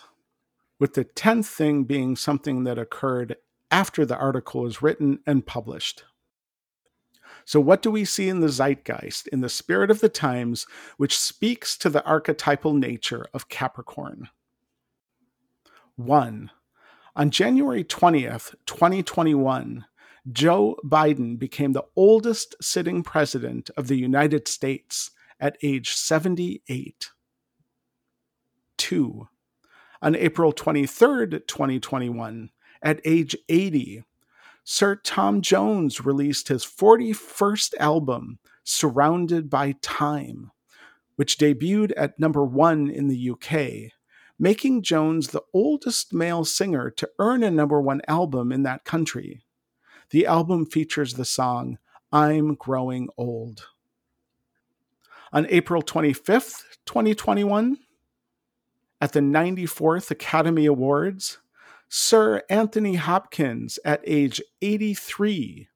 with 0.78 0.94
the 0.94 1.06
10th 1.06 1.48
thing 1.48 1.86
being 1.86 2.16
something 2.16 2.66
that 2.66 2.78
occurred 2.78 3.38
after 3.72 4.06
the 4.06 4.16
article 4.16 4.62
was 4.62 4.84
written 4.84 5.18
and 5.26 5.48
published. 5.48 6.04
So, 7.46 7.60
what 7.60 7.82
do 7.82 7.90
we 7.90 8.06
see 8.06 8.30
in 8.30 8.42
the 8.42 8.50
zeitgeist, 8.50 9.28
in 9.30 9.42
the 9.42 9.50
spirit 9.50 9.90
of 9.90 10.02
the 10.02 10.10
times, 10.10 10.68
which 10.98 11.18
speaks 11.18 11.76
to 11.80 11.90
the 11.90 12.06
archetypal 12.06 12.76
nature 12.76 13.26
of 13.34 13.50
Capricorn? 13.50 14.30
1. 15.96 16.52
On 17.14 17.30
January 17.30 17.84
20th, 17.84 18.56
2021, 18.66 19.86
Joe 20.32 20.78
Biden 20.86 21.38
became 21.38 21.74
the 21.74 21.84
oldest 21.96 22.56
sitting 22.62 23.04
president 23.04 23.70
of 23.76 23.88
the 23.88 23.98
United 23.98 24.48
States 24.48 25.12
at 25.38 25.58
age 25.62 25.90
78. 25.92 27.10
2. 28.78 29.28
On 30.02 30.16
April 30.16 30.54
23rd, 30.54 31.46
2021, 31.48 32.50
at 32.82 33.02
age 33.04 33.36
80, 33.50 34.04
Sir 34.64 34.96
Tom 34.96 35.42
Jones 35.42 36.06
released 36.06 36.48
his 36.48 36.66
41st 36.66 37.74
album, 37.78 38.40
Surrounded 38.64 39.50
by 39.50 39.74
Time, 39.82 40.52
which 41.18 41.38
debuted 41.38 41.92
at 41.98 42.20
number 42.20 42.46
one 42.46 42.90
in 42.90 43.08
the 43.10 43.32
UK, 43.32 43.92
making 44.42 44.82
Jones 44.82 45.28
the 45.28 45.44
oldest 45.54 46.16
male 46.16 46.44
singer 46.44 46.90
to 46.90 47.08
earn 47.20 47.44
a 47.44 47.52
number 47.52 47.80
one 47.80 48.02
album 48.08 48.52
in 48.52 48.64
that 48.64 48.84
country. 48.84 49.44
The 50.10 50.26
album 50.26 50.66
features 50.66 51.14
the 51.14 51.26
song 51.26 51.78
I'm 52.12 52.56
Growing 52.56 53.08
Old. 53.18 53.68
On 55.32 55.46
April 55.48 55.84
25th, 55.84 56.64
2021, 56.88 57.78
at 59.00 59.14
the 59.14 59.20
94th 59.20 60.10
Academy 60.10 60.66
Awards, 60.66 61.38
Sir 61.88 62.42
Anthony 62.50 62.96
Hopkins, 62.96 63.78
at 63.86 64.02
age 64.06 64.42
83, 64.64 65.70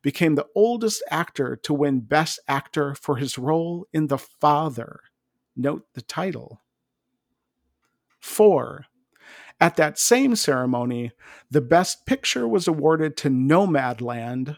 became 0.00 0.36
the 0.36 0.46
oldest 0.54 1.02
actor 1.10 1.56
to 1.56 1.74
win 1.74 2.00
Best 2.00 2.38
Actor 2.46 2.94
for 2.94 3.16
his 3.16 3.36
role 3.36 3.88
in 3.92 4.06
The 4.06 4.18
Father. 4.18 5.00
Note 5.56 5.86
the 5.94 6.02
title. 6.02 6.62
4. 8.22 8.86
At 9.60 9.76
that 9.76 9.98
same 9.98 10.34
ceremony, 10.36 11.12
the 11.50 11.60
Best 11.60 12.06
Picture 12.06 12.48
was 12.48 12.66
awarded 12.66 13.16
to 13.18 13.28
Nomadland, 13.28 14.56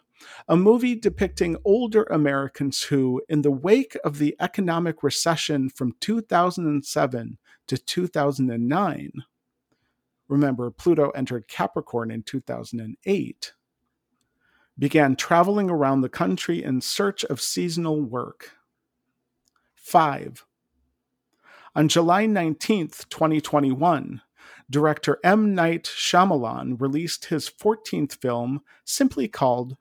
a 0.48 0.56
movie 0.56 0.94
depicting 0.94 1.56
older 1.64 2.04
Americans 2.04 2.84
who, 2.84 3.20
in 3.28 3.42
the 3.42 3.50
wake 3.50 3.96
of 4.04 4.18
the 4.18 4.36
economic 4.40 5.02
recession 5.02 5.68
from 5.68 5.94
2007 6.00 7.38
to 7.66 7.78
2009, 7.78 9.12
remember 10.28 10.70
Pluto 10.70 11.10
entered 11.10 11.48
Capricorn 11.48 12.10
in 12.10 12.22
2008, 12.22 13.52
began 14.78 15.16
traveling 15.16 15.70
around 15.70 16.00
the 16.00 16.08
country 16.08 16.62
in 16.62 16.80
search 16.80 17.24
of 17.24 17.40
seasonal 17.40 18.00
work. 18.00 18.52
5. 19.74 20.46
On 21.76 21.88
July 21.88 22.26
19th, 22.26 23.08
2021, 23.08 24.22
director 24.70 25.18
M. 25.24 25.56
Night 25.56 25.82
Shyamalan 25.84 26.80
released 26.80 27.24
his 27.24 27.50
14th 27.50 28.20
film, 28.20 28.60
simply 28.84 29.26
called 29.26 29.76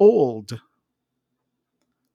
Old. 0.00 0.60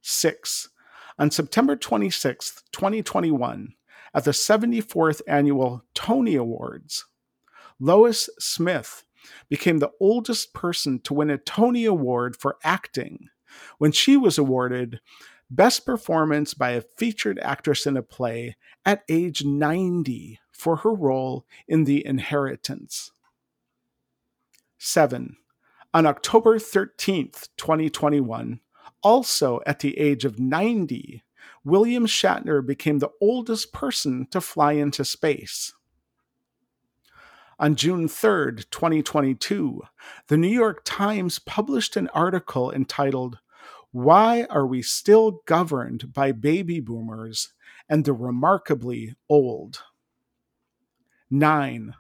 6. 0.02 0.70
On 1.18 1.32
September 1.32 1.78
26th, 1.78 2.64
2021, 2.74 3.74
at 4.14 4.26
the 4.26 4.32
74th 4.32 5.22
annual 5.26 5.86
Tony 5.94 6.36
Awards, 6.36 7.06
Lois 7.80 8.30
Smith 8.40 9.06
became 9.48 9.80
the 9.80 9.92
oldest 10.02 10.54
person 10.54 11.00
to 11.00 11.14
win 11.14 11.30
a 11.30 11.38
Tony 11.38 11.86
Award 11.86 12.36
for 12.36 12.58
acting 12.62 13.30
when 13.78 13.94
she 13.94 14.18
was 14.18 14.38
awarded 14.38 15.00
Best 15.50 15.86
Performance 15.86 16.54
by 16.54 16.72
a 16.72 16.82
Featured 16.82 17.38
Actress 17.40 17.86
in 17.86 17.98
a 17.98 18.02
Play 18.02 18.56
at 18.86 19.04
age 19.10 19.46
90 19.46 20.40
for 20.52 20.78
her 20.78 20.94
role 20.94 21.46
in 21.68 21.84
The 21.84 22.06
Inheritance. 22.06 23.12
7. 24.78 25.36
On 25.94 26.06
October 26.06 26.58
13th, 26.58 27.50
2021, 27.58 28.62
also 29.04 29.60
at 29.66 29.80
the 29.80 29.98
age 30.00 30.26
of 30.26 30.40
90, 30.40 31.24
William 31.64 32.08
Shatner 32.08 32.66
became 32.66 33.00
the 33.00 33.12
oldest 33.22 33.72
person 33.72 34.28
to 34.32 34.42
fly 34.42 34.74
into 34.74 35.06
space. 35.06 35.74
On 37.60 37.76
June 37.76 38.08
3rd, 38.08 38.70
2022, 38.72 39.82
the 40.28 40.38
New 40.38 40.48
York 40.48 40.82
Times 40.84 41.38
published 41.40 41.96
an 41.96 42.08
article 42.10 42.72
entitled, 42.72 43.38
Why 43.94 44.48
Are 44.50 44.66
We 44.66 44.82
Still 44.82 45.44
Governed 45.46 46.14
by 46.14 46.32
Baby 46.32 46.80
Boomers 46.80 47.54
and 47.88 48.04
the 48.04 48.14
Remarkably 48.14 49.16
Old? 49.30 49.84
9. 51.30 51.94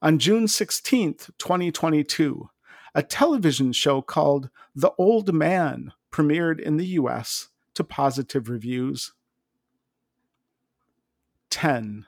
On 0.00 0.18
June 0.20 0.46
16th, 0.46 1.30
2022, 1.38 2.48
a 2.94 3.02
television 3.02 3.72
show 3.72 4.00
called 4.00 4.50
The 4.76 4.92
Old 4.96 5.34
Man 5.34 5.92
premiered 6.12 6.60
in 6.60 6.76
the 6.76 6.86
US 6.86 7.48
to 7.74 7.82
positive 7.82 8.48
reviews. 8.48 9.12
10. 11.50 12.06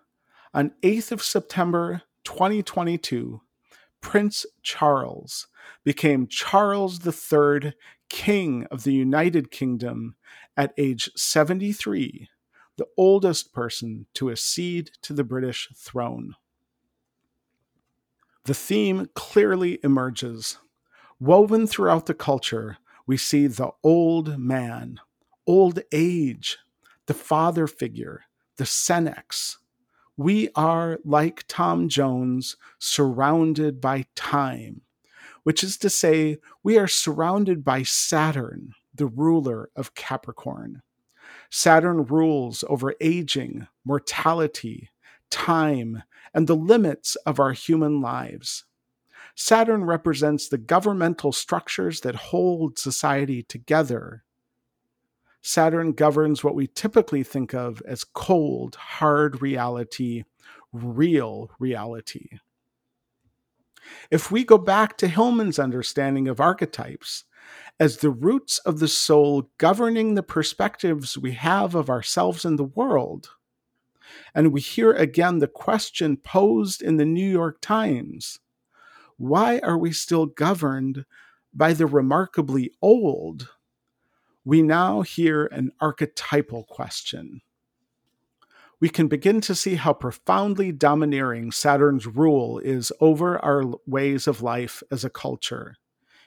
On 0.54 0.70
8th 0.84 1.10
of 1.10 1.24
September 1.24 2.02
2022, 2.22 3.40
Prince 4.00 4.46
Charles 4.62 5.48
became 5.82 6.28
Charles 6.28 7.04
III, 7.04 7.72
King 8.14 8.64
of 8.70 8.84
the 8.84 8.92
United 8.92 9.50
Kingdom 9.50 10.14
at 10.56 10.72
age 10.78 11.10
73, 11.16 12.28
the 12.76 12.86
oldest 12.96 13.52
person 13.52 14.06
to 14.14 14.30
accede 14.30 14.92
to 15.02 15.12
the 15.12 15.24
British 15.24 15.68
throne. 15.74 16.36
The 18.44 18.54
theme 18.54 19.08
clearly 19.14 19.80
emerges. 19.82 20.58
Woven 21.18 21.66
throughout 21.66 22.06
the 22.06 22.14
culture, 22.14 22.78
we 23.04 23.16
see 23.16 23.48
the 23.48 23.70
old 23.82 24.38
man, 24.38 25.00
old 25.44 25.80
age, 25.90 26.58
the 27.06 27.14
father 27.14 27.66
figure, 27.66 28.22
the 28.58 28.64
senex. 28.64 29.56
We 30.16 30.50
are, 30.54 31.00
like 31.04 31.46
Tom 31.48 31.88
Jones, 31.88 32.56
surrounded 32.78 33.80
by 33.80 34.06
time, 34.14 34.82
which 35.44 35.62
is 35.62 35.76
to 35.78 35.88
say, 35.88 36.38
we 36.62 36.76
are 36.76 36.88
surrounded 36.88 37.64
by 37.64 37.82
Saturn, 37.82 38.74
the 38.94 39.06
ruler 39.06 39.70
of 39.76 39.94
Capricorn. 39.94 40.82
Saturn 41.50 42.04
rules 42.04 42.64
over 42.68 42.94
aging, 43.00 43.68
mortality, 43.84 44.90
time, 45.30 46.02
and 46.34 46.46
the 46.46 46.56
limits 46.56 47.14
of 47.26 47.38
our 47.38 47.52
human 47.52 48.00
lives. 48.00 48.64
Saturn 49.36 49.84
represents 49.84 50.48
the 50.48 50.58
governmental 50.58 51.32
structures 51.32 52.00
that 52.00 52.14
hold 52.14 52.78
society 52.78 53.42
together. 53.42 54.24
Saturn 55.42 55.92
governs 55.92 56.42
what 56.42 56.54
we 56.54 56.66
typically 56.66 57.22
think 57.22 57.52
of 57.52 57.82
as 57.86 58.04
cold, 58.04 58.76
hard 58.76 59.42
reality, 59.42 60.24
real 60.72 61.50
reality. 61.58 62.38
If 64.10 64.30
we 64.30 64.44
go 64.44 64.58
back 64.58 64.96
to 64.98 65.08
Hillman's 65.08 65.58
understanding 65.58 66.28
of 66.28 66.40
archetypes 66.40 67.24
as 67.78 67.98
the 67.98 68.10
roots 68.10 68.58
of 68.58 68.78
the 68.78 68.88
soul 68.88 69.50
governing 69.58 70.14
the 70.14 70.22
perspectives 70.22 71.18
we 71.18 71.32
have 71.32 71.74
of 71.74 71.90
ourselves 71.90 72.44
and 72.44 72.58
the 72.58 72.64
world, 72.64 73.30
and 74.34 74.52
we 74.52 74.60
hear 74.60 74.92
again 74.92 75.38
the 75.38 75.48
question 75.48 76.16
posed 76.16 76.82
in 76.82 76.96
the 76.96 77.04
New 77.04 77.28
York 77.28 77.60
Times 77.60 78.38
why 79.16 79.60
are 79.60 79.78
we 79.78 79.92
still 79.92 80.26
governed 80.26 81.04
by 81.52 81.72
the 81.72 81.86
remarkably 81.86 82.72
old? 82.82 83.48
We 84.44 84.60
now 84.60 85.02
hear 85.02 85.46
an 85.46 85.70
archetypal 85.80 86.64
question 86.64 87.40
we 88.84 88.90
can 88.90 89.08
begin 89.08 89.40
to 89.40 89.54
see 89.54 89.76
how 89.76 89.94
profoundly 89.94 90.70
domineering 90.70 91.50
Saturn's 91.50 92.06
rule 92.06 92.58
is 92.58 92.92
over 93.00 93.42
our 93.42 93.64
ways 93.86 94.26
of 94.26 94.42
life 94.42 94.82
as 94.90 95.06
a 95.06 95.08
culture. 95.08 95.76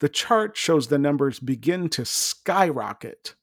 The 0.00 0.08
chart 0.08 0.56
shows 0.56 0.88
the 0.88 0.98
numbers 0.98 1.40
begin 1.40 1.88
to 1.90 2.04
skyrocket 2.04 3.34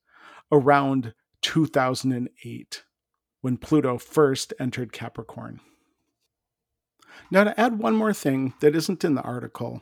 around 0.52 1.14
2008 1.42 2.84
when 3.42 3.58
Pluto 3.58 3.98
first 3.98 4.54
entered 4.60 4.94
Capricorn. 4.94 5.60
Now, 7.30 7.44
to 7.44 7.60
add 7.60 7.80
one 7.80 7.96
more 7.96 8.14
thing 8.14 8.54
that 8.60 8.76
isn't 8.76 9.04
in 9.04 9.16
the 9.16 9.22
article, 9.22 9.82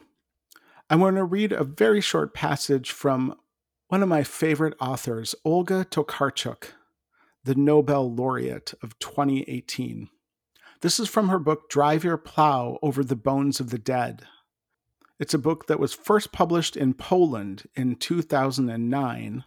I'm 0.90 1.00
going 1.00 1.16
to 1.16 1.24
read 1.24 1.52
a 1.52 1.64
very 1.64 2.02
short 2.02 2.34
passage 2.34 2.92
from 2.92 3.36
one 3.88 4.02
of 4.02 4.10
my 4.10 4.24
favorite 4.24 4.74
authors, 4.80 5.36
Olga 5.44 5.86
Tokarczuk, 5.86 6.70
the 7.44 7.56
Nobel 7.56 8.14
laureate 8.14 8.74
of 8.82 8.98
2018. 9.00 10.10
This 10.82 11.00
is 11.00 11.08
from 11.08 11.30
her 11.30 11.38
book 11.38 11.70
Drive 11.70 12.04
Your 12.04 12.18
Plow 12.18 12.80
Over 12.82 13.04
the 13.04 13.16
Bones 13.16 13.60
of 13.60 13.70
the 13.70 13.78
Dead. 13.78 14.24
It's 15.20 15.36
a 15.36 15.38
book 15.38 15.68
that 15.68 15.80
was 15.80 15.94
first 15.94 16.32
published 16.32 16.76
in 16.76 16.96
Poland 16.96 17.68
in 17.76 17.98
2009. 17.98 19.44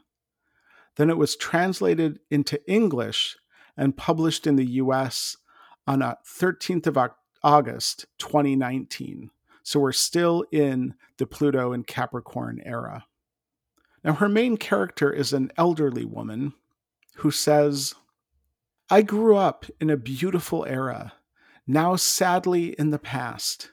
Then 0.94 1.10
it 1.10 1.16
was 1.16 1.34
translated 1.34 2.20
into 2.30 2.64
English 2.70 3.36
and 3.76 3.96
published 3.96 4.46
in 4.46 4.54
the 4.54 4.64
US 4.64 5.36
on 5.88 6.02
uh, 6.02 6.14
13th 6.24 6.86
of 6.86 7.10
August 7.42 8.06
2019. 8.18 9.32
So 9.64 9.80
we're 9.80 9.90
still 9.90 10.44
in 10.52 10.94
the 11.18 11.26
Pluto 11.26 11.72
and 11.72 11.84
Capricorn 11.84 12.62
era. 12.64 13.06
Now, 14.04 14.12
her 14.12 14.28
main 14.28 14.56
character 14.56 15.12
is 15.12 15.32
an 15.32 15.50
elderly 15.56 16.04
woman 16.04 16.52
who 17.16 17.32
says, 17.32 17.96
I 18.88 19.02
grew 19.02 19.34
up 19.34 19.66
in 19.80 19.90
a 19.90 19.96
beautiful 19.96 20.64
era 20.66 21.14
now 21.66 21.96
sadly 21.96 22.74
in 22.78 22.90
the 22.90 22.98
past. 22.98 23.70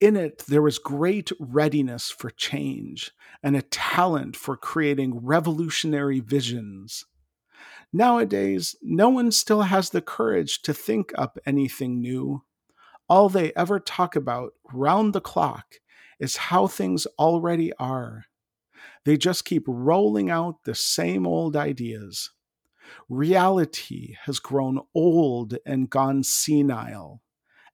In 0.00 0.16
it, 0.16 0.44
there 0.48 0.62
was 0.62 0.78
great 0.78 1.30
readiness 1.38 2.10
for 2.10 2.30
change 2.30 3.12
and 3.42 3.54
a 3.54 3.62
talent 3.62 4.34
for 4.34 4.56
creating 4.56 5.24
revolutionary 5.24 6.20
visions. 6.20 7.04
Nowadays, 7.92 8.76
no 8.82 9.08
one 9.08 9.30
still 9.30 9.62
has 9.62 9.90
the 9.90 10.00
courage 10.00 10.62
to 10.62 10.72
think 10.72 11.12
up 11.16 11.38
anything 11.44 12.00
new. 12.00 12.44
All 13.08 13.28
they 13.28 13.52
ever 13.54 13.78
talk 13.78 14.16
about 14.16 14.52
round 14.72 15.12
the 15.12 15.20
clock 15.20 15.74
is 16.18 16.36
how 16.36 16.66
things 16.66 17.06
already 17.18 17.72
are. 17.74 18.24
They 19.04 19.16
just 19.16 19.44
keep 19.44 19.64
rolling 19.66 20.30
out 20.30 20.64
the 20.64 20.74
same 20.74 21.26
old 21.26 21.56
ideas. 21.56 22.30
Reality 23.08 24.16
has 24.24 24.38
grown 24.38 24.80
old 24.94 25.56
and 25.66 25.90
gone 25.90 26.22
senile. 26.22 27.22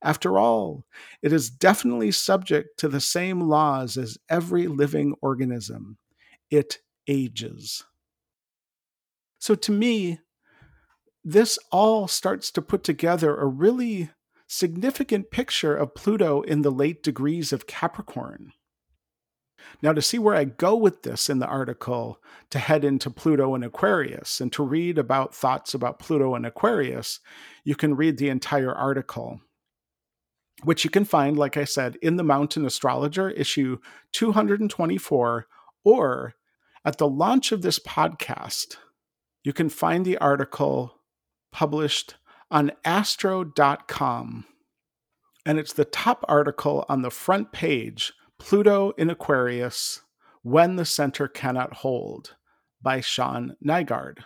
After 0.02 0.38
all, 0.38 0.84
it 1.22 1.32
is 1.32 1.50
definitely 1.50 2.12
subject 2.12 2.78
to 2.78 2.88
the 2.88 3.00
same 3.00 3.40
laws 3.40 3.96
as 3.96 4.18
every 4.28 4.66
living 4.66 5.14
organism 5.20 5.98
it 6.50 6.78
ages. 7.08 7.84
So, 9.38 9.54
to 9.54 9.72
me, 9.72 10.20
this 11.24 11.58
all 11.72 12.08
starts 12.08 12.50
to 12.52 12.62
put 12.62 12.84
together 12.84 13.36
a 13.36 13.46
really 13.46 14.10
significant 14.46 15.30
picture 15.30 15.76
of 15.76 15.94
Pluto 15.94 16.42
in 16.42 16.62
the 16.62 16.70
late 16.70 17.02
degrees 17.02 17.52
of 17.52 17.66
Capricorn. 17.66 18.52
Now, 19.82 19.92
to 19.92 20.02
see 20.02 20.18
where 20.18 20.34
I 20.34 20.44
go 20.44 20.74
with 20.76 21.02
this 21.02 21.28
in 21.28 21.38
the 21.38 21.46
article, 21.46 22.20
to 22.50 22.58
head 22.58 22.84
into 22.84 23.10
Pluto 23.10 23.54
and 23.54 23.64
Aquarius 23.64 24.40
and 24.40 24.52
to 24.52 24.62
read 24.62 24.98
about 24.98 25.34
thoughts 25.34 25.74
about 25.74 25.98
Pluto 25.98 26.34
and 26.34 26.46
Aquarius, 26.46 27.20
you 27.64 27.74
can 27.74 27.96
read 27.96 28.18
the 28.18 28.28
entire 28.28 28.72
article, 28.72 29.40
which 30.62 30.84
you 30.84 30.90
can 30.90 31.04
find, 31.04 31.36
like 31.36 31.56
I 31.56 31.64
said, 31.64 31.96
in 32.02 32.16
the 32.16 32.22
Mountain 32.22 32.64
Astrologer, 32.64 33.30
issue 33.30 33.78
224, 34.12 35.46
or 35.84 36.34
at 36.84 36.98
the 36.98 37.08
launch 37.08 37.52
of 37.52 37.62
this 37.62 37.78
podcast, 37.78 38.76
you 39.42 39.52
can 39.52 39.68
find 39.68 40.04
the 40.04 40.18
article 40.18 41.00
published 41.52 42.14
on 42.50 42.72
astro.com. 42.84 44.44
And 45.44 45.58
it's 45.58 45.72
the 45.72 45.84
top 45.84 46.24
article 46.28 46.84
on 46.88 47.02
the 47.02 47.10
front 47.10 47.52
page 47.52 48.12
Pluto 48.38 48.90
in 48.92 49.10
Aquarius 49.10 50.02
When 50.42 50.76
the 50.76 50.84
Center 50.84 51.28
Cannot 51.28 51.74
Hold 51.74 52.36
by 52.82 53.00
Shawn 53.00 53.56
Nygaard. 53.64 54.18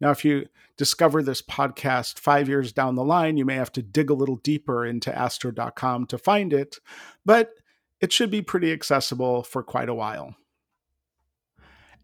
Now, 0.00 0.10
if 0.10 0.24
you 0.24 0.46
discover 0.76 1.22
this 1.22 1.42
podcast 1.42 2.18
five 2.18 2.48
years 2.48 2.72
down 2.72 2.94
the 2.94 3.04
line, 3.04 3.36
you 3.36 3.44
may 3.44 3.56
have 3.56 3.72
to 3.72 3.82
dig 3.82 4.08
a 4.08 4.14
little 4.14 4.36
deeper 4.36 4.86
into 4.86 5.16
astro.com 5.16 6.06
to 6.06 6.18
find 6.18 6.52
it, 6.52 6.78
but 7.24 7.52
it 8.00 8.12
should 8.12 8.30
be 8.30 8.40
pretty 8.40 8.72
accessible 8.72 9.42
for 9.42 9.62
quite 9.62 9.90
a 9.90 9.94
while. 9.94 10.34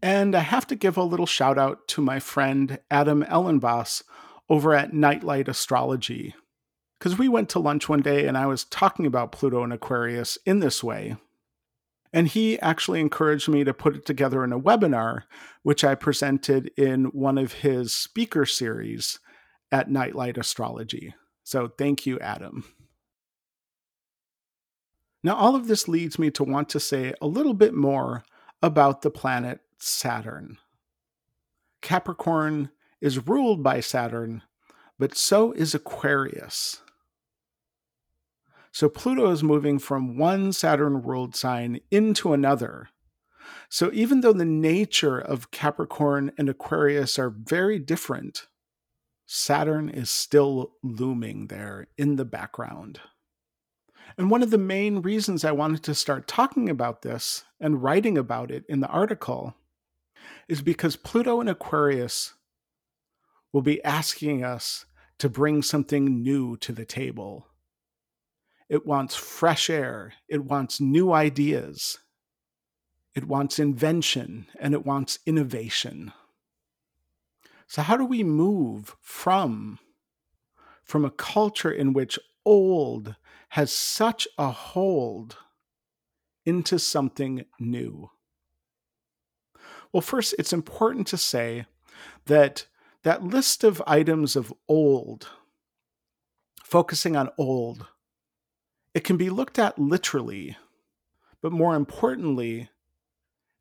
And 0.01 0.35
I 0.35 0.41
have 0.41 0.67
to 0.67 0.75
give 0.75 0.95
a 0.95 1.03
little 1.03 1.25
shout 1.25 1.57
out 1.57 1.87
to 1.89 2.01
my 2.01 2.19
friend 2.19 2.79
Adam 2.91 3.23
Elenbaas 3.23 4.03
over 4.47 4.75
at 4.75 4.93
Nightlight 4.93 5.47
Astrology. 5.47 6.35
Because 6.97 7.17
we 7.17 7.27
went 7.27 7.49
to 7.49 7.59
lunch 7.59 7.87
one 7.87 8.01
day 8.01 8.25
and 8.25 8.37
I 8.37 8.47
was 8.47 8.63
talking 8.63 9.05
about 9.05 9.31
Pluto 9.31 9.63
and 9.63 9.71
Aquarius 9.71 10.37
in 10.45 10.59
this 10.59 10.83
way. 10.83 11.15
And 12.13 12.27
he 12.27 12.59
actually 12.59 13.01
encouraged 13.01 13.49
me 13.49 13.63
to 13.63 13.73
put 13.73 13.95
it 13.95 14.05
together 14.05 14.43
in 14.43 14.53
a 14.53 14.59
webinar, 14.59 15.23
which 15.61 15.83
I 15.83 15.93
presented 15.93 16.71
in 16.77 17.05
one 17.05 17.37
of 17.37 17.53
his 17.53 17.93
speaker 17.93 18.45
series 18.45 19.19
at 19.71 19.91
Nightlight 19.91 20.37
Astrology. 20.37 21.13
So 21.43 21.67
thank 21.77 22.05
you, 22.05 22.19
Adam. 22.19 22.63
Now, 25.23 25.35
all 25.35 25.55
of 25.55 25.67
this 25.67 25.87
leads 25.87 26.17
me 26.17 26.31
to 26.31 26.43
want 26.43 26.69
to 26.69 26.79
say 26.79 27.13
a 27.21 27.27
little 27.27 27.53
bit 27.53 27.73
more 27.73 28.23
about 28.61 29.01
the 29.01 29.11
planet 29.11 29.59
Saturn. 29.77 30.57
Capricorn 31.81 32.69
is 33.01 33.27
ruled 33.27 33.61
by 33.61 33.79
Saturn, 33.79 34.43
but 34.97 35.15
so 35.15 35.51
is 35.51 35.75
Aquarius. 35.75 36.81
So 38.71 38.89
Pluto 38.89 39.31
is 39.31 39.43
moving 39.43 39.79
from 39.79 40.17
one 40.17 40.53
Saturn 40.53 41.01
world 41.01 41.35
sign 41.35 41.79
into 41.89 42.33
another. 42.33 42.89
So 43.69 43.89
even 43.93 44.21
though 44.21 44.33
the 44.33 44.45
nature 44.45 45.19
of 45.19 45.51
Capricorn 45.51 46.31
and 46.37 46.49
Aquarius 46.49 47.17
are 47.17 47.29
very 47.29 47.79
different, 47.79 48.47
Saturn 49.25 49.89
is 49.89 50.09
still 50.09 50.73
looming 50.83 51.47
there 51.47 51.87
in 51.97 52.15
the 52.15 52.25
background. 52.25 53.01
And 54.17 54.31
one 54.31 54.41
of 54.41 54.51
the 54.51 54.57
main 54.57 55.01
reasons 55.01 55.43
I 55.43 55.51
wanted 55.51 55.83
to 55.83 55.95
start 55.95 56.27
talking 56.27 56.69
about 56.69 57.01
this 57.01 57.43
and 57.59 57.83
writing 57.83 58.17
about 58.17 58.51
it 58.51 58.63
in 58.69 58.79
the 58.79 58.87
article 58.87 59.55
is 60.47 60.61
because 60.61 60.95
Pluto 60.95 61.39
and 61.41 61.49
Aquarius 61.49 62.33
will 63.51 63.61
be 63.61 63.83
asking 63.83 64.43
us 64.43 64.85
to 65.19 65.29
bring 65.29 65.61
something 65.61 66.21
new 66.21 66.57
to 66.57 66.71
the 66.71 66.85
table. 66.85 67.46
It 68.69 68.85
wants 68.85 69.15
fresh 69.15 69.69
air, 69.69 70.13
it 70.27 70.43
wants 70.43 70.81
new 70.81 71.13
ideas, 71.13 71.99
it 73.15 73.25
wants 73.25 73.59
invention, 73.59 74.47
and 74.59 74.73
it 74.73 74.85
wants 74.85 75.19
innovation. 75.25 76.11
So, 77.67 77.81
how 77.81 77.97
do 77.97 78.05
we 78.05 78.23
move 78.23 78.95
from, 79.01 79.79
from 80.83 81.05
a 81.05 81.11
culture 81.11 81.71
in 81.71 81.93
which 81.93 82.19
old 82.45 83.15
has 83.49 83.71
such 83.71 84.27
a 84.37 84.51
hold 84.51 85.37
into 86.45 86.77
something 86.77 87.45
new? 87.59 88.09
Well, 89.91 90.01
first, 90.01 90.35
it's 90.37 90.53
important 90.53 91.07
to 91.07 91.17
say 91.17 91.65
that 92.25 92.67
that 93.03 93.23
list 93.23 93.63
of 93.63 93.81
items 93.87 94.35
of 94.35 94.53
old, 94.67 95.29
focusing 96.63 97.15
on 97.15 97.29
old, 97.37 97.87
it 98.97 99.03
can 99.03 99.15
be 99.15 99.29
looked 99.29 99.59
at 99.59 99.77
literally, 99.77 100.57
but 101.43 101.51
more 101.51 101.75
importantly, 101.75 102.67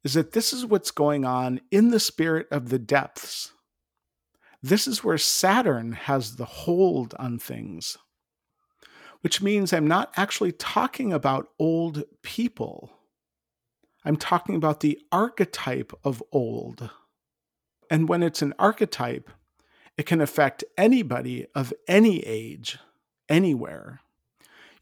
is 0.03 0.14
that 0.14 0.32
this 0.32 0.51
is 0.51 0.64
what's 0.64 0.91
going 0.91 1.26
on 1.26 1.61
in 1.70 1.91
the 1.91 2.01
spirit 2.01 2.47
of 2.51 2.70
the 2.70 2.78
depths. 2.78 3.53
This 4.62 4.89
is 4.89 5.05
where 5.05 5.18
Saturn 5.18 5.93
has 5.93 6.37
the 6.37 6.47
hold 6.47 7.14
on 7.18 7.39
things, 7.39 7.99
which 9.20 9.43
means 9.43 9.74
I'm 9.74 9.87
not 9.87 10.11
actually 10.16 10.53
talking 10.53 11.12
about 11.12 11.51
old 11.59 12.05
people. 12.22 12.93
I'm 14.07 14.16
talking 14.16 14.55
about 14.55 14.80
the 14.80 14.99
archetype 15.12 15.93
of 16.03 16.22
old. 16.32 16.89
And 17.91 18.09
when 18.09 18.22
it's 18.22 18.41
an 18.41 18.55
archetype, 18.59 19.28
it 19.99 20.07
can 20.07 20.22
affect 20.22 20.64
anybody 20.78 21.45
of 21.55 21.74
any 21.87 22.20
age, 22.20 22.78
anywhere. 23.28 24.01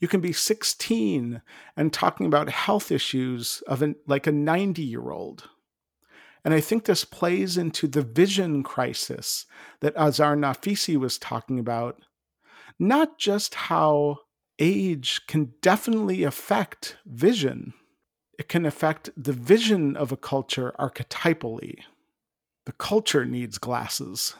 You 0.00 0.08
can 0.08 0.20
be 0.20 0.32
16 0.32 1.42
and 1.76 1.92
talking 1.92 2.26
about 2.26 2.50
health 2.50 2.90
issues 2.90 3.62
of 3.66 3.82
an, 3.82 3.96
like 4.06 4.26
a 4.26 4.32
90 4.32 4.82
year 4.82 5.10
old. 5.10 5.48
And 6.44 6.52
I 6.52 6.60
think 6.60 6.84
this 6.84 7.04
plays 7.04 7.56
into 7.56 7.88
the 7.88 8.02
vision 8.02 8.62
crisis 8.62 9.46
that 9.80 9.96
Azar 9.96 10.36
Nafisi 10.36 10.96
was 10.96 11.16
talking 11.16 11.58
about, 11.58 12.02
not 12.78 13.18
just 13.18 13.54
how 13.54 14.18
age 14.58 15.22
can 15.26 15.54
definitely 15.62 16.22
affect 16.22 16.98
vision 17.06 17.72
it 18.38 18.48
can 18.48 18.66
affect 18.66 19.10
the 19.16 19.32
vision 19.32 19.96
of 19.96 20.10
a 20.10 20.16
culture 20.16 20.74
archetypally. 20.78 21.80
The 22.66 22.72
culture 22.72 23.24
needs 23.24 23.58
glasses. 23.58 24.34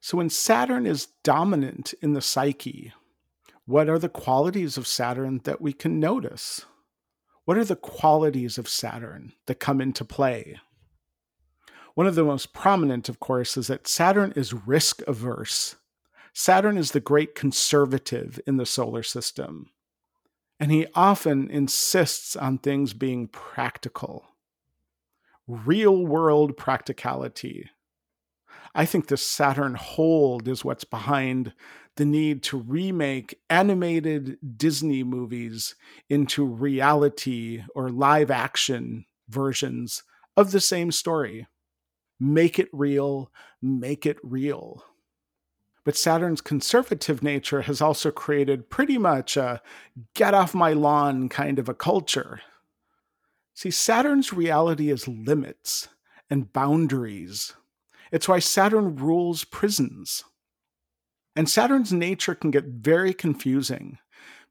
So 0.00 0.18
when 0.18 0.30
Saturn 0.30 0.86
is 0.86 1.08
dominant 1.22 1.94
in 2.00 2.12
the 2.12 2.20
psyche, 2.20 2.92
what 3.66 3.88
are 3.88 3.98
the 3.98 4.08
qualities 4.08 4.76
of 4.76 4.86
Saturn 4.86 5.40
that 5.44 5.60
we 5.60 5.72
can 5.72 5.98
notice? 5.98 6.66
What 7.44 7.56
are 7.56 7.64
the 7.64 7.76
qualities 7.76 8.58
of 8.58 8.68
Saturn 8.68 9.32
that 9.46 9.60
come 9.60 9.80
into 9.80 10.04
play? 10.04 10.60
One 11.94 12.06
of 12.06 12.14
the 12.14 12.24
most 12.24 12.52
prominent, 12.52 13.08
of 13.08 13.20
course, 13.20 13.56
is 13.56 13.68
that 13.68 13.86
Saturn 13.86 14.32
is 14.34 14.52
risk 14.52 15.00
averse. 15.06 15.76
Saturn 16.32 16.76
is 16.76 16.90
the 16.90 17.00
great 17.00 17.34
conservative 17.34 18.40
in 18.46 18.56
the 18.56 18.66
solar 18.66 19.02
system. 19.02 19.70
And 20.58 20.72
he 20.72 20.86
often 20.94 21.50
insists 21.50 22.36
on 22.36 22.58
things 22.58 22.92
being 22.92 23.28
practical, 23.28 24.24
real 25.46 26.04
world 26.04 26.56
practicality. 26.56 27.70
I 28.74 28.86
think 28.86 29.06
the 29.06 29.16
Saturn 29.16 29.74
hold 29.74 30.48
is 30.48 30.64
what's 30.64 30.84
behind 30.84 31.52
the 31.96 32.04
need 32.04 32.42
to 32.42 32.58
remake 32.58 33.38
animated 33.48 34.38
Disney 34.56 35.04
movies 35.04 35.74
into 36.08 36.44
reality 36.44 37.62
or 37.74 37.88
live 37.88 38.30
action 38.30 39.06
versions 39.28 40.02
of 40.36 40.50
the 40.50 40.60
same 40.60 40.90
story. 40.90 41.46
Make 42.18 42.58
it 42.58 42.68
real, 42.72 43.30
make 43.62 44.06
it 44.06 44.18
real. 44.22 44.84
But 45.84 45.96
Saturn's 45.96 46.40
conservative 46.40 47.22
nature 47.22 47.62
has 47.62 47.80
also 47.80 48.10
created 48.10 48.70
pretty 48.70 48.96
much 48.96 49.36
a 49.36 49.60
get 50.14 50.32
off 50.34 50.54
my 50.54 50.72
lawn 50.72 51.28
kind 51.28 51.58
of 51.58 51.68
a 51.68 51.74
culture. 51.74 52.40
See, 53.52 53.70
Saturn's 53.70 54.32
reality 54.32 54.90
is 54.90 55.06
limits 55.06 55.88
and 56.30 56.52
boundaries. 56.52 57.54
It's 58.10 58.26
why 58.26 58.38
Saturn 58.38 58.96
rules 58.96 59.44
prisons. 59.44 60.24
And 61.36 61.48
Saturn's 61.48 61.92
nature 61.92 62.34
can 62.34 62.50
get 62.50 62.64
very 62.64 63.12
confusing 63.12 63.98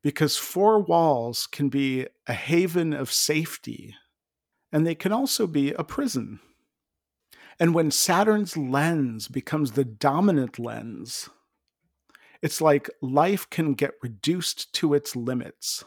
because 0.02 0.38
four 0.38 0.80
walls 0.80 1.48
can 1.48 1.70
be 1.70 2.08
a 2.28 2.34
haven 2.34 2.94
of 2.94 3.12
safety, 3.12 3.96
and 4.72 4.86
they 4.86 4.96
can 4.96 5.14
also 5.14 5.48
be 5.48 5.72
a 5.72 5.84
prison. 5.84 6.40
And 7.60 7.74
when 7.74 7.90
Saturn's 7.90 8.58
lens 8.58 9.28
becomes 9.30 9.72
the 9.72 9.86
dominant 9.86 10.60
lens, 10.60 11.30
it's 12.42 12.60
like 12.60 12.90
life 13.02 13.50
can 13.50 13.74
get 13.74 13.94
reduced 14.02 14.74
to 14.74 14.94
its 14.94 15.16
limits. 15.16 15.86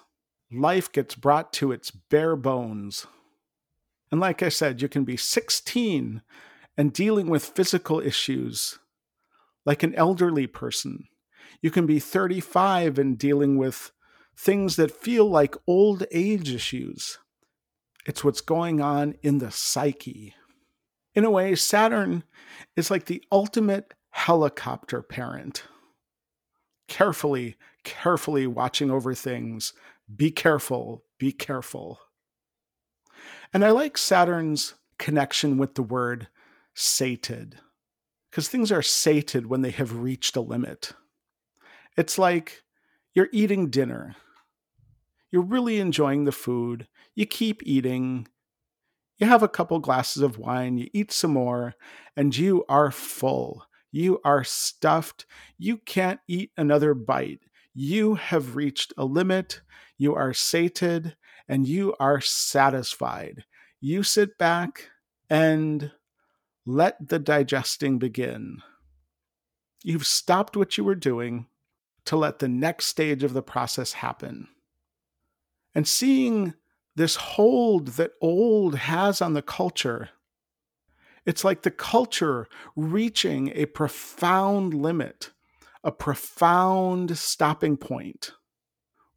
Life 0.50 0.90
gets 0.90 1.14
brought 1.14 1.52
to 1.54 1.72
its 1.72 1.90
bare 1.90 2.36
bones. 2.36 3.06
And 4.10 4.20
like 4.20 4.42
I 4.42 4.48
said, 4.48 4.80
you 4.80 4.88
can 4.88 5.04
be 5.04 5.18
16 5.18 6.22
and 6.78 6.92
dealing 6.92 7.28
with 7.28 7.44
physical 7.44 8.00
issues 8.00 8.78
like 9.66 9.82
an 9.82 9.94
elderly 9.96 10.46
person. 10.46 11.04
You 11.60 11.70
can 11.70 11.84
be 11.84 11.98
35 11.98 12.98
and 12.98 13.18
dealing 13.18 13.58
with 13.58 13.92
things 14.36 14.76
that 14.76 14.90
feel 14.90 15.28
like 15.28 15.56
old 15.66 16.04
age 16.12 16.52
issues. 16.52 17.18
It's 18.06 18.22
what's 18.22 18.40
going 18.40 18.80
on 18.80 19.16
in 19.22 19.38
the 19.38 19.50
psyche. 19.50 20.34
In 21.14 21.24
a 21.24 21.30
way, 21.30 21.54
Saturn 21.54 22.22
is 22.76 22.90
like 22.90 23.06
the 23.06 23.24
ultimate 23.32 23.94
helicopter 24.10 25.02
parent. 25.02 25.64
Carefully, 26.88 27.56
carefully 27.84 28.46
watching 28.46 28.90
over 28.90 29.14
things. 29.14 29.72
Be 30.14 30.30
careful, 30.30 31.04
be 31.18 31.32
careful. 31.32 31.98
And 33.52 33.64
I 33.64 33.70
like 33.70 33.98
Saturn's 33.98 34.74
connection 34.98 35.58
with 35.58 35.74
the 35.74 35.82
word 35.82 36.28
sated, 36.74 37.58
because 38.36 38.50
things 38.50 38.70
are 38.70 38.82
sated 38.82 39.46
when 39.46 39.62
they 39.62 39.70
have 39.70 39.96
reached 39.96 40.36
a 40.36 40.42
limit. 40.42 40.92
It's 41.96 42.18
like 42.18 42.64
you're 43.14 43.30
eating 43.32 43.70
dinner, 43.70 44.14
you're 45.30 45.40
really 45.40 45.80
enjoying 45.80 46.26
the 46.26 46.32
food, 46.32 46.86
you 47.14 47.24
keep 47.24 47.62
eating, 47.64 48.28
you 49.16 49.26
have 49.26 49.42
a 49.42 49.48
couple 49.48 49.78
glasses 49.78 50.22
of 50.22 50.36
wine, 50.36 50.76
you 50.76 50.90
eat 50.92 51.12
some 51.12 51.30
more, 51.30 51.76
and 52.14 52.36
you 52.36 52.62
are 52.68 52.90
full. 52.90 53.64
You 53.90 54.20
are 54.22 54.44
stuffed. 54.44 55.24
You 55.56 55.78
can't 55.78 56.20
eat 56.28 56.50
another 56.58 56.92
bite. 56.92 57.40
You 57.72 58.16
have 58.16 58.54
reached 58.54 58.92
a 58.98 59.06
limit. 59.06 59.62
You 59.96 60.14
are 60.14 60.34
sated 60.34 61.16
and 61.48 61.66
you 61.66 61.94
are 61.98 62.20
satisfied. 62.20 63.46
You 63.80 64.02
sit 64.02 64.36
back 64.36 64.90
and 65.30 65.92
let 66.66 67.08
the 67.08 67.18
digesting 67.18 67.98
begin. 67.98 68.60
You've 69.84 70.06
stopped 70.06 70.56
what 70.56 70.76
you 70.76 70.84
were 70.84 70.96
doing 70.96 71.46
to 72.06 72.16
let 72.16 72.40
the 72.40 72.48
next 72.48 72.86
stage 72.86 73.22
of 73.22 73.32
the 73.32 73.42
process 73.42 73.94
happen. 73.94 74.48
And 75.74 75.86
seeing 75.86 76.54
this 76.96 77.16
hold 77.16 77.88
that 77.88 78.12
old 78.20 78.74
has 78.76 79.22
on 79.22 79.34
the 79.34 79.42
culture, 79.42 80.10
it's 81.24 81.44
like 81.44 81.62
the 81.62 81.70
culture 81.70 82.48
reaching 82.74 83.52
a 83.54 83.66
profound 83.66 84.74
limit, 84.74 85.30
a 85.84 85.92
profound 85.92 87.16
stopping 87.16 87.76
point 87.76 88.32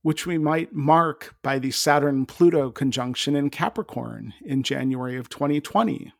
which 0.01 0.25
we 0.25 0.37
might 0.37 0.73
mark 0.73 1.35
by 1.41 1.59
the 1.59 1.71
Saturn 1.71 2.25
Pluto 2.25 2.71
conjunction 2.71 3.35
in 3.35 3.49
Capricorn 3.49 4.33
in 4.41 4.63
January 4.63 5.17
of 5.17 5.29
2020. 5.29 6.13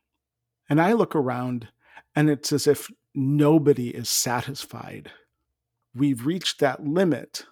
And 0.70 0.80
I 0.80 0.92
look 0.94 1.14
around 1.14 1.68
and 2.16 2.30
it's 2.30 2.52
as 2.52 2.66
if 2.66 2.90
nobody 3.14 3.90
is 3.90 4.08
satisfied. 4.08 5.10
We've 5.94 6.24
reached 6.24 6.60
that 6.60 6.86
limit, 6.86 7.44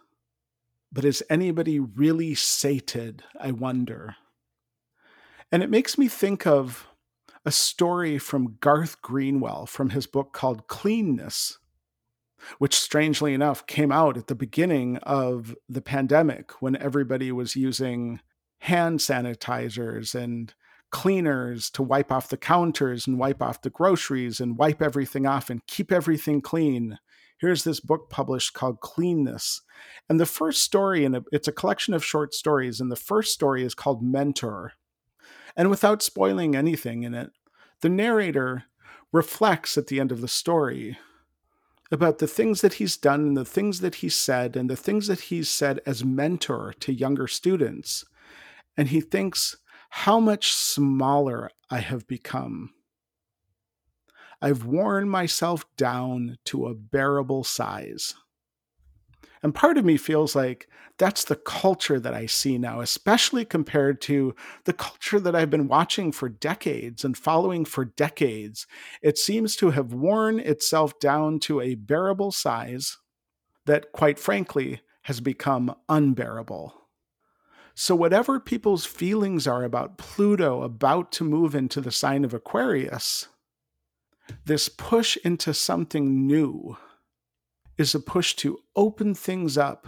but 0.91 1.05
is 1.05 1.23
anybody 1.29 1.79
really 1.79 2.35
sated? 2.35 3.25
I 3.39 3.51
wonder. 3.51 4.17
And 5.53 5.63
it 5.63 5.71
makes 5.71 5.99
me 5.99 6.09
think 6.09 6.47
of 6.47 6.87
a 7.45 7.51
story 7.51 8.19
from 8.19 8.57
Garth 8.61 9.03
Greenwell 9.03 9.67
from 9.67 9.91
his 9.91 10.07
book 10.07 10.33
called 10.33 10.69
Cleanness 10.69 11.59
which 12.59 12.79
strangely 12.79 13.35
enough 13.35 13.67
came 13.67 13.93
out 13.93 14.17
at 14.17 14.27
the 14.27 14.35
beginning 14.35 14.97
of 14.99 15.55
the 15.69 15.83
pandemic 15.83 16.63
when 16.63 16.77
everybody 16.77 17.33
was 17.33 17.57
using 17.57 18.21
hand 18.61 19.01
sanitizers 19.01 20.15
and 20.15 20.55
cleaners 20.91 21.71
to 21.71 21.83
wipe 21.83 22.11
off 22.11 22.29
the 22.29 22.37
counters 22.37 23.07
and 23.07 23.19
wipe 23.19 23.43
off 23.43 23.63
the 23.63 23.71
groceries 23.71 24.41
and 24.41 24.57
wipe 24.57 24.81
everything 24.81 25.27
off 25.27 25.51
and 25.51 25.67
keep 25.67 25.93
everything 25.93 26.41
clean. 26.41 26.99
Here's 27.39 27.65
this 27.65 27.81
book 27.81 28.11
published 28.11 28.55
called 28.55 28.81
Cleanness. 28.81 29.61
And 30.09 30.19
the 30.19 30.27
first 30.27 30.63
story, 30.63 31.05
and 31.05 31.25
it's 31.31 31.49
a 31.49 31.53
collection 31.53 31.95
of 31.95 32.05
short 32.05 32.35
stories, 32.35 32.81
and 32.81 32.91
the 32.91 32.97
first 32.97 33.33
story 33.33 33.65
is 33.65 33.75
called 33.75 34.03
Mentor. 34.03 34.73
And 35.57 35.71
without 35.71 36.03
spoiling 36.03 36.57
anything 36.57 37.05
in 37.05 37.15
it, 37.15 37.31
the 37.81 37.89
narrator 37.89 38.65
reflects 39.13 39.79
at 39.79 39.87
the 39.87 40.01
end 40.01 40.11
of 40.11 40.21
the 40.21 40.29
story 40.29 40.99
about 41.91 42.19
the 42.19 42.27
things 42.27 42.61
that 42.61 42.75
he's 42.75 42.97
done 42.97 43.21
and 43.29 43.37
the 43.37 43.45
things 43.45 43.81
that 43.81 43.97
he 43.97 44.09
said 44.09 44.57
and 44.57 44.69
the 44.69 44.77
things 44.77 45.07
that 45.07 45.21
he's 45.21 45.49
said 45.49 45.81
as 45.87 46.05
mentor 46.05 46.75
to 46.81 46.93
younger 46.93 47.27
students. 47.27 48.05
And 48.77 48.89
he 48.89 49.01
thinks 49.01 49.57
how 49.89 50.21
much 50.21 50.53
smaller 50.53 51.51
I 51.71 51.81
have 51.81 52.07
become. 52.07 52.71
I've 54.41 54.65
worn 54.65 55.09
myself 55.09 55.65
down 55.77 56.39
to 56.47 56.67
a 56.67 56.75
bearable 56.75 57.45
size. 57.45 58.15
And 59.43 59.55
part 59.55 59.79
of 59.79 59.85
me 59.85 59.97
feels 59.97 60.35
like 60.35 60.69
that's 60.99 61.25
the 61.25 61.37
culture 61.37 62.01
that 62.01 62.15
I 62.15 62.27
see 62.27 62.59
now, 62.59 62.81
especially 62.81 63.45
compared 63.45 64.01
to 64.03 64.35
the 64.65 64.73
culture 64.73 65.21
that 65.21 65.35
I've 65.37 65.51
been 65.51 65.69
watching 65.69 66.11
for 66.11 66.29
decades 66.29 67.05
and 67.05 67.17
following 67.17 67.65
for 67.65 67.85
decades. 67.85 68.67
It 69.01 69.17
seems 69.17 69.55
to 69.57 69.71
have 69.71 69.93
worn 69.93 70.41
itself 70.41 70.99
down 70.99 71.39
to 71.41 71.61
a 71.61 71.77
bearable 71.77 72.33
size 72.33 72.99
that, 73.67 73.93
quite 73.93 74.19
frankly, 74.19 74.81
has 75.03 75.21
become 75.21 75.75
unbearable. 75.89 76.78
So, 77.81 77.95
whatever 77.95 78.41
people's 78.41 78.85
feelings 78.85 79.47
are 79.47 79.63
about 79.63 79.99
Pluto 79.99 80.63
about 80.63 81.13
to 81.13 81.23
move 81.23 81.55
into 81.55 81.81
the 81.81 81.93
sign 81.93 82.25
of 82.25 82.35
Aquarius, 82.35 83.29
this 84.45 84.69
push 84.69 85.17
into 85.19 85.55
something 85.55 86.27
new 86.27 86.77
is 87.77 87.95
a 87.95 88.01
push 88.01 88.35
to 88.35 88.59
open 88.75 89.15
things 89.15 89.57
up 89.57 89.87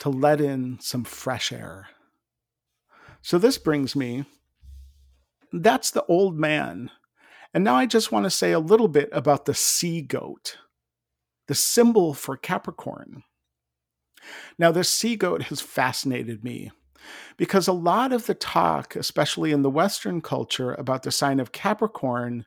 to 0.00 0.10
let 0.10 0.38
in 0.38 0.80
some 0.82 1.02
fresh 1.02 1.50
air. 1.50 1.88
So 3.22 3.38
this 3.38 3.56
brings 3.56 3.96
me, 3.96 4.26
that's 5.50 5.90
the 5.90 6.04
old 6.08 6.38
man. 6.38 6.90
And 7.54 7.64
now 7.64 7.76
I 7.76 7.86
just 7.86 8.12
want 8.12 8.24
to 8.24 8.30
say 8.30 8.52
a 8.52 8.60
little 8.60 8.86
bit 8.86 9.08
about 9.12 9.46
the 9.46 9.54
sea 9.54 10.02
goat, 10.02 10.58
the 11.46 11.54
symbol 11.54 12.12
for 12.12 12.36
Capricorn. 12.36 13.22
Now, 14.58 14.70
this 14.72 14.90
sea 14.90 15.16
goat 15.16 15.44
has 15.44 15.62
fascinated 15.62 16.44
me 16.44 16.70
because 17.36 17.68
a 17.68 17.72
lot 17.72 18.12
of 18.12 18.26
the 18.26 18.34
talk, 18.34 18.96
especially 18.96 19.52
in 19.52 19.62
the 19.62 19.70
Western 19.70 20.20
culture, 20.20 20.74
about 20.74 21.02
the 21.02 21.10
sign 21.10 21.40
of 21.40 21.52
Capricorn 21.52 22.46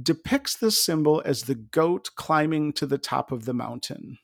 depicts 0.00 0.56
this 0.56 0.82
symbol 0.82 1.22
as 1.24 1.42
the 1.42 1.54
goat 1.54 2.10
climbing 2.16 2.72
to 2.74 2.86
the 2.86 2.98
top 2.98 3.30
of 3.30 3.44
the 3.44 3.54
mountain. 3.54 4.18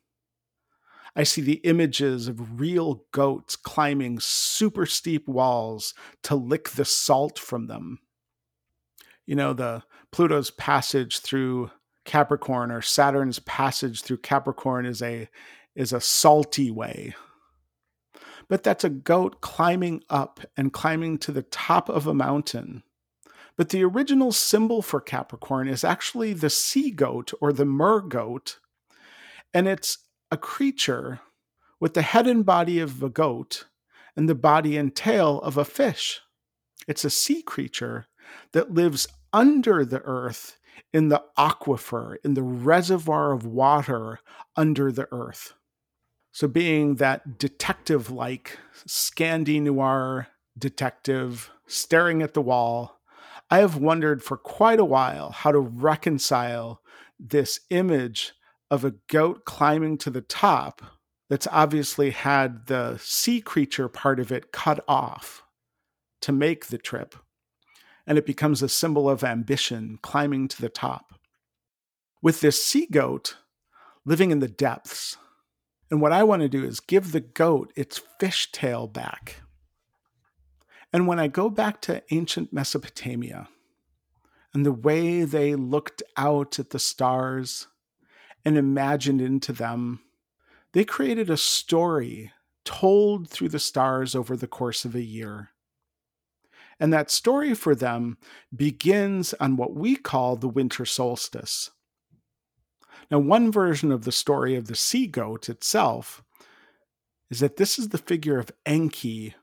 I 1.16 1.24
see 1.24 1.40
the 1.40 1.60
images 1.64 2.28
of 2.28 2.60
real 2.60 3.04
goats 3.12 3.56
climbing 3.56 4.20
super 4.20 4.86
steep 4.86 5.26
walls 5.28 5.94
to 6.22 6.34
lick 6.34 6.70
the 6.70 6.84
salt 6.84 7.38
from 7.38 7.66
them. 7.66 7.98
You 9.26 9.34
know, 9.36 9.52
the 9.52 9.82
Pluto's 10.12 10.50
passage 10.50 11.20
through 11.20 11.70
Capricorn 12.04 12.70
or 12.70 12.82
Saturn's 12.82 13.38
passage 13.40 14.02
through 14.02 14.18
Capricorn 14.18 14.86
is 14.86 15.02
a 15.02 15.28
is 15.76 15.92
a 15.92 16.00
salty 16.00 16.70
way. 16.70 17.14
But 18.50 18.62
that's 18.62 18.84
a 18.84 18.90
goat 18.90 19.40
climbing 19.40 20.04
up 20.10 20.40
and 20.58 20.74
climbing 20.74 21.16
to 21.18 21.32
the 21.32 21.44
top 21.44 21.88
of 21.88 22.06
a 22.06 22.12
mountain 22.12 22.82
but 23.60 23.68
the 23.68 23.84
original 23.84 24.32
symbol 24.32 24.80
for 24.80 25.02
Capricorn 25.02 25.68
is 25.68 25.84
actually 25.84 26.32
the 26.32 26.48
sea 26.48 26.90
goat 26.90 27.30
or 27.42 27.52
the 27.52 27.66
mer 27.66 28.00
goat. 28.00 28.58
And 29.52 29.68
it's 29.68 29.98
a 30.30 30.38
creature 30.38 31.20
with 31.78 31.92
the 31.92 32.00
head 32.00 32.26
and 32.26 32.42
body 32.46 32.80
of 32.80 33.02
a 33.02 33.10
goat 33.10 33.66
and 34.16 34.30
the 34.30 34.34
body 34.34 34.78
and 34.78 34.96
tail 34.96 35.42
of 35.42 35.58
a 35.58 35.66
fish. 35.66 36.22
It's 36.88 37.04
a 37.04 37.10
sea 37.10 37.42
creature 37.42 38.06
that 38.52 38.72
lives 38.72 39.06
under 39.30 39.84
the 39.84 40.00
earth 40.04 40.58
in 40.94 41.10
the 41.10 41.22
aquifer, 41.36 42.16
in 42.24 42.32
the 42.32 42.42
reservoir 42.42 43.32
of 43.32 43.44
water 43.44 44.20
under 44.56 44.90
the 44.90 45.06
earth. 45.12 45.52
So, 46.32 46.46
being 46.46 46.96
that 46.96 47.38
detective 47.38 48.10
like 48.10 48.58
Scandi 48.86 49.60
noir 49.60 50.28
detective 50.58 51.50
staring 51.66 52.22
at 52.22 52.34
the 52.34 52.42
wall, 52.42 53.00
I 53.50 53.58
have 53.58 53.76
wondered 53.76 54.22
for 54.22 54.36
quite 54.36 54.78
a 54.78 54.84
while 54.84 55.30
how 55.30 55.50
to 55.50 55.58
reconcile 55.58 56.82
this 57.18 57.60
image 57.70 58.32
of 58.70 58.84
a 58.84 58.94
goat 59.08 59.44
climbing 59.44 59.98
to 59.98 60.10
the 60.10 60.20
top 60.20 60.82
that's 61.28 61.48
obviously 61.50 62.10
had 62.10 62.66
the 62.66 62.98
sea 62.98 63.40
creature 63.40 63.88
part 63.88 64.20
of 64.20 64.30
it 64.30 64.52
cut 64.52 64.84
off 64.86 65.42
to 66.22 66.32
make 66.32 66.66
the 66.66 66.78
trip. 66.78 67.16
And 68.06 68.18
it 68.18 68.26
becomes 68.26 68.62
a 68.62 68.68
symbol 68.68 69.08
of 69.08 69.24
ambition 69.24 69.98
climbing 70.02 70.48
to 70.48 70.60
the 70.60 70.68
top. 70.68 71.14
With 72.22 72.40
this 72.40 72.62
sea 72.62 72.86
goat 72.86 73.36
living 74.04 74.30
in 74.30 74.40
the 74.40 74.48
depths. 74.48 75.16
And 75.90 76.00
what 76.00 76.12
I 76.12 76.22
want 76.22 76.42
to 76.42 76.48
do 76.48 76.64
is 76.64 76.80
give 76.80 77.12
the 77.12 77.20
goat 77.20 77.72
its 77.74 78.00
fishtail 78.20 78.92
back. 78.92 79.42
And 80.92 81.06
when 81.06 81.18
I 81.18 81.28
go 81.28 81.50
back 81.50 81.80
to 81.82 82.02
ancient 82.10 82.52
Mesopotamia 82.52 83.48
and 84.52 84.66
the 84.66 84.72
way 84.72 85.24
they 85.24 85.54
looked 85.54 86.02
out 86.16 86.58
at 86.58 86.70
the 86.70 86.78
stars 86.78 87.68
and 88.44 88.56
imagined 88.56 89.20
into 89.20 89.52
them. 89.52 90.00
They 90.72 90.84
created 90.84 91.30
a 91.30 91.36
story 91.36 92.32
told 92.64 93.28
through 93.28 93.48
the 93.48 93.58
stars 93.58 94.14
over 94.14 94.36
the 94.36 94.46
course 94.46 94.84
of 94.84 94.94
a 94.94 95.02
year. 95.02 95.50
And 96.78 96.92
that 96.92 97.10
story 97.10 97.54
for 97.54 97.74
them 97.74 98.16
begins 98.54 99.34
on 99.34 99.56
what 99.56 99.74
we 99.74 99.96
call 99.96 100.36
the 100.36 100.48
winter 100.48 100.86
solstice. 100.86 101.70
Now, 103.10 103.18
one 103.18 103.50
version 103.50 103.90
of 103.90 104.04
the 104.04 104.12
story 104.12 104.54
of 104.54 104.66
the 104.66 104.76
sea 104.76 105.06
goat 105.06 105.48
itself 105.48 106.22
is 107.28 107.40
that 107.40 107.56
this 107.56 107.78
is 107.78 107.88
the 107.88 107.98
figure 107.98 108.38
of 108.38 108.52
Enki, 108.64 109.34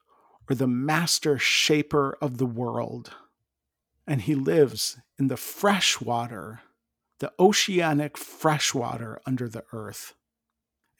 or 0.49 0.55
the 0.55 0.67
master 0.67 1.37
shaper 1.37 2.17
of 2.21 2.37
the 2.37 2.45
world. 2.45 3.13
And 4.05 4.21
he 4.21 4.35
lives 4.35 4.97
in 5.19 5.27
the 5.27 5.37
fresh 5.37 5.99
water, 5.99 6.61
the 7.19 7.33
oceanic 7.39 8.17
fresh 8.17 8.73
water 8.73 9.19
under 9.25 9.49
the 9.49 9.65
earth. 9.73 10.13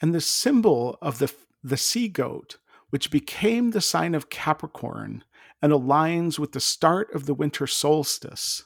And 0.02 0.14
the 0.14 0.22
symbol 0.22 0.98
of 1.02 1.20
the, 1.20 1.34
the 1.64 1.78
sea 1.78 2.10
goat, 2.10 2.58
which 2.90 3.12
became 3.12 3.72
the 3.72 3.82
sign 3.82 4.14
of 4.14 4.30
Capricorn 4.30 5.24
and 5.62 5.72
aligns 5.72 6.38
with 6.38 6.52
the 6.52 6.60
start 6.60 7.14
of 7.14 7.26
the 7.26 7.34
winter 7.34 7.68
solstice, 7.68 8.66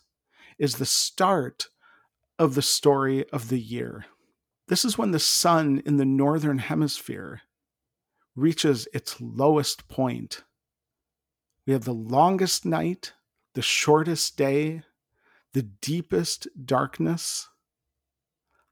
is 0.58 0.76
the 0.76 0.86
start 0.86 1.68
of 2.42 2.56
the 2.56 2.62
story 2.64 3.24
of 3.30 3.50
the 3.50 3.60
year. 3.60 4.04
This 4.68 4.84
is 4.84 4.98
when 4.98 5.12
the 5.12 5.20
sun 5.20 5.84
in 5.86 5.98
the 5.98 6.06
northern 6.06 6.58
hemisphere 6.58 7.42
reaches 8.36 8.88
its 8.96 9.22
lowest 9.22 9.88
point. 9.88 10.44
We 11.68 11.74
have 11.74 11.84
the 11.84 11.94
longest 11.94 12.66
night, 12.66 13.14
the 13.54 13.62
shortest 13.62 14.38
day, 14.38 14.82
the 15.54 15.62
deepest 15.62 16.48
darkness. 16.66 17.48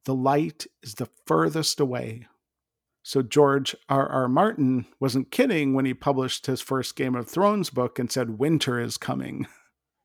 The 0.06 0.16
light 0.16 0.66
is 0.82 0.96
the 0.96 1.10
furthest 1.28 1.80
away. 1.80 2.26
So 3.04 3.22
George 3.22 3.76
R. 3.88 4.10
R. 4.10 4.28
Martin 4.28 4.88
wasn't 5.00 5.30
kidding 5.30 5.76
when 5.76 5.86
he 5.86 5.94
published 5.94 6.48
his 6.48 6.60
first 6.60 6.96
Game 6.96 7.14
of 7.14 7.30
Thrones 7.30 7.70
book 7.70 8.00
and 8.00 8.12
said 8.12 8.40
winter 8.40 8.80
is 8.80 8.98
coming. 8.98 9.46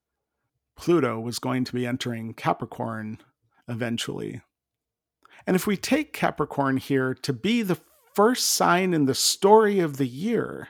Pluto 0.76 1.18
was 1.18 1.38
going 1.38 1.64
to 1.64 1.72
be 1.72 1.86
entering 1.86 2.34
Capricorn 2.34 3.20
eventually. 3.68 4.42
And 5.46 5.56
if 5.56 5.66
we 5.66 5.76
take 5.76 6.12
Capricorn 6.12 6.78
here 6.78 7.14
to 7.14 7.32
be 7.32 7.62
the 7.62 7.80
first 8.14 8.46
sign 8.46 8.94
in 8.94 9.06
the 9.06 9.14
story 9.14 9.80
of 9.80 9.96
the 9.96 10.06
year, 10.06 10.68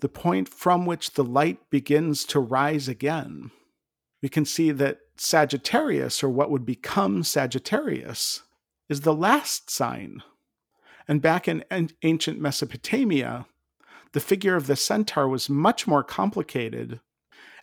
the 0.00 0.08
point 0.08 0.48
from 0.48 0.86
which 0.86 1.12
the 1.12 1.24
light 1.24 1.70
begins 1.70 2.24
to 2.24 2.40
rise 2.40 2.88
again, 2.88 3.50
we 4.22 4.28
can 4.28 4.44
see 4.44 4.70
that 4.70 5.00
Sagittarius, 5.16 6.22
or 6.22 6.30
what 6.30 6.50
would 6.50 6.64
become 6.64 7.22
Sagittarius, 7.22 8.42
is 8.88 9.02
the 9.02 9.14
last 9.14 9.70
sign 9.70 10.22
and 11.10 11.20
back 11.20 11.48
in 11.48 11.64
ancient 12.02 12.38
Mesopotamia, 12.38 13.46
the 14.12 14.20
figure 14.20 14.54
of 14.54 14.68
the 14.68 14.76
centaur 14.76 15.26
was 15.26 15.50
much 15.50 15.88
more 15.88 16.04
complicated, 16.04 17.00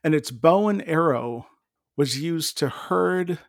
and 0.04 0.14
its 0.14 0.32
bow 0.32 0.68
and 0.68 0.86
arrow 0.86 1.48
was 1.96 2.20
used 2.20 2.58
to 2.58 2.68
herd 2.68 3.40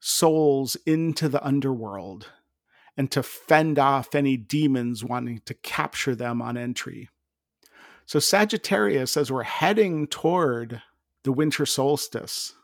souls 0.00 0.76
into 0.86 1.28
the 1.28 1.44
underworld 1.46 2.32
and 2.96 3.10
to 3.12 3.22
fend 3.22 3.78
off 3.78 4.14
any 4.14 4.36
demons 4.36 5.04
wanting 5.04 5.40
to 5.46 5.54
capture 5.54 6.14
them 6.14 6.42
on 6.42 6.56
entry. 6.56 7.08
So, 8.06 8.18
Sagittarius, 8.18 9.16
as 9.16 9.30
we're 9.30 9.44
heading 9.44 10.06
toward 10.08 10.82
the 11.22 11.32
winter 11.32 11.64
solstice, 11.64 12.54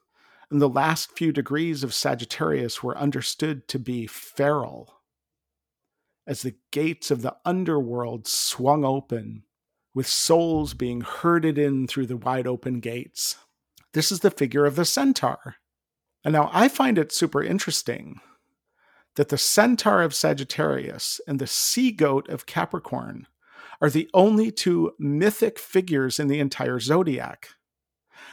and 0.50 0.60
the 0.60 0.68
last 0.68 1.12
few 1.12 1.32
degrees 1.32 1.84
of 1.84 1.94
Sagittarius 1.94 2.82
were 2.82 2.98
understood 2.98 3.68
to 3.68 3.78
be 3.78 4.06
feral 4.06 4.96
as 6.26 6.42
the 6.42 6.56
gates 6.72 7.10
of 7.10 7.22
the 7.22 7.36
underworld 7.44 8.26
swung 8.26 8.84
open, 8.84 9.44
with 9.94 10.06
souls 10.06 10.74
being 10.74 11.00
herded 11.00 11.56
in 11.56 11.86
through 11.86 12.06
the 12.06 12.16
wide 12.16 12.46
open 12.46 12.80
gates. 12.80 13.36
This 13.92 14.10
is 14.10 14.20
the 14.20 14.30
figure 14.30 14.66
of 14.66 14.76
the 14.76 14.84
centaur. 14.84 15.56
And 16.26 16.32
now 16.32 16.50
I 16.52 16.66
find 16.66 16.98
it 16.98 17.12
super 17.12 17.40
interesting 17.40 18.20
that 19.14 19.28
the 19.28 19.38
centaur 19.38 20.02
of 20.02 20.12
Sagittarius 20.12 21.20
and 21.28 21.38
the 21.38 21.46
sea 21.46 21.92
goat 21.92 22.28
of 22.28 22.46
Capricorn 22.46 23.28
are 23.80 23.88
the 23.88 24.10
only 24.12 24.50
two 24.50 24.90
mythic 24.98 25.56
figures 25.56 26.18
in 26.18 26.26
the 26.26 26.40
entire 26.40 26.80
zodiac. 26.80 27.50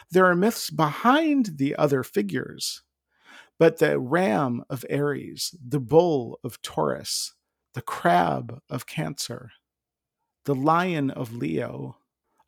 There 0.10 0.26
are 0.26 0.36
myths 0.36 0.72
behind 0.72 1.60
the 1.60 1.76
other 1.76 2.02
figures, 2.02 2.82
but 3.60 3.78
the 3.78 4.00
ram 4.00 4.64
of 4.72 4.84
Aries, 4.90 5.56
the 5.64 5.80
bull 5.80 6.40
of 6.44 6.64
Taurus, 6.64 7.36
the 7.76 7.84
crab 7.84 8.60
of 8.72 8.88
Cancer, 8.88 9.52
the 10.46 10.56
lion 10.56 11.12
of 11.12 11.36
Leo, 11.36 11.98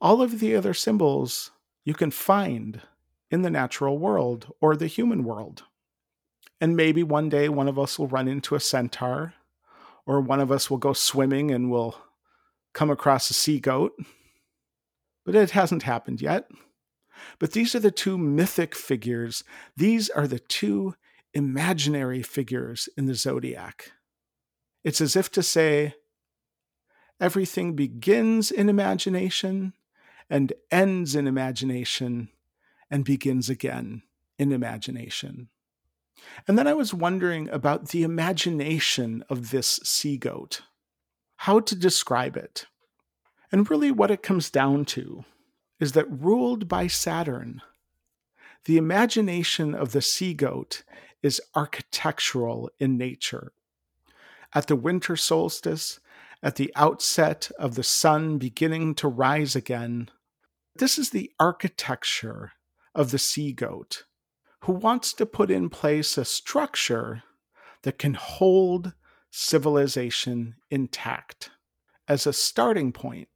all 0.02 0.24
of 0.24 0.39
the 0.39 0.56
other 0.56 0.74
symbols 0.74 1.52
you 1.84 1.93
can 1.93 2.10
find 2.10 2.82
in 3.32 3.42
the 3.42 3.50
natural 3.50 3.98
world 3.98 4.54
or 4.62 4.76
the 4.76 4.88
human 4.88 5.24
world. 5.24 5.64
And 6.62 6.76
maybe 6.76 7.04
one 7.04 7.30
day 7.30 7.50
one 7.50 7.68
of 7.68 7.78
us 7.78 8.00
will 8.00 8.08
run 8.08 8.28
into 8.28 8.56
a 8.56 8.60
centaur, 8.60 9.34
or 10.06 10.22
one 10.22 10.40
of 10.40 10.52
us 10.52 10.70
will 10.70 10.78
go 10.78 10.94
swimming 10.94 11.52
and 11.52 11.70
will 11.70 11.98
come 12.74 12.90
across 12.90 13.30
a 13.30 13.34
sea 13.34 13.60
goat. 13.60 13.94
But 15.26 15.36
it 15.36 15.52
hasn't 15.52 15.84
happened 15.84 16.22
yet. 16.22 16.48
But 17.40 17.54
these 17.54 17.74
are 17.76 17.80
the 17.80 17.92
two 17.92 18.18
mythic 18.18 18.76
figures. 18.76 19.44
These 19.76 20.10
are 20.10 20.28
the 20.28 20.40
two 20.40 20.96
imaginary 21.34 22.22
figures 22.22 22.88
in 22.96 23.08
the 23.08 23.16
zodiac. 23.16 23.92
It's 24.84 25.02
as 25.02 25.16
if 25.16 25.32
to 25.32 25.44
say, 25.44 25.96
everything 27.20 27.76
begins 27.76 28.52
in 28.52 28.70
imagination 28.70 29.74
and 30.30 30.54
ends 30.72 31.16
in 31.16 31.28
imagination 31.28 32.30
and 32.90 33.04
begins 33.04 33.50
again 33.50 34.04
in 34.38 34.52
imagination. 34.52 35.50
And 36.48 36.58
then 36.58 36.68
I 36.68 36.74
was 36.74 36.94
wondering 36.94 37.50
about 37.50 37.90
the 37.90 38.04
imagination 38.04 39.24
of 39.30 39.52
this 39.52 39.80
sea 39.84 40.18
goat, 40.18 40.62
how 41.38 41.60
to 41.60 41.76
describe 41.76 42.38
it. 42.38 42.66
And 43.52 43.70
really, 43.70 43.92
what 43.92 44.12
it 44.12 44.24
comes 44.24 44.50
down 44.50 44.86
to 44.86 45.26
is 45.80 45.92
that 45.92 46.10
ruled 46.10 46.68
by 46.68 46.88
Saturn, 46.88 47.62
the 48.66 48.78
imagination 48.78 49.76
of 49.76 49.92
the 49.92 50.02
sea 50.02 50.34
goat 50.34 50.84
is 51.22 51.42
architectural 51.54 52.70
in 52.80 52.98
nature 52.98 53.52
at 54.55 54.68
the 54.68 54.76
winter 54.76 55.18
solstice, 55.18 56.00
at 56.42 56.55
the 56.55 56.72
outset 56.76 57.51
of 57.59 57.76
the 57.76 57.84
sun 57.84 58.38
beginning 58.38 58.96
to 58.96 59.08
rise 59.08 59.55
again. 59.55 60.09
This 60.76 60.97
is 60.97 61.09
the 61.09 61.32
architecture 61.39 62.54
of 62.96 63.12
the 63.12 63.20
sea 63.20 63.51
goat, 63.51 64.05
who 64.62 64.72
wants 64.72 65.13
to 65.13 65.26
put 65.26 65.51
in 65.51 65.70
place 65.70 66.17
a 66.17 66.26
structure 66.26 67.24
that 67.84 68.00
can 68.00 68.16
hold 68.16 68.93
civilization 69.30 70.55
intact. 70.72 71.51
As 72.08 72.26
a 72.26 72.34
starting 72.34 72.92
point, 72.92 73.28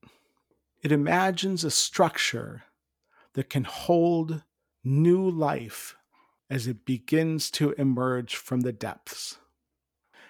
it 0.81 0.91
imagines 0.91 1.63
a 1.63 1.71
structure 1.71 2.63
that 3.33 3.49
can 3.49 3.65
hold 3.65 4.43
new 4.83 5.29
life 5.29 5.95
as 6.49 6.67
it 6.67 6.85
begins 6.85 7.51
to 7.51 7.73
emerge 7.73 8.35
from 8.35 8.61
the 8.61 8.71
depths. 8.71 9.37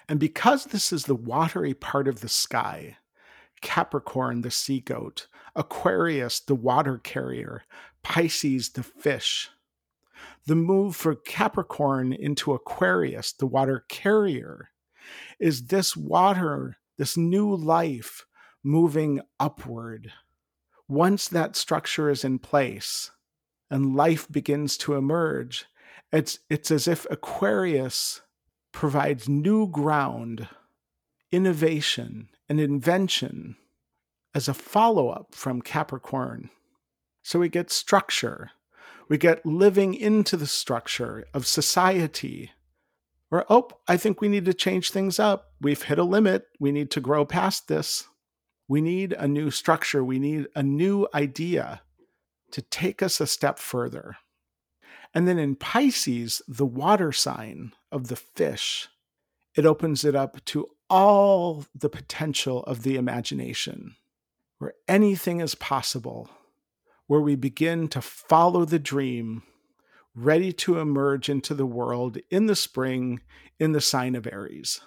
And 0.07 0.19
because 0.19 0.65
this 0.65 0.91
is 0.91 1.05
the 1.05 1.15
watery 1.15 1.73
part 1.73 2.07
of 2.07 2.21
the 2.21 2.29
sky, 2.29 2.97
Capricorn, 3.61 4.41
the 4.41 4.51
sea 4.51 4.79
goat, 4.79 5.27
Aquarius, 5.59 6.39
the 6.39 6.55
water 6.55 6.97
carrier, 6.97 7.63
Pisces, 8.01 8.69
the 8.69 8.81
fish, 8.81 9.49
the 10.47 10.55
move 10.55 10.95
for 10.95 11.15
Capricorn 11.15 12.13
into 12.13 12.53
Aquarius, 12.53 13.33
the 13.33 13.45
water 13.45 13.83
carrier, 13.89 14.69
is 15.37 15.65
this 15.65 15.97
water, 15.97 16.77
this 16.97 17.17
new 17.17 17.53
life 17.53 18.25
moving 18.63 19.19
upward. 19.37 20.13
Once 20.87 21.27
that 21.27 21.57
structure 21.57 22.09
is 22.09 22.23
in 22.23 22.39
place 22.39 23.11
and 23.69 23.97
life 23.97 24.31
begins 24.31 24.77
to 24.77 24.95
emerge, 24.95 25.65
it's, 26.13 26.39
it's 26.49 26.71
as 26.71 26.87
if 26.87 27.05
Aquarius 27.11 28.21
provides 28.71 29.27
new 29.27 29.67
ground, 29.67 30.47
innovation, 31.33 32.29
and 32.47 32.61
invention 32.61 33.57
as 34.39 34.47
a 34.47 34.53
follow 34.53 35.09
up 35.09 35.35
from 35.35 35.61
Capricorn. 35.61 36.49
So 37.23 37.39
we 37.39 37.49
get 37.49 37.69
structure, 37.69 38.51
we 39.09 39.17
get 39.17 39.45
living 39.45 39.93
into 39.93 40.37
the 40.37 40.47
structure 40.47 41.25
of 41.33 41.45
society. 41.45 42.51
Where, 43.27 43.43
oh, 43.49 43.67
I 43.85 43.97
think 43.97 44.21
we 44.21 44.29
need 44.29 44.45
to 44.45 44.53
change 44.53 44.91
things 44.91 45.19
up. 45.19 45.51
We've 45.59 45.83
hit 45.83 45.99
a 45.99 46.05
limit. 46.05 46.47
We 46.57 46.71
need 46.71 46.89
to 46.91 47.01
grow 47.01 47.25
past 47.25 47.67
this. 47.67 48.07
We 48.69 48.79
need 48.79 49.11
a 49.11 49.27
new 49.27 49.51
structure. 49.51 50.05
We 50.05 50.19
need 50.19 50.47
a 50.55 50.63
new 50.63 51.05
idea 51.13 51.81
to 52.51 52.61
take 52.61 53.03
us 53.03 53.19
a 53.19 53.27
step 53.27 53.59
further. 53.59 54.15
And 55.13 55.27
then 55.27 55.37
in 55.37 55.57
Pisces, 55.57 56.41
the 56.47 56.65
water 56.65 57.11
sign 57.11 57.73
of 57.91 58.07
the 58.07 58.15
fish 58.15 58.87
it 59.55 59.65
opens 59.65 60.05
it 60.05 60.15
up 60.15 60.43
to 60.45 60.67
all 60.89 61.65
the 61.75 61.89
potential 61.89 62.63
of 62.63 62.83
the 62.83 62.95
imagination, 62.95 63.95
where 64.59 64.73
anything 64.87 65.39
is 65.39 65.55
possible, 65.55 66.29
where 67.07 67.21
we 67.21 67.35
begin 67.35 67.87
to 67.87 68.01
follow 68.01 68.65
the 68.65 68.79
dream, 68.79 69.43
ready 70.13 70.53
to 70.53 70.79
emerge 70.79 71.29
into 71.29 71.53
the 71.53 71.65
world 71.65 72.17
in 72.29 72.45
the 72.45 72.55
spring 72.55 73.21
in 73.59 73.71
the 73.71 73.81
sign 73.81 74.15
of 74.15 74.27
Aries. 74.27 74.81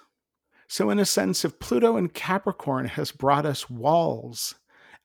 So, 0.67 0.89
in 0.89 0.99
a 0.99 1.05
sense, 1.05 1.43
if 1.43 1.59
Pluto 1.59 1.97
in 1.97 2.09
Capricorn 2.09 2.85
has 2.85 3.11
brought 3.11 3.45
us 3.45 3.69
walls 3.69 4.55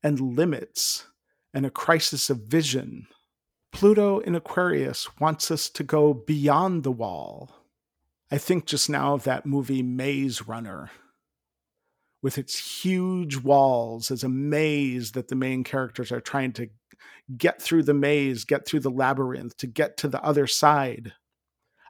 and 0.03 0.37
limits 0.37 1.07
and 1.53 1.67
a 1.67 1.71
crisis 1.71 2.31
of 2.31 2.45
vision, 2.47 3.07
Pluto 3.73 4.19
in 4.21 4.35
Aquarius 4.35 5.19
wants 5.19 5.51
us 5.51 5.69
to 5.71 5.83
go 5.83 6.15
beyond 6.15 6.85
the 6.85 6.93
wall. 6.93 7.51
I 8.31 8.39
think 8.39 8.67
just 8.67 8.89
now 8.89 9.15
of 9.15 9.25
that 9.25 9.47
movie 9.47 9.83
Maze 9.83 10.47
Runner 10.47 10.91
with 12.23 12.39
its 12.39 12.83
huge 12.83 13.37
walls 13.37 14.11
as 14.11 14.25
a 14.25 14.29
maze 14.29 15.13
that 15.13 15.29
the 15.29 15.37
main 15.37 15.63
characters 15.65 16.11
are 16.11 16.21
trying 16.21 16.53
to 16.53 16.69
get 17.37 17.61
through 17.61 17.83
the 17.83 17.95
maze, 17.95 18.45
get 18.45 18.67
through 18.67 18.81
the 18.81 18.91
labyrinth, 18.91 19.57
to 19.59 19.67
get 19.67 19.97
to 19.99 20.09
the 20.09 20.23
other 20.23 20.47
side 20.47 21.13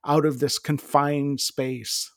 out 0.04 0.24
of 0.24 0.38
this 0.38 0.58
confined 0.58 1.40
space. 1.40 2.12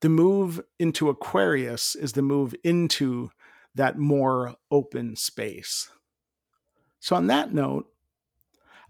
The 0.00 0.08
move 0.08 0.60
into 0.78 1.08
Aquarius 1.08 1.94
is 1.94 2.12
the 2.12 2.22
move 2.22 2.54
into 2.64 3.30
that 3.74 3.98
more 3.98 4.56
open 4.70 5.16
space. 5.16 5.90
So, 7.00 7.16
on 7.16 7.26
that 7.28 7.52
note, 7.52 7.86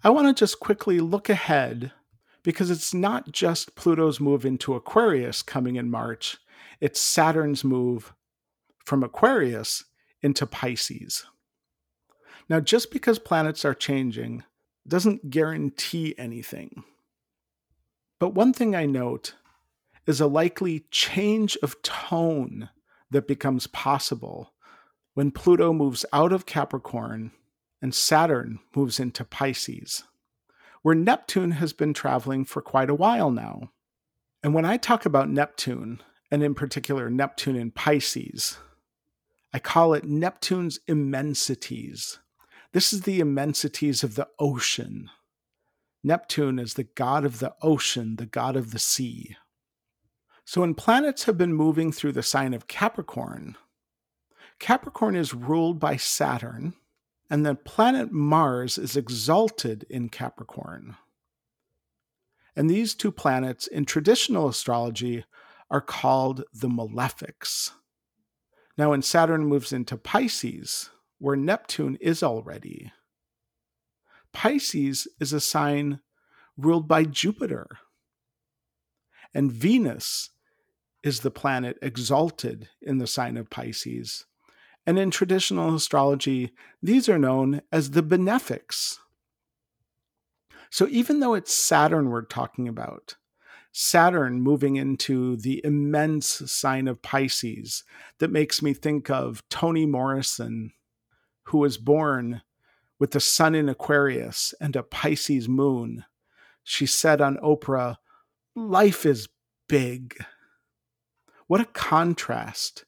I 0.05 0.11
want 0.11 0.29
to 0.29 0.41
just 0.41 0.61
quickly 0.61 1.01
look 1.01 1.29
ahead 1.29 1.93
because 2.43 2.71
it's 2.71 2.93
not 2.93 3.31
just 3.31 3.77
Pluto's 3.77 4.21
move 4.21 4.45
into 4.45 4.75
Aquarius 4.75 5.43
coming 5.43 5.77
in 5.77 5.91
March, 5.91 6.39
it's 6.81 7.01
Saturn's 7.01 7.63
move 7.63 8.13
from 8.85 9.03
Aquarius 9.03 9.85
into 10.23 10.47
Pisces. 10.47 11.25
Now, 12.49 12.61
just 12.61 12.91
because 12.91 13.19
planets 13.19 13.65
are 13.65 13.75
changing 13.75 14.45
doesn't 14.87 15.31
guarantee 15.31 16.15
anything. 16.19 16.85
But 18.19 18.35
one 18.35 18.53
thing 18.53 18.75
I 18.75 18.87
note 18.87 19.35
is 20.07 20.21
a 20.21 20.27
likely 20.27 20.85
change 20.91 21.57
of 21.63 21.81
tone 21.83 22.69
that 23.11 23.29
becomes 23.29 23.67
possible 23.67 24.53
when 25.15 25.31
Pluto 25.31 25.73
moves 25.73 26.05
out 26.13 26.33
of 26.33 26.47
Capricorn 26.47 27.33
and 27.81 27.95
Saturn 27.95 28.61
moves 28.75 28.99
into 28.99 29.25
Pisces, 29.25 30.05
where 30.83 30.95
Neptune 30.95 31.53
has 31.53 31.73
been 31.73 31.93
traveling 31.93 32.45
for 32.45 32.63
quite 32.63 32.91
a 32.91 32.95
while 32.95 33.31
now. 33.31 33.71
And 34.43 34.55
when 34.55 34.65
I 34.65 34.77
talk 34.77 35.05
about 35.05 35.29
Neptune, 35.29 36.01
and 36.31 36.43
in 36.43 36.55
particular 36.55 37.11
Neptune 37.11 37.57
in 37.57 37.71
Pisces, 37.71 38.59
I 39.53 39.59
call 39.59 39.93
it 39.93 40.05
Neptune's 40.05 40.81
immensities. 40.87 42.19
This 42.73 42.93
is 42.93 43.03
the 43.03 43.20
immensities 43.20 44.03
of 44.03 44.15
the 44.15 44.29
ocean. 44.39 45.11
Neptune 46.03 46.59
is 46.59 46.74
the 46.74 46.85
god 46.85 47.24
of 47.24 47.39
the 47.39 47.55
ocean, 47.61 48.16
the 48.16 48.27
god 48.27 48.57
of 48.57 48.70
the 48.70 48.79
sea. 48.79 49.37
So 50.45 50.62
when 50.62 50.74
planets 50.74 51.24
have 51.24 51.39
been 51.39 51.55
moving 51.55 51.93
through 51.93 52.12
the 52.12 52.23
sign 52.23 52.55
of 52.55 52.66
Capricorn, 52.66 53.57
Capricorn 54.59 55.16
is 55.16 55.35
ruled 55.35 55.79
by 55.79 55.97
Saturn, 55.97 56.74
and 57.29 57.45
the 57.45 57.55
planet 57.55 58.11
Mars 58.11 58.79
is 58.79 58.97
exalted 58.97 59.85
in 59.89 60.09
Capricorn. 60.09 60.97
And 62.57 62.69
these 62.69 62.95
two 62.95 63.12
planets 63.12 63.66
in 63.66 63.85
traditional 63.85 64.49
astrology 64.49 65.24
are 65.70 65.81
called 65.81 66.45
the 66.53 66.69
malefics. 66.69 67.70
Now, 68.78 68.90
when 68.90 69.03
Saturn 69.03 69.44
moves 69.44 69.73
into 69.73 69.97
Pisces, 69.97 70.90
where 71.19 71.36
Neptune 71.36 71.97
is 72.01 72.23
already, 72.23 72.90
Pisces 74.32 75.07
is 75.20 75.32
a 75.32 75.40
sign 75.40 76.01
ruled 76.57 76.89
by 76.89 77.05
Jupiter. 77.05 77.66
And 79.35 79.53
Venus 79.53 80.31
is 81.03 81.20
the 81.20 81.31
planet 81.31 81.78
exalted 81.82 82.69
in 82.81 82.99
the 82.99 83.07
sign 83.07 83.36
of 83.36 83.51
Pisces. 83.51 84.27
And 84.86 84.99
in 84.99 85.11
traditional 85.11 85.74
astrology, 85.74 86.53
these 86.82 87.09
are 87.09 87.19
known 87.19 87.62
as 87.70 87.90
the 87.90 88.03
benefics. 88.03 88.99
So 90.70 90.89
even 90.89 91.20
though 91.20 91.35
it's 91.35 91.55
Saturn 91.55 92.09
we're 92.09 92.23
talking 92.23 92.66
about, 92.66 93.16
Saturn 93.73 94.43
moving 94.43 94.77
into 94.77 95.36
the 95.36 95.61
immense 95.65 96.51
sign 96.53 96.86
of 96.86 97.01
Pisces 97.01 97.85
that 98.19 98.31
makes 98.31 98.61
me 98.62 98.74
think 98.74 99.11
of 99.11 99.43
Toni 99.49 99.86
Morrison, 99.86 100.73
who 101.44 101.59
was 101.59 101.78
born 101.78 102.43
with 102.99 103.12
the 103.12 103.20
sun 103.20 103.55
in 103.55 103.69
Aquarius 103.69 104.55
and 104.61 104.77
a 104.77 104.82
Pisces 104.82 105.49
moon. 105.49 106.05
She 106.62 106.86
said 106.86 107.20
on 107.20 107.39
Oprah, 107.39 107.97
Life 108.55 109.07
is 109.07 109.28
big. 109.69 110.23
What 111.47 111.62
a 111.62 111.66
contrast 111.66 112.85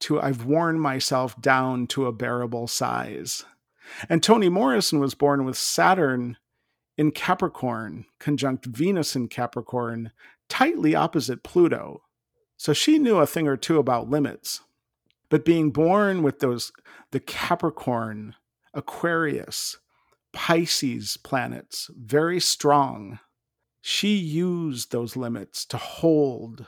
to 0.00 0.20
I've 0.20 0.44
worn 0.44 0.80
myself 0.80 1.40
down 1.40 1.86
to 1.88 2.06
a 2.06 2.12
bearable 2.12 2.66
size. 2.66 3.44
And 4.08 4.22
Toni 4.22 4.48
Morrison 4.48 4.98
was 4.98 5.14
born 5.14 5.44
with 5.44 5.56
Saturn 5.56 6.36
in 6.96 7.10
Capricorn, 7.10 8.06
conjunct 8.18 8.66
Venus 8.66 9.16
in 9.16 9.28
Capricorn, 9.28 10.12
tightly 10.48 10.94
opposite 10.94 11.42
Pluto. 11.42 12.02
So 12.56 12.72
she 12.72 12.98
knew 12.98 13.16
a 13.18 13.26
thing 13.26 13.48
or 13.48 13.56
two 13.56 13.78
about 13.78 14.10
limits. 14.10 14.60
But 15.28 15.44
being 15.44 15.70
born 15.70 16.22
with 16.22 16.40
those, 16.40 16.72
the 17.10 17.20
Capricorn, 17.20 18.34
Aquarius, 18.74 19.78
Pisces 20.32 21.16
planets, 21.16 21.90
very 21.96 22.40
strong, 22.40 23.18
she 23.80 24.14
used 24.14 24.92
those 24.92 25.16
limits 25.16 25.64
to 25.66 25.76
hold 25.76 26.66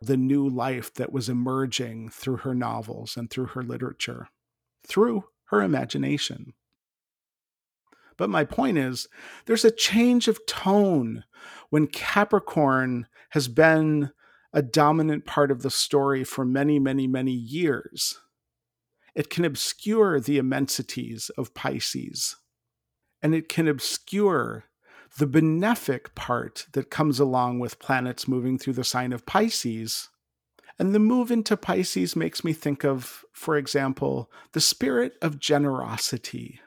the 0.00 0.16
new 0.16 0.48
life 0.48 0.92
that 0.94 1.12
was 1.12 1.28
emerging 1.28 2.08
through 2.08 2.38
her 2.38 2.54
novels 2.54 3.16
and 3.16 3.30
through 3.30 3.46
her 3.46 3.62
literature, 3.62 4.28
through 4.86 5.24
her 5.46 5.62
imagination. 5.62 6.54
But 8.16 8.30
my 8.30 8.44
point 8.44 8.78
is, 8.78 9.08
there's 9.46 9.64
a 9.64 9.70
change 9.70 10.28
of 10.28 10.46
tone 10.46 11.24
when 11.70 11.86
Capricorn 11.86 13.06
has 13.30 13.48
been 13.48 14.12
a 14.52 14.62
dominant 14.62 15.26
part 15.26 15.50
of 15.50 15.62
the 15.62 15.70
story 15.70 16.22
for 16.22 16.44
many, 16.44 16.78
many, 16.78 17.06
many 17.06 17.32
years. 17.32 18.20
It 19.14 19.30
can 19.30 19.44
obscure 19.44 20.20
the 20.20 20.38
immensities 20.38 21.30
of 21.36 21.54
Pisces, 21.54 22.36
and 23.22 23.34
it 23.34 23.48
can 23.48 23.66
obscure 23.66 24.64
the 25.18 25.26
benefic 25.26 26.14
part 26.14 26.66
that 26.72 26.90
comes 26.90 27.20
along 27.20 27.60
with 27.60 27.78
planets 27.78 28.26
moving 28.26 28.58
through 28.58 28.72
the 28.72 28.84
sign 28.84 29.12
of 29.12 29.26
Pisces. 29.26 30.08
And 30.78 30.92
the 30.92 30.98
move 30.98 31.30
into 31.30 31.56
Pisces 31.56 32.16
makes 32.16 32.42
me 32.42 32.52
think 32.52 32.84
of, 32.84 33.24
for 33.32 33.56
example, 33.56 34.30
the 34.52 34.60
spirit 34.60 35.14
of 35.22 35.38
generosity 35.38 36.60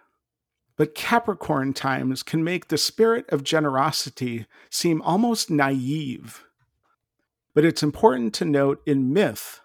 but 0.77 0.93
Capricorn 0.93 1.73
times 1.73 2.21
can 2.21 2.43
make 2.43 2.67
the 2.67 2.77
spirit 2.77 3.27
of 3.29 3.43
generosity 3.43 4.45
seem 4.69 5.01
almost 5.01 5.49
naive. 5.49 6.45
But 7.55 7.65
it's 7.65 7.81
important 7.81 8.33
to 8.35 8.45
note 8.45 8.81
in 8.85 9.11
myth, 9.11 9.59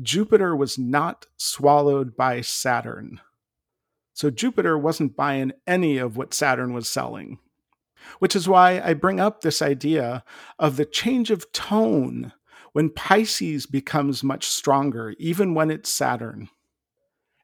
Jupiter 0.00 0.56
was 0.56 0.78
not 0.78 1.26
swallowed 1.36 2.16
by 2.16 2.40
Saturn. 2.40 3.20
So 4.14 4.30
Jupiter 4.30 4.78
wasn't 4.78 5.16
buying 5.16 5.52
any 5.66 5.98
of 5.98 6.16
what 6.16 6.32
Saturn 6.32 6.72
was 6.72 6.88
selling. 6.88 7.38
Which 8.18 8.34
is 8.34 8.48
why 8.48 8.80
I 8.80 8.94
bring 8.94 9.20
up 9.20 9.42
this 9.42 9.60
idea 9.60 10.24
of 10.58 10.76
the 10.76 10.86
change 10.86 11.30
of 11.30 11.52
tone 11.52 12.32
when 12.72 12.88
Pisces 12.88 13.66
becomes 13.66 14.24
much 14.24 14.46
stronger, 14.46 15.14
even 15.18 15.54
when 15.54 15.70
it's 15.70 15.92
Saturn 15.92 16.48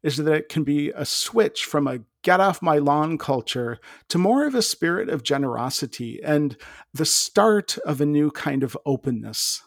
is 0.03 0.17
that 0.17 0.33
it 0.33 0.49
can 0.49 0.65
be 0.65 0.91
a 0.91 1.05
switch 1.05 1.65
from 1.65 1.87
a 1.87 2.01
get 2.29 2.41
off 2.41 2.61
my 2.61 2.77
lawn 2.77 3.17
culture 3.17 3.79
to 4.07 4.19
more 4.19 4.47
of 4.47 4.55
a 4.55 4.61
spirit 4.61 5.09
of 5.09 5.23
generosity 5.23 6.21
and 6.23 6.59
the 6.93 7.07
start 7.07 7.79
of 7.87 8.03
a 8.03 8.07
new 8.07 8.31
kind 8.31 8.63
of 8.63 8.77
openness, 8.85 9.63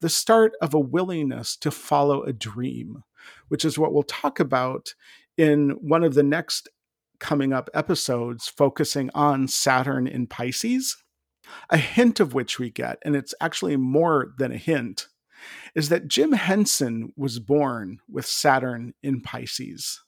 the 0.00 0.08
start 0.08 0.52
of 0.62 0.72
a 0.72 0.78
willingness 0.78 1.56
to 1.56 1.68
follow 1.68 2.22
a 2.22 2.32
dream, 2.32 3.02
which 3.48 3.64
is 3.64 3.76
what 3.76 3.92
we'll 3.92 4.04
talk 4.04 4.38
about 4.38 4.94
in 5.36 5.70
one 5.80 6.04
of 6.04 6.14
the 6.14 6.22
next 6.22 6.68
coming 7.18 7.52
up 7.52 7.68
episodes 7.74 8.46
focusing 8.46 9.10
on 9.12 9.48
Saturn 9.48 10.06
in 10.06 10.28
Pisces. 10.28 10.96
A 11.70 11.76
hint 11.76 12.20
of 12.20 12.34
which 12.34 12.60
we 12.60 12.70
get, 12.70 12.98
and 13.04 13.16
it's 13.16 13.34
actually 13.40 13.76
more 13.76 14.32
than 14.38 14.52
a 14.52 14.56
hint, 14.56 15.08
is 15.74 15.88
that 15.88 16.06
Jim 16.06 16.34
Henson 16.34 17.12
was 17.16 17.40
born 17.40 17.98
with 18.08 18.26
Saturn 18.26 18.94
in 19.02 19.22
Pisces. 19.22 20.00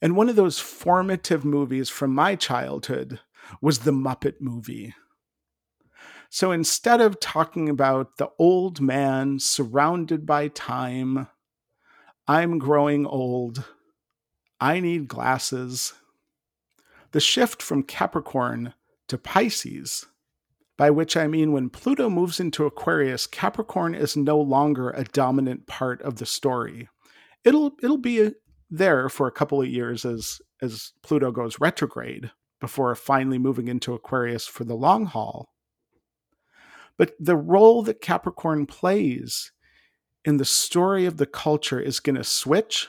And 0.00 0.16
one 0.16 0.28
of 0.28 0.36
those 0.36 0.58
formative 0.58 1.44
movies 1.44 1.88
from 1.88 2.14
my 2.14 2.36
childhood 2.36 3.20
was 3.60 3.80
the 3.80 3.92
Muppet 3.92 4.40
movie. 4.40 4.94
So 6.28 6.52
instead 6.52 7.00
of 7.00 7.20
talking 7.20 7.68
about 7.68 8.16
the 8.18 8.30
old 8.38 8.80
man 8.80 9.38
surrounded 9.38 10.26
by 10.26 10.48
time, 10.48 11.28
I'm 12.26 12.58
growing 12.58 13.06
old, 13.06 13.64
I 14.60 14.80
need 14.80 15.08
glasses, 15.08 15.94
the 17.12 17.20
shift 17.20 17.62
from 17.62 17.84
Capricorn 17.84 18.74
to 19.08 19.16
Pisces, 19.16 20.06
by 20.76 20.90
which 20.90 21.16
I 21.16 21.26
mean 21.26 21.52
when 21.52 21.70
Pluto 21.70 22.10
moves 22.10 22.40
into 22.40 22.66
Aquarius, 22.66 23.26
Capricorn 23.26 23.94
is 23.94 24.16
no 24.16 24.38
longer 24.38 24.90
a 24.90 25.04
dominant 25.04 25.66
part 25.66 26.02
of 26.02 26.16
the 26.16 26.26
story. 26.26 26.88
It'll 27.44 27.72
it'll 27.82 27.96
be 27.96 28.32
there 28.70 29.08
for 29.08 29.26
a 29.26 29.32
couple 29.32 29.60
of 29.60 29.68
years 29.68 30.04
as 30.04 30.40
as 30.62 30.92
Pluto 31.02 31.30
goes 31.30 31.60
retrograde 31.60 32.30
before 32.60 32.94
finally 32.94 33.38
moving 33.38 33.68
into 33.68 33.94
Aquarius 33.94 34.46
for 34.46 34.64
the 34.64 34.74
long 34.74 35.06
haul. 35.06 35.50
But 36.96 37.12
the 37.20 37.36
role 37.36 37.82
that 37.82 38.00
Capricorn 38.00 38.66
plays 38.66 39.52
in 40.24 40.38
the 40.38 40.44
story 40.44 41.04
of 41.06 41.18
the 41.18 41.26
culture 41.26 41.78
is 41.78 42.00
going 42.00 42.16
to 42.16 42.24
switch. 42.24 42.88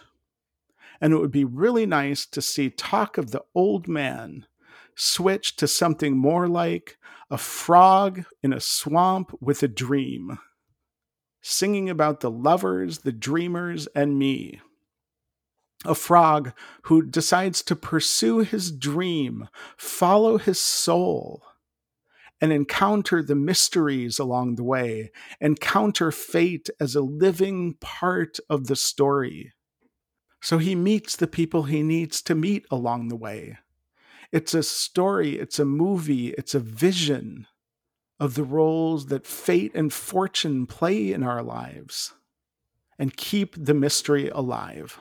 And 1.00 1.14
it 1.14 1.18
would 1.18 1.32
be 1.32 1.46
really 1.46 1.86
nice 1.86 2.26
to 2.28 2.42
see 2.42 2.70
talk 2.70 3.18
of 3.18 3.32
the 3.32 3.44
old 3.54 3.88
man 3.88 4.46
switch 4.96 5.56
to 5.58 5.68
something 5.68 6.18
more 6.18 6.48
like 6.48 6.98
a 7.30 7.38
frog 7.38 8.24
in 8.42 8.52
a 8.52 8.60
swamp 8.60 9.32
with 9.40 9.62
a 9.62 9.68
dream, 9.68 10.40
singing 11.42 11.90
about 11.90 12.22
the 12.22 12.32
lovers, 12.32 13.00
the 13.00 13.12
dreamers, 13.12 13.88
and 13.88 14.18
me. 14.18 14.60
A 15.86 15.96
frog 15.96 16.54
who 16.84 17.04
decides 17.04 17.62
to 17.64 17.76
pursue 17.76 18.40
his 18.40 18.72
dream, 18.72 19.48
follow 19.78 20.38
his 20.38 20.60
soul, 20.60 21.44
and 22.42 22.52
encounter 22.52 23.22
the 23.24 23.36
mysteries 23.36 24.20
along 24.20 24.56
the 24.56 24.64
way, 24.64 25.12
encounter 25.40 26.12
fate 26.12 26.70
as 26.80 26.96
a 26.96 27.02
living 27.02 27.76
part 27.80 28.40
of 28.50 28.68
the 28.68 28.76
story. 28.76 29.54
So 30.42 30.58
he 30.58 30.76
meets 30.76 31.16
the 31.16 31.28
people 31.28 31.64
he 31.64 31.84
needs 31.84 32.22
to 32.24 32.36
meet 32.36 32.66
along 32.70 33.08
the 33.08 33.16
way. 33.16 33.58
It's 34.32 34.54
a 34.54 34.64
story, 34.64 35.40
it's 35.40 35.58
a 35.58 35.66
movie, 35.66 36.30
it's 36.30 36.54
a 36.54 36.60
vision 36.60 37.48
of 38.20 38.36
the 38.36 38.44
roles 38.44 39.08
that 39.08 39.26
fate 39.26 39.72
and 39.74 39.94
fortune 39.94 40.66
play 40.66 41.12
in 41.12 41.24
our 41.24 41.44
lives 41.44 42.14
and 43.00 43.16
keep 43.16 43.56
the 43.58 43.74
mystery 43.74 44.30
alive. 44.30 45.00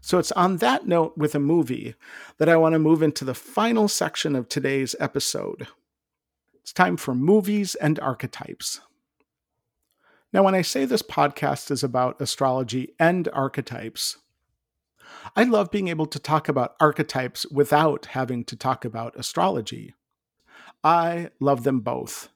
So 0.00 0.18
it's 0.18 0.32
on 0.32 0.58
that 0.58 0.86
note 0.86 1.16
with 1.16 1.34
a 1.34 1.40
movie 1.40 1.94
that 2.38 2.48
I 2.48 2.56
want 2.56 2.74
to 2.74 2.78
move 2.78 3.02
into 3.02 3.24
the 3.24 3.34
final 3.34 3.88
section 3.88 4.36
of 4.36 4.48
today's 4.48 4.94
episode. 5.00 5.68
It's 6.62 6.72
time 6.72 6.96
for 6.96 7.14
movies 7.14 7.74
and 7.74 7.98
archetypes. 8.00 8.80
Now, 10.32 10.42
when 10.42 10.54
I 10.54 10.62
say 10.62 10.84
this 10.84 11.02
podcast 11.02 11.70
is 11.70 11.82
about 11.82 12.20
astrology 12.20 12.94
and 12.98 13.28
archetypes, 13.32 14.18
I 15.34 15.44
love 15.44 15.70
being 15.70 15.88
able 15.88 16.06
to 16.06 16.18
talk 16.18 16.48
about 16.48 16.76
archetypes 16.78 17.46
without 17.50 18.06
having 18.06 18.44
to 18.44 18.56
talk 18.56 18.84
about 18.84 19.16
astrology. 19.16 19.94
I 20.84 21.30
love 21.40 21.64
them 21.64 21.80
both. 21.80 22.28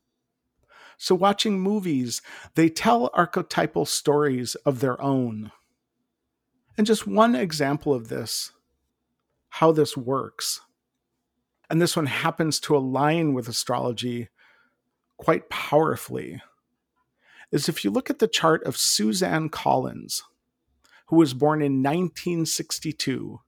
So, 0.97 1.15
watching 1.15 1.61
movies, 1.61 2.23
they 2.55 2.69
tell 2.69 3.11
archetypal 3.13 3.85
stories 3.85 4.55
of 4.65 4.81
their 4.81 5.01
own. 5.03 5.53
And 6.77 6.87
just 6.87 7.07
one 7.07 7.35
example 7.35 7.93
of 7.93 8.09
this, 8.09 8.53
how 9.49 9.73
this 9.73 9.97
works. 9.97 10.61
And 11.69 11.81
this 11.81 11.97
one 11.97 12.07
happens 12.07 12.61
to 12.61 12.77
align 12.77 13.35
with 13.35 13.49
astrology 13.49 14.29
quite 15.17 15.49
powerfully. 15.51 16.43
Is 17.51 17.69
if 17.69 17.85
you 17.85 17.91
look 17.91 18.09
at 18.09 18.19
the 18.19 18.29
chart 18.29 18.65
of 18.65 18.77
Suzanne 18.77 19.51
Collins, 19.51 20.23
who 21.07 21.17
was 21.17 21.35
born 21.35 21.61
in 21.61 21.83
1962, 21.83 23.41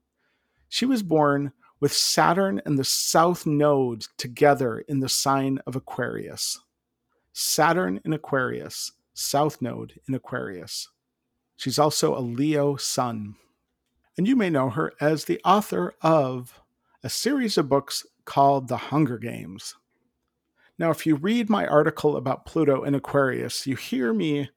she 0.69 0.85
was 0.85 1.03
born 1.03 1.53
with 1.81 1.93
Saturn 1.93 2.61
and 2.67 2.79
the 2.79 2.85
South 2.85 3.47
Node 3.47 4.07
together 4.19 4.79
in 4.81 5.01
the 5.01 5.09
sign 5.09 5.59
of 5.67 5.77
Aquarius. 5.77 6.61
Saturn 7.33 8.01
in 8.05 8.13
Aquarius, 8.13 8.93
South 9.13 9.61
Node 9.61 10.01
in 10.07 10.15
Aquarius. 10.15 10.89
She's 11.57 11.79
also 11.79 12.17
a 12.17 12.21
Leo 12.21 12.77
sun. 12.77 13.37
And 14.17 14.27
you 14.27 14.37
may 14.37 14.51
know 14.51 14.71
her 14.71 14.93
as 15.01 15.25
the 15.25 15.41
author 15.45 15.95
of 16.03 16.61
a 17.03 17.09
series 17.09 17.59
of 17.59 17.69
books 17.69 18.07
called 18.25 18.69
The 18.69 18.77
Hunger 18.77 19.19
Games. 19.19 19.75
Now, 20.79 20.91
if 20.91 21.07
you 21.07 21.15
read 21.15 21.49
my 21.49 21.67
article 21.67 22.17
about 22.17 22.47
Pluto 22.47 22.83
in 22.83 22.95
Aquarius, 22.95 23.67
you 23.67 23.77
hear 23.77 24.13
me 24.13 24.51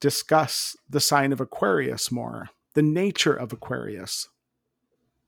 discuss 0.00 0.76
the 0.88 1.00
sign 1.00 1.32
of 1.32 1.40
Aquarius 1.40 2.10
more, 2.10 2.50
the 2.74 2.82
nature 2.82 3.34
of 3.34 3.52
Aquarius. 3.52 4.28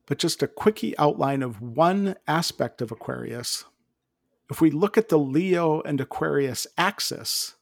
But 0.07 0.19
just 0.19 0.43
a 0.43 0.49
quickie 0.49 0.99
outline 0.99 1.43
of 1.43 1.61
one 1.61 2.17
aspect 2.27 2.83
of 2.83 2.91
Aquarius. 2.91 3.65
If 4.51 4.61
we 4.61 4.71
look 4.71 4.99
at 4.99 5.09
the 5.09 5.19
Leo 5.19 5.81
and 5.83 6.01
Aquarius 6.01 6.67
axis, 6.77 7.55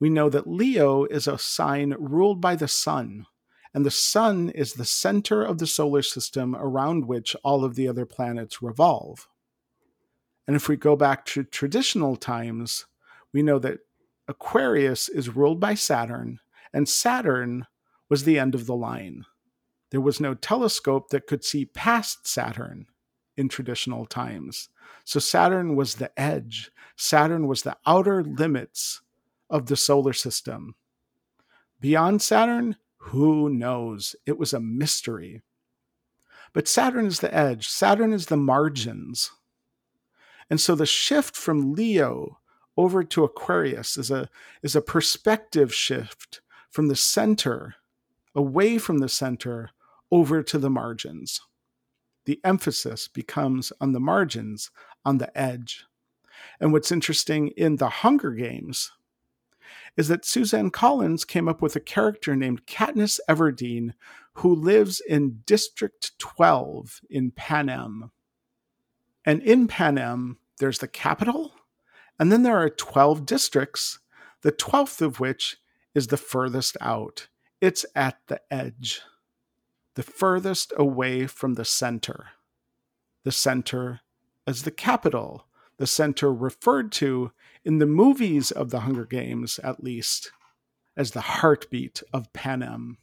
we 0.00 0.08
know 0.08 0.30
that 0.30 0.48
Leo 0.48 1.04
is 1.04 1.28
a 1.28 1.38
sign 1.38 1.94
ruled 1.98 2.40
by 2.40 2.56
the 2.56 2.66
sun, 2.66 3.26
and 3.74 3.84
the 3.84 3.90
sun 3.90 4.48
is 4.50 4.72
the 4.72 4.84
center 4.84 5.44
of 5.44 5.58
the 5.58 5.66
solar 5.66 6.02
system 6.02 6.56
around 6.56 7.06
which 7.06 7.36
all 7.44 7.64
of 7.64 7.74
the 7.74 7.86
other 7.86 8.06
planets 8.06 8.62
revolve. 8.62 9.28
And 10.46 10.56
if 10.56 10.68
we 10.68 10.76
go 10.76 10.96
back 10.96 11.26
to 11.26 11.44
traditional 11.44 12.16
times, 12.16 12.86
we 13.32 13.42
know 13.42 13.58
that 13.60 13.80
Aquarius 14.26 15.08
is 15.08 15.36
ruled 15.36 15.60
by 15.60 15.74
Saturn, 15.74 16.40
and 16.72 16.88
Saturn 16.88 17.66
was 18.08 18.24
the 18.24 18.38
end 18.38 18.54
of 18.54 18.66
the 18.66 18.74
line. 18.74 19.26
There 19.90 20.00
was 20.00 20.18
no 20.18 20.34
telescope 20.34 21.10
that 21.10 21.26
could 21.26 21.44
see 21.44 21.66
past 21.66 22.26
Saturn 22.26 22.86
in 23.36 23.48
traditional 23.48 24.06
times. 24.06 24.70
So 25.04 25.20
Saturn 25.20 25.76
was 25.76 25.96
the 25.96 26.10
edge, 26.18 26.70
Saturn 26.96 27.46
was 27.46 27.62
the 27.62 27.76
outer 27.86 28.24
limits 28.24 29.02
of 29.50 29.66
the 29.66 29.76
solar 29.76 30.12
system. 30.12 30.74
Beyond 31.80 32.22
Saturn, 32.22 32.76
who 32.96 33.48
knows? 33.48 34.14
It 34.26 34.38
was 34.38 34.52
a 34.52 34.60
mystery. 34.60 35.42
But 36.52 36.68
Saturn 36.68 37.06
is 37.06 37.20
the 37.20 37.34
edge, 37.34 37.68
Saturn 37.68 38.12
is 38.12 38.26
the 38.26 38.36
margins. 38.36 39.30
And 40.48 40.60
so 40.60 40.74
the 40.74 40.86
shift 40.86 41.36
from 41.36 41.74
Leo 41.74 42.38
over 42.76 43.04
to 43.04 43.24
Aquarius 43.24 43.96
is 43.96 44.10
a, 44.10 44.28
is 44.62 44.74
a 44.74 44.82
perspective 44.82 45.72
shift 45.72 46.40
from 46.70 46.88
the 46.88 46.96
center, 46.96 47.76
away 48.34 48.78
from 48.78 48.98
the 48.98 49.08
center, 49.08 49.70
over 50.10 50.42
to 50.42 50.58
the 50.58 50.70
margins. 50.70 51.40
The 52.24 52.40
emphasis 52.44 53.08
becomes 53.08 53.72
on 53.80 53.92
the 53.92 54.00
margins, 54.00 54.70
on 55.04 55.18
the 55.18 55.36
edge. 55.38 55.84
And 56.58 56.72
what's 56.72 56.92
interesting 56.92 57.48
in 57.48 57.76
the 57.76 57.88
Hunger 57.88 58.32
Games, 58.32 58.92
is 60.00 60.08
that 60.08 60.24
Suzanne 60.24 60.70
Collins 60.70 61.26
came 61.26 61.46
up 61.46 61.60
with 61.60 61.76
a 61.76 61.80
character 61.80 62.34
named 62.34 62.64
Katniss 62.64 63.20
Everdeen 63.28 63.92
who 64.36 64.54
lives 64.54 65.02
in 65.06 65.42
District 65.44 66.18
12 66.18 67.02
in 67.10 67.32
Panem. 67.32 68.10
And 69.26 69.42
in 69.42 69.68
Panem, 69.68 70.38
there's 70.58 70.78
the 70.78 70.88
capital, 70.88 71.52
and 72.18 72.32
then 72.32 72.44
there 72.44 72.56
are 72.56 72.70
12 72.70 73.26
districts, 73.26 73.98
the 74.40 74.52
12th 74.52 75.02
of 75.02 75.20
which 75.20 75.58
is 75.94 76.06
the 76.06 76.16
furthest 76.16 76.78
out. 76.80 77.28
It's 77.60 77.84
at 77.94 78.16
the 78.28 78.40
edge, 78.50 79.02
the 79.96 80.02
furthest 80.02 80.72
away 80.78 81.26
from 81.26 81.56
the 81.56 81.66
center. 81.66 82.28
The 83.24 83.32
center 83.32 84.00
is 84.46 84.62
the 84.62 84.70
capital, 84.70 85.44
the 85.80 85.86
center 85.86 86.30
referred 86.30 86.92
to 86.92 87.32
in 87.64 87.78
the 87.78 87.86
movies 87.86 88.50
of 88.50 88.68
the 88.68 88.80
Hunger 88.80 89.06
Games, 89.06 89.58
at 89.64 89.82
least, 89.82 90.30
as 90.94 91.12
the 91.12 91.22
heartbeat 91.22 92.02
of 92.12 92.30
Panem. 92.34 92.98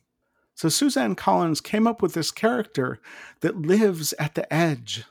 So 0.54 0.70
Suzanne 0.70 1.16
Collins 1.16 1.60
came 1.60 1.88
up 1.88 2.04
with 2.04 2.14
this 2.14 2.30
character 2.30 3.00
that 3.40 3.64
lives 3.64 4.14
at 4.20 4.36
the 4.36 4.52
edge. 4.54 5.06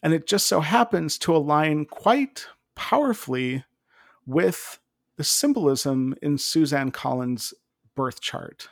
And 0.00 0.14
it 0.14 0.28
just 0.28 0.46
so 0.46 0.60
happens 0.60 1.18
to 1.18 1.34
align 1.34 1.86
quite 1.86 2.46
powerfully 2.76 3.64
with 4.24 4.78
the 5.16 5.24
symbolism 5.24 6.14
in 6.22 6.38
Suzanne 6.38 6.92
Collins' 6.92 7.52
birth 7.96 8.20
chart. 8.20 8.68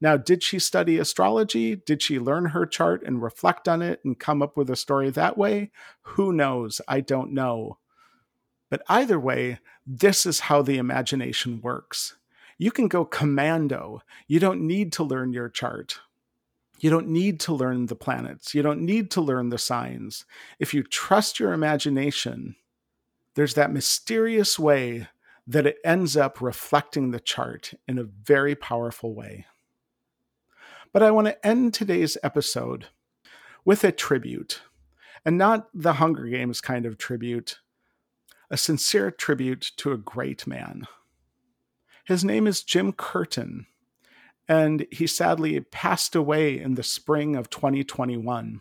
Now, 0.00 0.16
did 0.16 0.42
she 0.42 0.58
study 0.58 0.98
astrology? 0.98 1.76
Did 1.76 2.02
she 2.02 2.18
learn 2.18 2.46
her 2.46 2.64
chart 2.64 3.02
and 3.04 3.22
reflect 3.22 3.68
on 3.68 3.82
it 3.82 4.00
and 4.04 4.18
come 4.18 4.40
up 4.40 4.56
with 4.56 4.70
a 4.70 4.76
story 4.76 5.10
that 5.10 5.36
way? 5.36 5.70
Who 6.02 6.32
knows? 6.32 6.80
I 6.88 7.00
don't 7.00 7.32
know. 7.32 7.78
But 8.70 8.82
either 8.88 9.20
way, 9.20 9.58
this 9.86 10.24
is 10.24 10.40
how 10.40 10.62
the 10.62 10.78
imagination 10.78 11.60
works. 11.60 12.16
You 12.56 12.70
can 12.70 12.88
go 12.88 13.04
commando. 13.04 14.02
You 14.26 14.38
don't 14.38 14.62
need 14.62 14.92
to 14.94 15.02
learn 15.02 15.32
your 15.32 15.48
chart. 15.48 16.00
You 16.78 16.88
don't 16.88 17.08
need 17.08 17.40
to 17.40 17.52
learn 17.52 17.86
the 17.86 17.96
planets. 17.96 18.54
You 18.54 18.62
don't 18.62 18.80
need 18.80 19.10
to 19.12 19.20
learn 19.20 19.50
the 19.50 19.58
signs. 19.58 20.24
If 20.58 20.72
you 20.72 20.82
trust 20.82 21.38
your 21.38 21.52
imagination, 21.52 22.56
there's 23.34 23.54
that 23.54 23.72
mysterious 23.72 24.58
way 24.58 25.08
that 25.46 25.66
it 25.66 25.78
ends 25.84 26.16
up 26.16 26.40
reflecting 26.40 27.10
the 27.10 27.20
chart 27.20 27.74
in 27.86 27.98
a 27.98 28.04
very 28.04 28.54
powerful 28.54 29.14
way. 29.14 29.46
But 30.92 31.02
I 31.04 31.12
want 31.12 31.28
to 31.28 31.46
end 31.46 31.72
today's 31.72 32.18
episode 32.22 32.86
with 33.64 33.84
a 33.84 33.92
tribute, 33.92 34.60
and 35.24 35.38
not 35.38 35.68
the 35.72 35.94
Hunger 35.94 36.26
Games 36.26 36.60
kind 36.60 36.84
of 36.84 36.98
tribute, 36.98 37.60
a 38.50 38.56
sincere 38.56 39.12
tribute 39.12 39.70
to 39.76 39.92
a 39.92 39.96
great 39.96 40.48
man. 40.48 40.88
His 42.04 42.24
name 42.24 42.48
is 42.48 42.64
Jim 42.64 42.92
Curtan, 42.92 43.66
and 44.48 44.84
he 44.90 45.06
sadly 45.06 45.60
passed 45.60 46.16
away 46.16 46.58
in 46.58 46.74
the 46.74 46.82
spring 46.82 47.36
of 47.36 47.50
2021. 47.50 48.60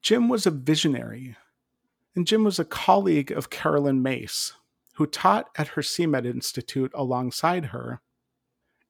Jim 0.00 0.28
was 0.30 0.46
a 0.46 0.50
visionary, 0.50 1.36
and 2.14 2.26
Jim 2.26 2.44
was 2.44 2.58
a 2.58 2.64
colleague 2.64 3.30
of 3.30 3.50
Caroline 3.50 4.02
Myss, 4.02 4.54
who 4.94 5.06
taught 5.06 5.50
at 5.58 5.68
her 5.68 5.82
CMED 5.82 6.24
Institute 6.24 6.92
alongside 6.94 7.66
her. 7.66 8.00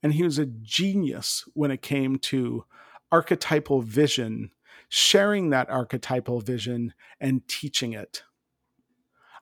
And 0.02 0.14
he 0.14 0.22
was 0.22 0.38
a 0.38 0.46
genius 0.46 1.44
when 1.54 1.70
it 1.70 1.82
came 1.82 2.18
to 2.18 2.64
archetypal 3.10 3.82
vision, 3.82 4.52
sharing 4.88 5.50
that 5.50 5.70
archetypal 5.70 6.40
vision 6.40 6.94
and 7.20 7.46
teaching 7.48 7.92
it. 7.92 8.22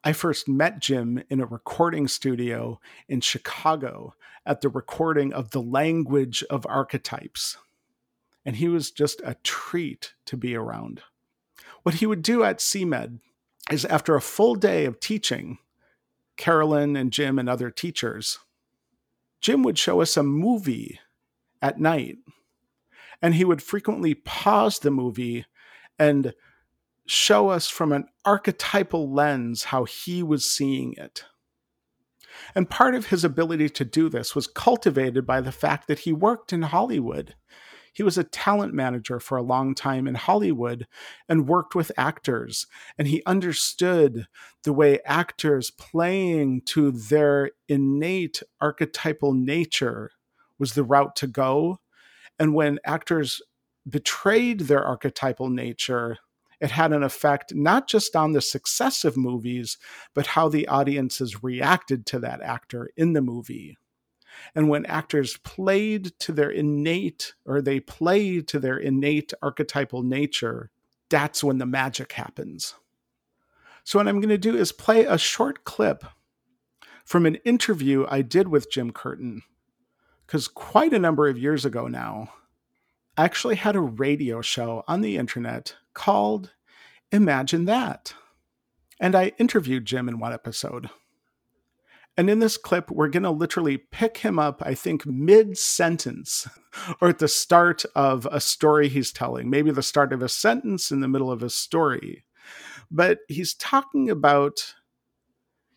I 0.02 0.12
first 0.12 0.48
met 0.48 0.78
Jim 0.78 1.22
in 1.28 1.40
a 1.40 1.46
recording 1.46 2.06
studio 2.06 2.80
in 3.08 3.20
Chicago 3.20 4.14
at 4.46 4.60
the 4.60 4.68
recording 4.68 5.32
of 5.32 5.50
The 5.50 5.60
Language 5.60 6.44
of 6.48 6.64
Archetypes. 6.68 7.58
And 8.44 8.56
he 8.56 8.68
was 8.68 8.92
just 8.92 9.20
a 9.24 9.36
treat 9.42 10.14
to 10.26 10.36
be 10.36 10.54
around. 10.54 11.02
What 11.82 11.96
he 11.96 12.06
would 12.06 12.22
do 12.22 12.44
at 12.44 12.58
CMED 12.58 13.18
is 13.70 13.84
after 13.84 14.14
a 14.14 14.20
full 14.20 14.54
day 14.54 14.84
of 14.84 15.00
teaching, 15.00 15.58
Caroline 16.36 16.94
and 16.94 17.12
Jim 17.12 17.38
and 17.38 17.48
other 17.48 17.70
teachers, 17.70 18.38
Jim 19.46 19.62
would 19.62 19.78
show 19.78 20.00
us 20.00 20.16
a 20.16 20.24
movie 20.24 20.98
at 21.62 21.78
night. 21.78 22.16
And 23.22 23.32
he 23.32 23.44
would 23.44 23.62
frequently 23.62 24.12
pause 24.12 24.80
the 24.80 24.90
movie 24.90 25.46
and 26.00 26.34
show 27.06 27.50
us 27.50 27.68
from 27.68 27.92
an 27.92 28.06
archetypal 28.24 29.08
lens 29.08 29.62
how 29.66 29.84
he 29.84 30.20
was 30.20 30.50
seeing 30.50 30.94
it. 30.94 31.26
And 32.56 32.68
part 32.68 32.96
of 32.96 33.06
his 33.06 33.22
ability 33.22 33.68
to 33.68 33.84
do 33.84 34.08
this 34.08 34.34
was 34.34 34.48
cultivated 34.48 35.24
by 35.24 35.40
the 35.40 35.52
fact 35.52 35.86
that 35.86 36.00
he 36.00 36.12
worked 36.12 36.52
in 36.52 36.62
Hollywood. 36.62 37.36
He 37.96 38.02
was 38.02 38.18
a 38.18 38.24
talent 38.24 38.74
manager 38.74 39.18
for 39.18 39.38
a 39.38 39.42
long 39.42 39.74
time 39.74 40.06
in 40.06 40.16
Hollywood 40.16 40.86
and 41.30 41.48
worked 41.48 41.74
with 41.74 41.90
actors. 41.96 42.66
And 42.98 43.08
he 43.08 43.22
understood 43.24 44.26
the 44.64 44.74
way 44.74 45.00
actors 45.06 45.70
playing 45.70 46.60
to 46.66 46.90
their 46.90 47.52
innate 47.70 48.42
archetypal 48.60 49.32
nature 49.32 50.10
was 50.58 50.74
the 50.74 50.84
route 50.84 51.16
to 51.16 51.26
go. 51.26 51.80
And 52.38 52.54
when 52.54 52.80
actors 52.84 53.40
betrayed 53.88 54.60
their 54.60 54.84
archetypal 54.84 55.48
nature, 55.48 56.18
it 56.60 56.72
had 56.72 56.92
an 56.92 57.02
effect 57.02 57.54
not 57.54 57.88
just 57.88 58.14
on 58.14 58.32
the 58.32 58.42
success 58.42 59.06
of 59.06 59.16
movies, 59.16 59.78
but 60.14 60.26
how 60.26 60.50
the 60.50 60.68
audiences 60.68 61.42
reacted 61.42 62.04
to 62.04 62.18
that 62.18 62.42
actor 62.42 62.90
in 62.94 63.14
the 63.14 63.22
movie. 63.22 63.78
And 64.54 64.68
when 64.68 64.86
actors 64.86 65.36
played 65.38 66.18
to 66.20 66.32
their 66.32 66.50
innate, 66.50 67.34
or 67.44 67.60
they 67.60 67.80
play 67.80 68.40
to 68.42 68.58
their 68.58 68.76
innate 68.76 69.32
archetypal 69.42 70.02
nature, 70.02 70.70
that's 71.10 71.44
when 71.44 71.58
the 71.58 71.66
magic 71.66 72.12
happens. 72.12 72.74
So, 73.84 73.98
what 73.98 74.08
I'm 74.08 74.20
going 74.20 74.28
to 74.30 74.38
do 74.38 74.56
is 74.56 74.72
play 74.72 75.04
a 75.04 75.18
short 75.18 75.64
clip 75.64 76.04
from 77.04 77.24
an 77.24 77.36
interview 77.36 78.04
I 78.08 78.22
did 78.22 78.48
with 78.48 78.70
Jim 78.70 78.92
Curtan, 78.92 79.42
because 80.26 80.48
quite 80.48 80.92
a 80.92 80.98
number 80.98 81.28
of 81.28 81.38
years 81.38 81.64
ago 81.64 81.86
now, 81.86 82.32
I 83.16 83.24
actually 83.24 83.54
had 83.56 83.76
a 83.76 83.80
radio 83.80 84.42
show 84.42 84.82
on 84.88 85.00
the 85.00 85.16
internet 85.16 85.76
called 85.94 86.52
Imagine 87.12 87.64
That. 87.66 88.14
And 88.98 89.14
I 89.14 89.32
interviewed 89.38 89.84
Jim 89.84 90.08
in 90.08 90.18
one 90.18 90.32
episode. 90.32 90.90
And 92.16 92.30
in 92.30 92.38
this 92.38 92.56
clip, 92.56 92.90
we're 92.90 93.08
going 93.08 93.24
to 93.24 93.30
literally 93.30 93.76
pick 93.76 94.18
him 94.18 94.38
up, 94.38 94.62
I 94.64 94.74
think, 94.74 95.04
mid 95.04 95.58
sentence 95.58 96.48
or 97.00 97.08
at 97.08 97.18
the 97.18 97.28
start 97.28 97.84
of 97.94 98.26
a 98.30 98.40
story 98.40 98.88
he's 98.88 99.12
telling, 99.12 99.50
maybe 99.50 99.70
the 99.70 99.82
start 99.82 100.12
of 100.12 100.22
a 100.22 100.28
sentence 100.28 100.90
in 100.90 101.00
the 101.00 101.08
middle 101.08 101.30
of 101.30 101.42
a 101.42 101.50
story. 101.50 102.24
But 102.90 103.18
he's 103.28 103.54
talking 103.54 104.08
about, 104.08 104.74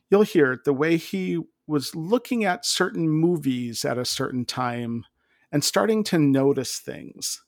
you'll 0.10 0.22
hear 0.22 0.54
it, 0.54 0.64
the 0.64 0.74
way 0.74 0.98
he 0.98 1.40
was 1.68 1.96
looking 1.96 2.46
at 2.46 2.66
certain 2.66 3.10
movies 3.10 3.84
at 3.84 3.98
a 3.98 4.06
certain 4.06 4.46
time 4.46 5.06
and 5.52 5.64
starting 5.64 6.04
to 6.06 6.18
notice 6.18 6.80
things. 6.80 7.44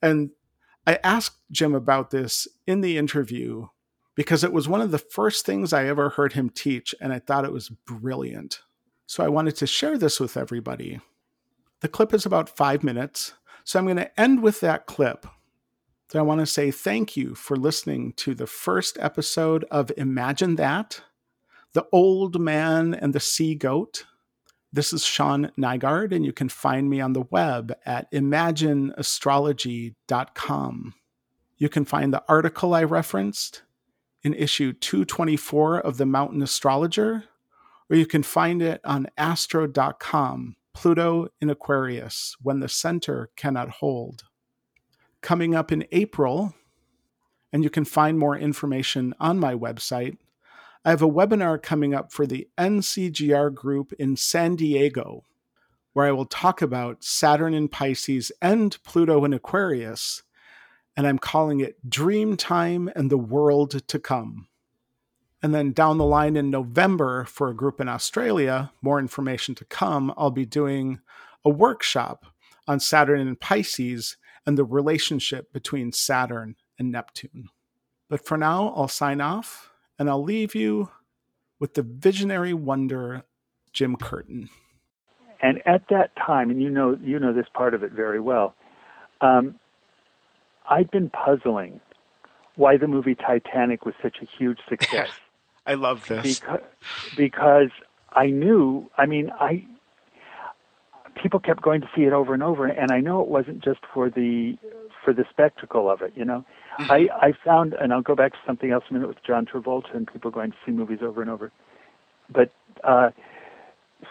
And 0.00 0.30
I 0.86 0.98
asked 1.02 1.38
Jim 1.50 1.74
about 1.74 2.10
this 2.10 2.48
in 2.66 2.80
the 2.80 2.96
interview 2.96 3.66
because 4.16 4.42
it 4.42 4.52
was 4.52 4.66
one 4.66 4.80
of 4.80 4.90
the 4.90 4.98
first 4.98 5.46
things 5.46 5.72
I 5.72 5.86
ever 5.86 6.08
heard 6.08 6.32
him 6.32 6.50
teach, 6.50 6.92
and 7.00 7.12
I 7.12 7.20
thought 7.20 7.44
it 7.44 7.52
was 7.52 7.68
brilliant. 7.68 8.62
So 9.06 9.22
I 9.22 9.28
wanted 9.28 9.54
to 9.56 9.66
share 9.68 9.96
this 9.96 10.18
with 10.18 10.36
everybody. 10.36 10.98
The 11.80 11.88
clip 11.88 12.12
is 12.12 12.26
about 12.26 12.48
five 12.48 12.82
minutes, 12.82 13.34
so 13.62 13.78
I'm 13.78 13.84
going 13.84 13.98
to 13.98 14.20
end 14.20 14.42
with 14.42 14.58
that 14.60 14.86
clip. 14.86 15.26
So 16.10 16.18
I 16.18 16.22
want 16.22 16.40
to 16.40 16.46
say 16.46 16.70
thank 16.70 17.16
you 17.16 17.34
for 17.34 17.56
listening 17.56 18.12
to 18.14 18.34
the 18.34 18.46
first 18.46 18.96
episode 19.00 19.64
of 19.70 19.92
Imagine 19.96 20.56
That, 20.56 21.02
The 21.74 21.86
Old 21.92 22.40
Man 22.40 22.94
and 22.94 23.12
the 23.12 23.20
Sea 23.20 23.54
Goat. 23.54 24.06
This 24.72 24.92
is 24.92 25.04
Shawn 25.04 25.52
Nygaard, 25.58 26.12
and 26.12 26.24
you 26.24 26.32
can 26.32 26.48
find 26.48 26.88
me 26.88 27.00
on 27.00 27.12
the 27.12 27.24
web 27.30 27.74
at 27.84 28.10
imagineastrology.com. 28.12 30.94
You 31.58 31.68
can 31.68 31.84
find 31.84 32.12
the 32.12 32.24
article 32.28 32.74
I 32.74 32.84
referenced 32.84 33.62
in 34.26 34.34
issue 34.34 34.72
224 34.72 35.78
of 35.78 35.98
the 35.98 36.04
Mountain 36.04 36.42
Astrologer, 36.42 37.22
or 37.88 37.96
you 37.96 38.06
can 38.06 38.24
find 38.24 38.60
it 38.60 38.80
on 38.84 39.06
astro.com, 39.16 40.56
Pluto 40.74 41.28
in 41.40 41.48
Aquarius, 41.48 42.36
when 42.42 42.58
the 42.58 42.68
center 42.68 43.30
cannot 43.36 43.68
hold. 43.68 44.24
Coming 45.20 45.54
up 45.54 45.70
in 45.70 45.86
April, 45.92 46.56
and 47.52 47.62
you 47.62 47.70
can 47.70 47.84
find 47.84 48.18
more 48.18 48.36
information 48.36 49.14
on 49.20 49.38
my 49.38 49.54
website, 49.54 50.18
I 50.84 50.90
have 50.90 51.02
a 51.02 51.08
webinar 51.08 51.62
coming 51.62 51.94
up 51.94 52.10
for 52.10 52.26
the 52.26 52.48
NCGR 52.58 53.54
group 53.54 53.92
in 53.92 54.16
San 54.16 54.56
Diego, 54.56 55.24
where 55.92 56.06
I 56.06 56.12
will 56.12 56.26
talk 56.26 56.60
about 56.60 57.04
Saturn 57.04 57.54
in 57.54 57.68
Pisces 57.68 58.32
and 58.42 58.76
Pluto 58.82 59.24
in 59.24 59.32
Aquarius, 59.32 60.24
and 60.96 61.06
I'm 61.06 61.18
calling 61.18 61.60
it 61.60 61.88
Dream 61.88 62.36
Time 62.36 62.90
and 62.96 63.10
the 63.10 63.18
World 63.18 63.86
to 63.86 63.98
Come. 63.98 64.48
And 65.42 65.54
then 65.54 65.72
down 65.72 65.98
the 65.98 66.04
line 66.04 66.34
in 66.34 66.50
November 66.50 67.24
for 67.24 67.48
a 67.48 67.54
group 67.54 67.80
in 67.80 67.88
Australia, 67.88 68.72
more 68.80 68.98
information 68.98 69.54
to 69.56 69.64
come, 69.64 70.12
I'll 70.16 70.30
be 70.30 70.46
doing 70.46 71.00
a 71.44 71.50
workshop 71.50 72.26
on 72.66 72.80
Saturn 72.80 73.20
and 73.20 73.38
Pisces 73.38 74.16
and 74.46 74.56
the 74.56 74.64
relationship 74.64 75.52
between 75.52 75.92
Saturn 75.92 76.56
and 76.78 76.90
Neptune. 76.90 77.50
But 78.08 78.24
for 78.24 78.36
now, 78.38 78.72
I'll 78.76 78.88
sign 78.88 79.20
off 79.20 79.70
and 79.98 80.08
I'll 80.08 80.22
leave 80.22 80.54
you 80.54 80.90
with 81.58 81.74
the 81.74 81.82
visionary 81.82 82.54
wonder 82.54 83.24
Jim 83.72 83.96
Curtan. 83.96 84.48
And 85.42 85.60
at 85.66 85.82
that 85.90 86.10
time, 86.16 86.50
and 86.50 86.62
you 86.62 86.70
know 86.70 86.98
you 87.02 87.18
know 87.18 87.32
this 87.32 87.46
part 87.52 87.74
of 87.74 87.82
it 87.82 87.92
very 87.92 88.20
well, 88.20 88.54
um, 89.20 89.58
I'd 90.68 90.90
been 90.90 91.10
puzzling 91.10 91.80
why 92.56 92.76
the 92.76 92.88
movie 92.88 93.14
Titanic 93.14 93.84
was 93.84 93.94
such 94.02 94.16
a 94.22 94.26
huge 94.26 94.58
success. 94.68 95.10
I 95.66 95.74
love 95.74 96.06
this 96.06 96.40
because, 96.40 96.60
because 97.16 97.70
I 98.12 98.26
knew. 98.26 98.88
I 98.96 99.06
mean, 99.06 99.30
I 99.40 99.66
people 101.20 101.40
kept 101.40 101.62
going 101.62 101.80
to 101.80 101.88
see 101.94 102.02
it 102.02 102.12
over 102.12 102.34
and 102.34 102.42
over, 102.42 102.66
and 102.66 102.92
I 102.92 103.00
know 103.00 103.20
it 103.20 103.28
wasn't 103.28 103.64
just 103.64 103.80
for 103.92 104.08
the 104.08 104.56
for 105.04 105.12
the 105.12 105.24
spectacle 105.28 105.90
of 105.90 106.02
it. 106.02 106.12
You 106.14 106.24
know, 106.24 106.44
mm-hmm. 106.78 106.90
I 106.90 107.08
I 107.20 107.32
found, 107.44 107.74
and 107.74 107.92
I'll 107.92 108.02
go 108.02 108.14
back 108.14 108.32
to 108.32 108.38
something 108.46 108.70
else 108.70 108.84
in 108.88 108.96
a 108.96 109.00
minute 109.00 109.08
with 109.08 109.24
John 109.26 109.44
Travolta 109.44 109.94
and 109.94 110.06
people 110.06 110.30
going 110.30 110.52
to 110.52 110.56
see 110.64 110.72
movies 110.72 111.00
over 111.02 111.20
and 111.20 111.30
over. 111.30 111.50
But 112.32 112.52
uh, 112.84 113.10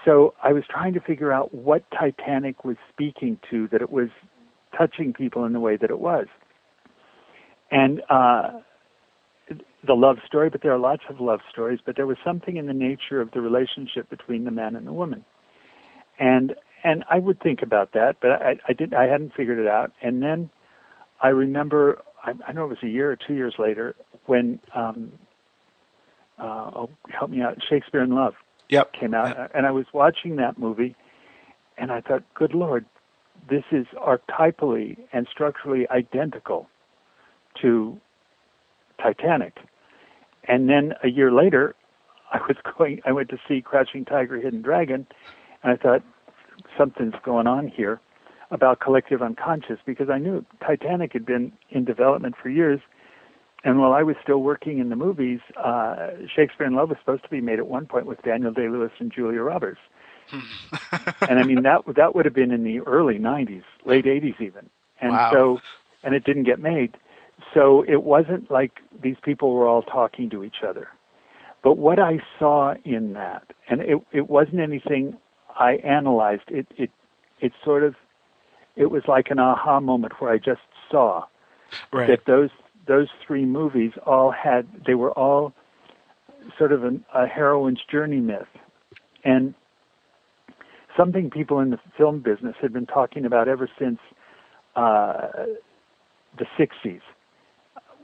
so 0.04 0.34
I 0.44 0.54
was 0.54 0.64
trying 0.70 0.94
to 0.94 1.00
figure 1.00 1.32
out 1.32 1.54
what 1.54 1.84
Titanic 1.92 2.66
was 2.66 2.78
speaking 2.92 3.40
to, 3.50 3.68
that 3.70 3.82
it 3.82 3.92
was 3.92 4.10
touching 4.78 5.14
people 5.14 5.46
in 5.46 5.54
the 5.54 5.60
way 5.60 5.78
that 5.78 5.90
it 5.90 6.00
was, 6.00 6.28
and. 7.72 8.02
uh 8.10 8.52
the 9.88 9.94
love 9.94 10.18
story, 10.26 10.50
but 10.50 10.62
there 10.64 10.74
are 10.74 10.80
lots 10.80 11.04
of 11.10 11.20
love 11.20 11.42
stories, 11.52 11.80
but 11.86 11.96
there 11.96 12.08
was 12.08 12.18
something 12.26 12.58
in 12.58 12.66
the 12.66 12.74
nature 12.74 13.22
of 13.22 13.32
the 13.32 13.42
relationship 13.42 14.10
between 14.10 14.44
the 14.44 14.52
man 14.52 14.76
and 14.76 14.88
the 14.88 14.94
woman. 14.94 15.24
And 16.20 16.56
and 16.84 17.04
I 17.10 17.20
would 17.20 17.40
think 17.40 17.62
about 17.62 17.94
that, 17.94 18.18
but 18.22 18.32
I, 18.32 18.58
I 18.68 18.74
did 18.74 18.94
I 18.94 19.06
hadn't 19.06 19.34
figured 19.36 19.60
it 19.60 19.68
out. 19.68 19.92
And 20.02 20.22
then 20.24 20.50
I 21.22 21.30
remember 21.30 22.02
I, 22.24 22.34
I 22.48 22.52
know 22.54 22.66
it 22.66 22.70
was 22.70 22.78
a 22.84 22.88
year 22.88 23.12
or 23.12 23.16
two 23.16 23.36
years 23.36 23.56
later 23.60 23.96
when 24.26 24.60
um, 24.74 25.12
uh, 26.40 26.72
oh, 26.76 26.90
help 27.10 27.30
me 27.30 27.42
out, 27.42 27.58
Shakespeare 27.70 28.02
in 28.02 28.10
Love 28.16 28.34
Yep. 28.70 28.94
came 28.94 29.14
out, 29.14 29.38
Yep. 29.38 29.52
and 29.54 29.66
I 29.68 29.72
was 29.72 29.86
watching 29.94 30.38
that 30.38 30.58
movie, 30.58 30.96
and 31.78 31.92
I 31.92 32.02
thought, 32.02 32.24
good 32.34 32.56
lord, 32.56 32.86
this 33.50 33.64
is 33.72 33.86
archetypally 33.96 34.98
and 35.14 35.28
structurally 35.32 35.88
identical 35.90 36.68
to 37.62 38.00
Titanic. 39.02 39.58
And 40.48 40.70
then 40.70 40.94
a 41.04 41.10
year 41.10 41.32
later, 41.32 41.76
I 42.32 42.40
was 42.48 42.58
going, 42.78 43.02
I 43.06 43.12
went 43.12 43.30
to 43.30 43.38
see 43.48 43.62
Crouching 43.62 44.06
Tiger, 44.06 44.40
Hidden 44.40 44.62
Dragon, 44.62 45.08
and 45.64 45.74
I 45.74 45.76
thought 45.76 46.04
something's 46.78 47.16
going 47.24 47.48
on 47.48 47.68
here 47.68 48.00
about 48.52 48.80
collective 48.80 49.22
unconscious 49.22 49.80
because 49.86 50.10
I 50.10 50.18
knew 50.20 50.46
Titanic 50.66 51.14
had 51.14 51.26
been 51.26 51.52
in 51.72 51.84
development 51.84 52.36
for 52.42 52.50
years. 52.50 52.80
And 53.64 53.80
while 53.80 53.94
I 53.94 54.04
was 54.04 54.16
still 54.22 54.38
working 54.44 54.78
in 54.78 54.90
the 54.90 54.96
movies, 54.96 55.40
uh, 55.58 56.12
Shakespeare 56.34 56.68
in 56.68 56.76
Love 56.76 56.90
was 56.90 57.00
supposed 57.00 57.24
to 57.24 57.30
be 57.30 57.42
made 57.42 57.58
at 57.58 57.68
one 57.68 57.88
point 57.88 58.06
with 58.06 58.22
Daniel 58.22 58.52
Day 58.52 58.70
Lewis 58.70 58.92
and 59.00 59.12
Julia 59.12 59.42
Roberts. 59.42 59.80
and 60.32 61.40
I 61.40 61.44
mean 61.44 61.64
that 61.64 61.82
that 61.96 62.16
would 62.16 62.26
have 62.26 62.34
been 62.34 62.52
in 62.52 62.64
the 62.64 62.80
early 62.82 63.20
'90s, 63.20 63.64
late 63.86 64.06
'80s 64.06 64.40
even. 64.42 64.70
And 65.02 65.12
Wow. 65.12 65.32
so, 65.32 65.62
and 66.04 66.16
it 66.16 66.24
didn't 66.24 66.44
get 66.44 66.60
made. 66.60 66.98
So 67.56 67.84
it 67.88 68.04
wasn't 68.04 68.52
like 68.52 68.74
these 69.02 69.16
people 69.24 69.54
were 69.54 69.68
all 69.68 69.82
talking 69.82 70.30
to 70.32 70.44
each 70.44 70.58
other. 70.68 70.90
But 71.64 71.78
what 71.78 72.00
I 72.00 72.20
saw 72.38 72.76
in 72.84 73.14
that, 73.14 73.54
and 73.70 73.82
it 73.82 73.98
it 74.12 74.30
wasn't 74.30 74.60
anything 74.60 75.18
I 75.58 75.76
analyzed. 75.78 76.44
It 76.50 76.68
it 76.78 76.92
it 77.40 77.54
sort 77.64 77.84
of 77.84 77.96
it 78.76 78.92
was 78.92 79.04
like 79.08 79.32
an 79.32 79.40
aha 79.40 79.80
moment 79.80 80.14
where 80.20 80.32
I 80.32 80.38
just 80.38 80.62
saw 80.92 81.24
Right. 81.92 82.10
that 82.10 82.26
those 82.28 82.52
those 82.88 83.08
three 83.26 83.46
movies 83.46 83.94
all 84.06 84.32
had 84.32 84.68
they 84.86 84.96
were 84.96 85.12
all 85.14 85.54
sort 86.58 86.72
of 86.74 86.84
an, 86.84 87.06
a 87.14 87.26
heroine's 87.26 87.82
journey 87.92 88.20
myth 88.20 88.48
and 89.24 89.56
something 90.96 91.32
people 91.32 91.60
in 91.60 91.72
the 91.72 91.80
film 91.98 92.20
business 92.22 92.56
had 92.62 92.72
been 92.72 92.86
talking 92.86 93.26
about 93.26 93.48
ever 93.48 93.70
since 93.80 94.00
uh, 94.76 95.28
the 96.38 96.46
60s 96.60 97.02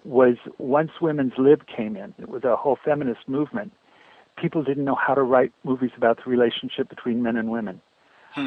was 0.03 0.35
once 0.57 0.91
women's 1.01 1.33
lib 1.37 1.63
came 1.67 1.95
in 1.95 2.13
with 2.27 2.43
a 2.43 2.55
whole 2.55 2.77
feminist 2.83 3.27
movement 3.27 3.71
people 4.37 4.63
didn't 4.63 4.85
know 4.85 4.95
how 4.95 5.13
to 5.13 5.21
write 5.21 5.51
movies 5.63 5.91
about 5.97 6.17
the 6.23 6.29
relationship 6.29 6.89
between 6.89 7.21
men 7.21 7.35
and 7.37 7.49
women 7.51 7.81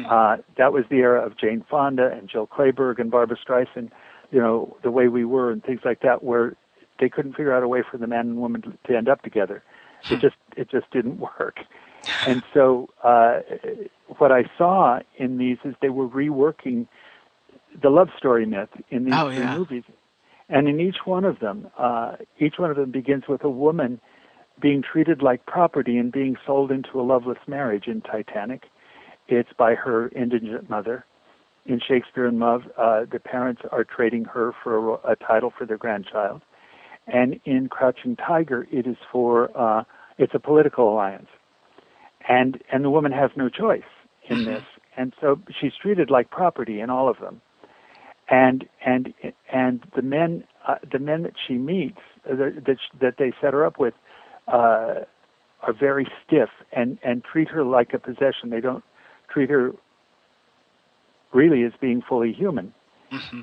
uh, 0.09 0.37
that 0.57 0.73
was 0.73 0.83
the 0.89 0.95
era 0.97 1.23
of 1.23 1.37
Jane 1.37 1.63
Fonda 1.69 2.11
and 2.11 2.27
Jill 2.27 2.47
Clayburgh 2.47 2.97
and 2.99 3.11
Barbra 3.11 3.37
Streisand, 3.37 3.91
you 4.31 4.39
know, 4.39 4.75
the 4.81 4.89
way 4.89 5.07
we 5.09 5.25
were 5.25 5.51
and 5.51 5.63
things 5.63 5.81
like 5.85 6.01
that, 6.01 6.23
where 6.23 6.55
they 6.99 7.07
couldn't 7.07 7.33
figure 7.33 7.53
out 7.53 7.61
a 7.61 7.67
way 7.67 7.83
for 7.89 7.97
the 7.97 8.07
man 8.07 8.21
and 8.21 8.37
woman 8.37 8.63
to, 8.63 8.73
to 8.87 8.97
end 8.97 9.07
up 9.07 9.21
together. 9.21 9.61
It 10.09 10.19
just 10.21 10.37
it 10.57 10.71
just 10.71 10.89
didn't 10.89 11.19
work. 11.19 11.57
And 12.25 12.41
so 12.51 12.89
uh, 13.03 13.41
what 14.17 14.31
I 14.31 14.45
saw 14.57 15.01
in 15.17 15.37
these 15.37 15.57
is 15.63 15.75
they 15.83 15.89
were 15.89 16.07
reworking 16.07 16.87
the 17.79 17.89
love 17.91 18.09
story 18.17 18.47
myth 18.47 18.69
in 18.89 19.05
these 19.05 19.13
Oh, 19.15 19.29
yeah. 19.29 19.55
movies. 19.55 19.83
And 20.49 20.67
in 20.67 20.79
each 20.79 20.97
one 21.05 21.25
of 21.25 21.39
them, 21.39 21.67
uh, 21.77 22.17
each 22.39 22.55
one 22.57 22.69
of 22.69 22.77
them 22.77 22.91
begins 22.91 23.23
with 23.27 23.43
a 23.43 23.49
woman 23.49 23.99
being 24.61 24.81
treated 24.81 25.21
like 25.21 25.45
property 25.45 25.97
and 25.97 26.11
being 26.11 26.35
sold 26.45 26.71
into 26.71 26.99
a 26.99 27.03
loveless 27.03 27.39
marriage 27.47 27.87
in 27.87 28.01
Titanic. 28.01 28.63
It's 29.27 29.49
by 29.57 29.75
her 29.75 30.09
indigent 30.09 30.69
mother. 30.69 31.05
In 31.65 31.79
Shakespeare 31.79 32.27
in 32.27 32.39
Love, 32.39 32.61
uh, 32.77 33.05
the 33.11 33.19
parents 33.19 33.63
are 33.71 33.83
trading 33.83 34.25
her 34.25 34.53
for 34.63 34.93
a, 34.93 35.13
a 35.13 35.15
title 35.15 35.51
for 35.57 35.65
their 35.65 35.77
grandchild. 35.77 36.41
And 37.07 37.39
in 37.45 37.67
Crouching 37.69 38.15
Tiger, 38.15 38.67
it 38.71 38.85
is 38.85 38.97
for 39.11 39.49
uh, 39.57 39.83
it's 40.17 40.33
a 40.33 40.39
political 40.39 40.91
alliance, 40.91 41.27
and 42.27 42.61
and 42.71 42.83
the 42.83 42.89
woman 42.89 43.11
has 43.11 43.29
no 43.35 43.49
choice 43.49 43.83
in 44.27 44.45
this, 44.45 44.63
and 44.97 45.13
so 45.21 45.39
she's 45.59 45.73
treated 45.79 46.09
like 46.09 46.31
property 46.31 46.79
in 46.79 46.89
all 46.89 47.09
of 47.09 47.19
them. 47.19 47.41
And 48.29 48.67
and 48.83 49.13
and 49.51 49.83
the 49.95 50.01
men 50.01 50.45
uh, 50.67 50.75
the 50.91 50.99
men 50.99 51.23
that 51.23 51.33
she 51.47 51.53
meets 51.55 51.99
uh, 52.29 52.35
that 52.35 52.77
that 52.99 53.15
they 53.19 53.31
set 53.39 53.53
her 53.53 53.65
up 53.65 53.79
with 53.79 53.93
uh, 54.47 55.01
are 55.61 55.73
very 55.79 56.07
stiff 56.25 56.49
and 56.71 56.97
and 57.03 57.23
treat 57.23 57.49
her 57.49 57.63
like 57.63 57.93
a 57.93 57.99
possession. 57.99 58.49
They 58.49 58.61
don't 58.61 58.83
treat 59.31 59.49
her 59.49 59.73
really 61.33 61.63
as 61.63 61.73
being 61.79 62.01
fully 62.07 62.33
human. 62.33 62.73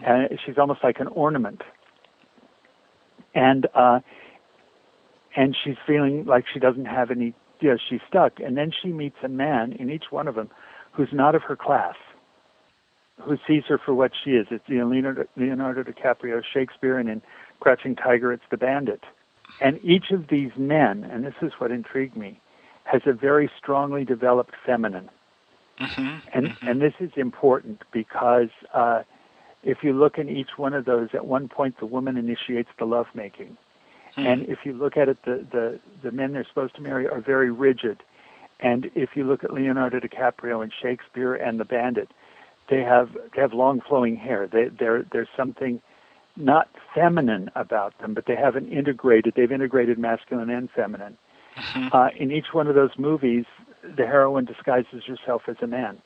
And 0.05 0.39
she's 0.45 0.59
almost 0.59 0.81
like 0.83 0.99
an 0.99 1.09
ornament. 1.09 1.63
And 3.35 3.67
uh, 3.75 4.01
and 5.37 5.57
she's 5.63 5.77
feeling 5.87 6.25
like 6.27 6.45
she 6.53 6.59
doesn't 6.59 6.87
have 6.87 7.11
any. 7.11 7.35
You 7.61 7.71
know, 7.71 7.77
she's 7.89 8.01
stuck. 8.09 8.41
And 8.41 8.57
then 8.57 8.73
she 8.83 8.89
meets 8.89 9.17
a 9.23 9.29
man 9.29 9.73
in 9.73 9.91
each 9.91 10.07
one 10.11 10.27
of 10.27 10.35
them 10.35 10.51
who's 10.93 11.11
not 11.13 11.35
of 11.35 11.43
her 11.43 11.57
class, 11.57 11.95
who 13.25 13.37
sees 13.47 13.65
her 13.69 13.79
for 13.79 13.95
what 13.95 14.13
she 14.23 14.31
is. 14.31 14.47
It's 14.51 14.65
you 14.67 14.79
know, 14.79 14.89
Leonardo, 14.89 15.25
Leonardo 15.37 15.83
DiCaprio, 15.83 16.43
Shakespeare, 16.53 16.99
and 16.99 17.09
in 17.09 17.23
Crouching 17.61 17.97
Tiger, 17.97 18.33
it's 18.33 18.45
the 18.51 18.57
bandit. 18.57 19.03
And 19.61 19.79
each 19.83 20.11
of 20.11 20.29
these 20.29 20.51
men, 20.57 21.05
and 21.05 21.25
this 21.25 21.35
is 21.43 21.53
what 21.59 21.71
intrigued 21.71 22.17
me, 22.17 22.41
has 22.85 23.03
a 23.07 23.13
very 23.13 23.51
strongly 23.59 24.05
developed 24.05 24.55
feminine. 24.65 25.09
Mm-hmm, 25.81 26.29
and 26.35 26.47
mm-hmm. 26.47 26.69
and 26.69 26.81
this 26.81 26.95
is 27.01 27.11
important 27.17 27.83
because 27.93 28.51
uh, 28.75 29.03
if 29.63 29.79
you 29.83 29.93
look 29.93 30.19
in 30.19 30.29
each 30.29 30.51
one 30.57 30.75
of 30.75 30.85
those, 30.85 31.09
at 31.15 31.27
one 31.27 31.49
point 31.49 31.77
the 31.81 31.87
woman 31.87 32.17
initiates 32.17 32.69
the 32.79 32.85
lovemaking, 32.85 33.57
hmm. 34.15 34.27
and 34.27 34.43
if 34.49 34.61
you 34.65 34.75
look 34.75 34.97
at 34.97 35.09
it, 35.09 35.19
the, 35.25 35.47
the 35.51 35.81
the 36.03 36.13
men 36.13 36.33
they're 36.33 36.47
supposed 36.47 36.75
to 36.77 36.83
marry 36.83 37.09
are 37.09 37.21
very 37.21 37.51
rigid. 37.51 38.03
And 38.61 38.91
if 38.95 39.11
you 39.17 39.25
look 39.25 39.43
at 39.43 39.53
Leonardo 39.53 39.99
DiCaprio 39.99 40.63
and 40.63 40.73
Shakespeare 40.81 41.35
and 41.35 41.59
the 41.59 41.65
Bandit, 41.65 42.11
they 42.71 42.81
have 42.81 43.11
they 43.35 43.43
have 43.43 43.53
long 43.53 43.81
flowing 43.87 44.17
hair. 44.17 44.49
They 44.51 44.69
they're 44.79 45.05
there's 45.13 45.29
something 45.37 45.81
not 46.37 46.69
feminine 46.95 47.51
about 47.55 47.99
them, 48.01 48.15
but 48.15 48.25
they 48.27 48.37
haven't 48.37 48.73
integrated. 48.73 49.35
They've 49.37 49.53
integrated 49.53 49.99
masculine 49.99 50.51
and 50.51 50.71
feminine. 50.71 51.19
Uh, 51.93 52.09
in 52.19 52.33
each 52.33 52.47
one 52.53 52.67
of 52.67 52.75
those 52.75 52.93
movies, 52.97 53.45
the 53.83 54.07
heroine 54.07 54.47
disguises 54.47 55.03
herself 55.07 55.43
as 55.49 55.57
a 55.61 55.67
man, 55.67 56.01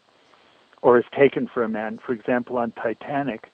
or 0.83 0.99
is 0.99 1.05
taken 1.17 1.49
for 1.53 1.63
a 1.63 1.69
man. 1.69 2.01
For 2.05 2.13
example, 2.13 2.59
on 2.59 2.73
Titanic, 2.73 3.53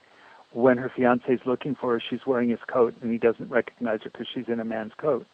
when 0.53 0.79
her 0.79 0.91
fiance 0.95 1.31
is 1.31 1.41
looking 1.45 1.75
for 1.75 1.93
her, 1.93 2.03
she's 2.09 2.21
wearing 2.27 2.49
his 2.49 2.61
coat, 2.73 2.95
and 3.03 3.13
he 3.13 3.19
doesn't 3.19 3.51
recognize 3.51 4.01
her 4.05 4.11
because 4.11 4.27
she's 4.35 4.49
in 4.49 4.61
a 4.61 4.65
man's 4.65 4.93
coat. 4.97 5.27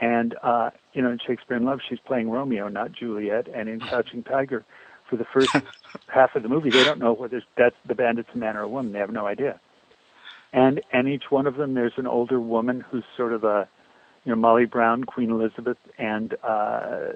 And 0.00 0.34
uh, 0.42 0.70
you 0.92 1.02
know, 1.02 1.10
in 1.10 1.18
Shakespeare 1.26 1.56
in 1.56 1.64
Love, 1.64 1.80
she's 1.88 1.98
playing 2.06 2.30
Romeo, 2.30 2.68
not 2.68 2.92
Juliet. 2.92 3.46
And 3.54 3.68
in 3.68 3.80
Crouching 3.80 4.22
Tiger, 4.22 4.64
for 5.10 5.16
the 5.16 5.26
first 5.34 5.50
half 6.06 6.34
of 6.36 6.42
the 6.42 6.48
movie, 6.48 6.70
they 6.70 6.84
don't 6.84 7.00
know 7.00 7.12
whether 7.12 7.42
that's 7.58 7.76
the 7.86 7.94
bandit's 7.94 8.30
a 8.34 8.38
man 8.38 8.56
or 8.56 8.62
a 8.62 8.68
woman. 8.68 8.92
They 8.92 9.00
have 9.00 9.10
no 9.10 9.26
idea. 9.26 9.60
And 10.52 10.80
and 10.92 11.08
each 11.08 11.24
one 11.30 11.46
of 11.46 11.56
them, 11.56 11.74
there's 11.74 11.92
an 11.96 12.06
older 12.06 12.40
woman 12.40 12.84
who's 12.88 13.04
sort 13.16 13.32
of 13.32 13.44
a, 13.44 13.68
you 14.24 14.30
know, 14.30 14.36
Molly 14.36 14.64
Brown, 14.64 15.04
Queen 15.04 15.30
Elizabeth, 15.30 15.78
and 15.98 16.34
uh, 16.42 17.08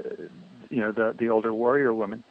you 0.69 0.81
know 0.81 0.93
the 0.93 1.15
the 1.19 1.31
older 1.31 1.53
warrior 1.53 1.95
woman, 1.95 2.23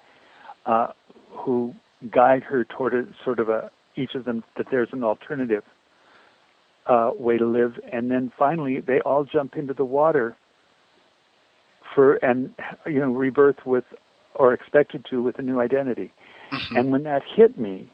uh, 0.65 0.87
who 1.31 1.73
guide 2.11 2.43
her 2.43 2.63
toward 2.63 2.93
a 2.93 3.05
sort 3.23 3.39
of 3.39 3.49
a 3.49 3.71
each 3.95 4.15
of 4.15 4.25
them 4.25 4.43
that 4.57 4.67
there's 4.71 4.89
an 4.91 5.03
alternative 5.03 5.63
uh, 6.87 7.11
way 7.17 7.37
to 7.37 7.45
live, 7.45 7.79
and 7.91 8.09
then 8.09 8.31
finally 8.37 8.79
they 8.79 8.99
all 9.01 9.25
jump 9.25 9.55
into 9.55 9.73
the 9.73 9.85
water 9.85 10.35
for 11.93 12.15
and 12.15 12.53
you 12.85 12.99
know 12.99 13.11
rebirth 13.11 13.65
with 13.65 13.85
or 14.35 14.53
expected 14.53 15.05
to 15.09 15.21
with 15.21 15.39
a 15.39 15.41
new 15.41 15.59
identity. 15.59 16.11
And 16.77 16.91
when 16.91 17.03
that 17.03 17.23
hit 17.35 17.57
me, 17.57 17.91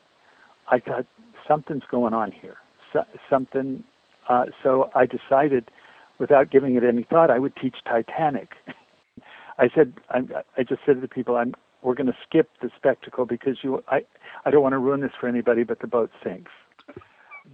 I 0.69 0.79
thought 0.79 1.05
something's 1.47 1.83
going 1.89 2.13
on 2.13 2.31
here. 2.31 2.57
So, 2.93 3.03
something. 3.29 3.83
Uh, 4.27 4.45
so 4.63 4.89
I 4.95 5.05
decided, 5.05 5.71
without 6.19 6.51
giving 6.51 6.75
it 6.75 6.83
any 6.83 7.03
thought, 7.03 7.29
I 7.31 7.39
would 7.39 7.55
teach 7.55 7.77
Titanic. 7.85 8.49
I 9.57 9.69
said, 9.73 9.93
I, 10.09 10.19
I 10.57 10.63
just 10.63 10.81
said 10.85 10.95
to 10.95 11.01
the 11.01 11.07
people, 11.07 11.35
I'm, 11.35 11.53
we're 11.81 11.95
going 11.95 12.07
to 12.07 12.17
skip 12.27 12.49
the 12.61 12.69
spectacle 12.75 13.25
because 13.25 13.57
you, 13.63 13.83
I, 13.87 14.01
I 14.45 14.51
don't 14.51 14.61
want 14.61 14.73
to 14.73 14.77
ruin 14.79 15.01
this 15.01 15.11
for 15.19 15.27
anybody, 15.27 15.63
but 15.63 15.79
the 15.79 15.87
boat 15.87 16.11
sinks. 16.23 16.51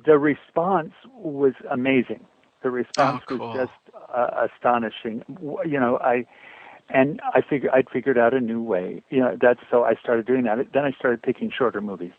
The 0.06 0.18
response 0.18 0.92
was 1.14 1.54
amazing. 1.72 2.26
The 2.64 2.72
response 2.72 3.22
Oh, 3.30 3.38
cool. 3.38 3.50
was 3.50 3.68
just 3.68 3.96
uh, 4.14 4.48
astonishing. 4.48 5.24
You 5.66 5.80
know, 5.80 5.98
I, 6.00 6.26
and 6.90 7.20
I 7.34 7.42
figured 7.42 7.72
I'd 7.74 7.90
figured 7.90 8.18
out 8.18 8.34
a 8.34 8.40
new 8.40 8.62
way. 8.62 9.04
You 9.10 9.20
know, 9.20 9.38
that's 9.42 9.60
so 9.72 9.84
I 9.84 9.96
started 9.96 10.26
doing 10.26 10.44
that. 10.44 10.58
Then 10.74 10.84
I 10.86 10.92
started 10.92 11.22
picking 11.22 11.52
shorter 11.56 11.82
movies. 11.82 12.12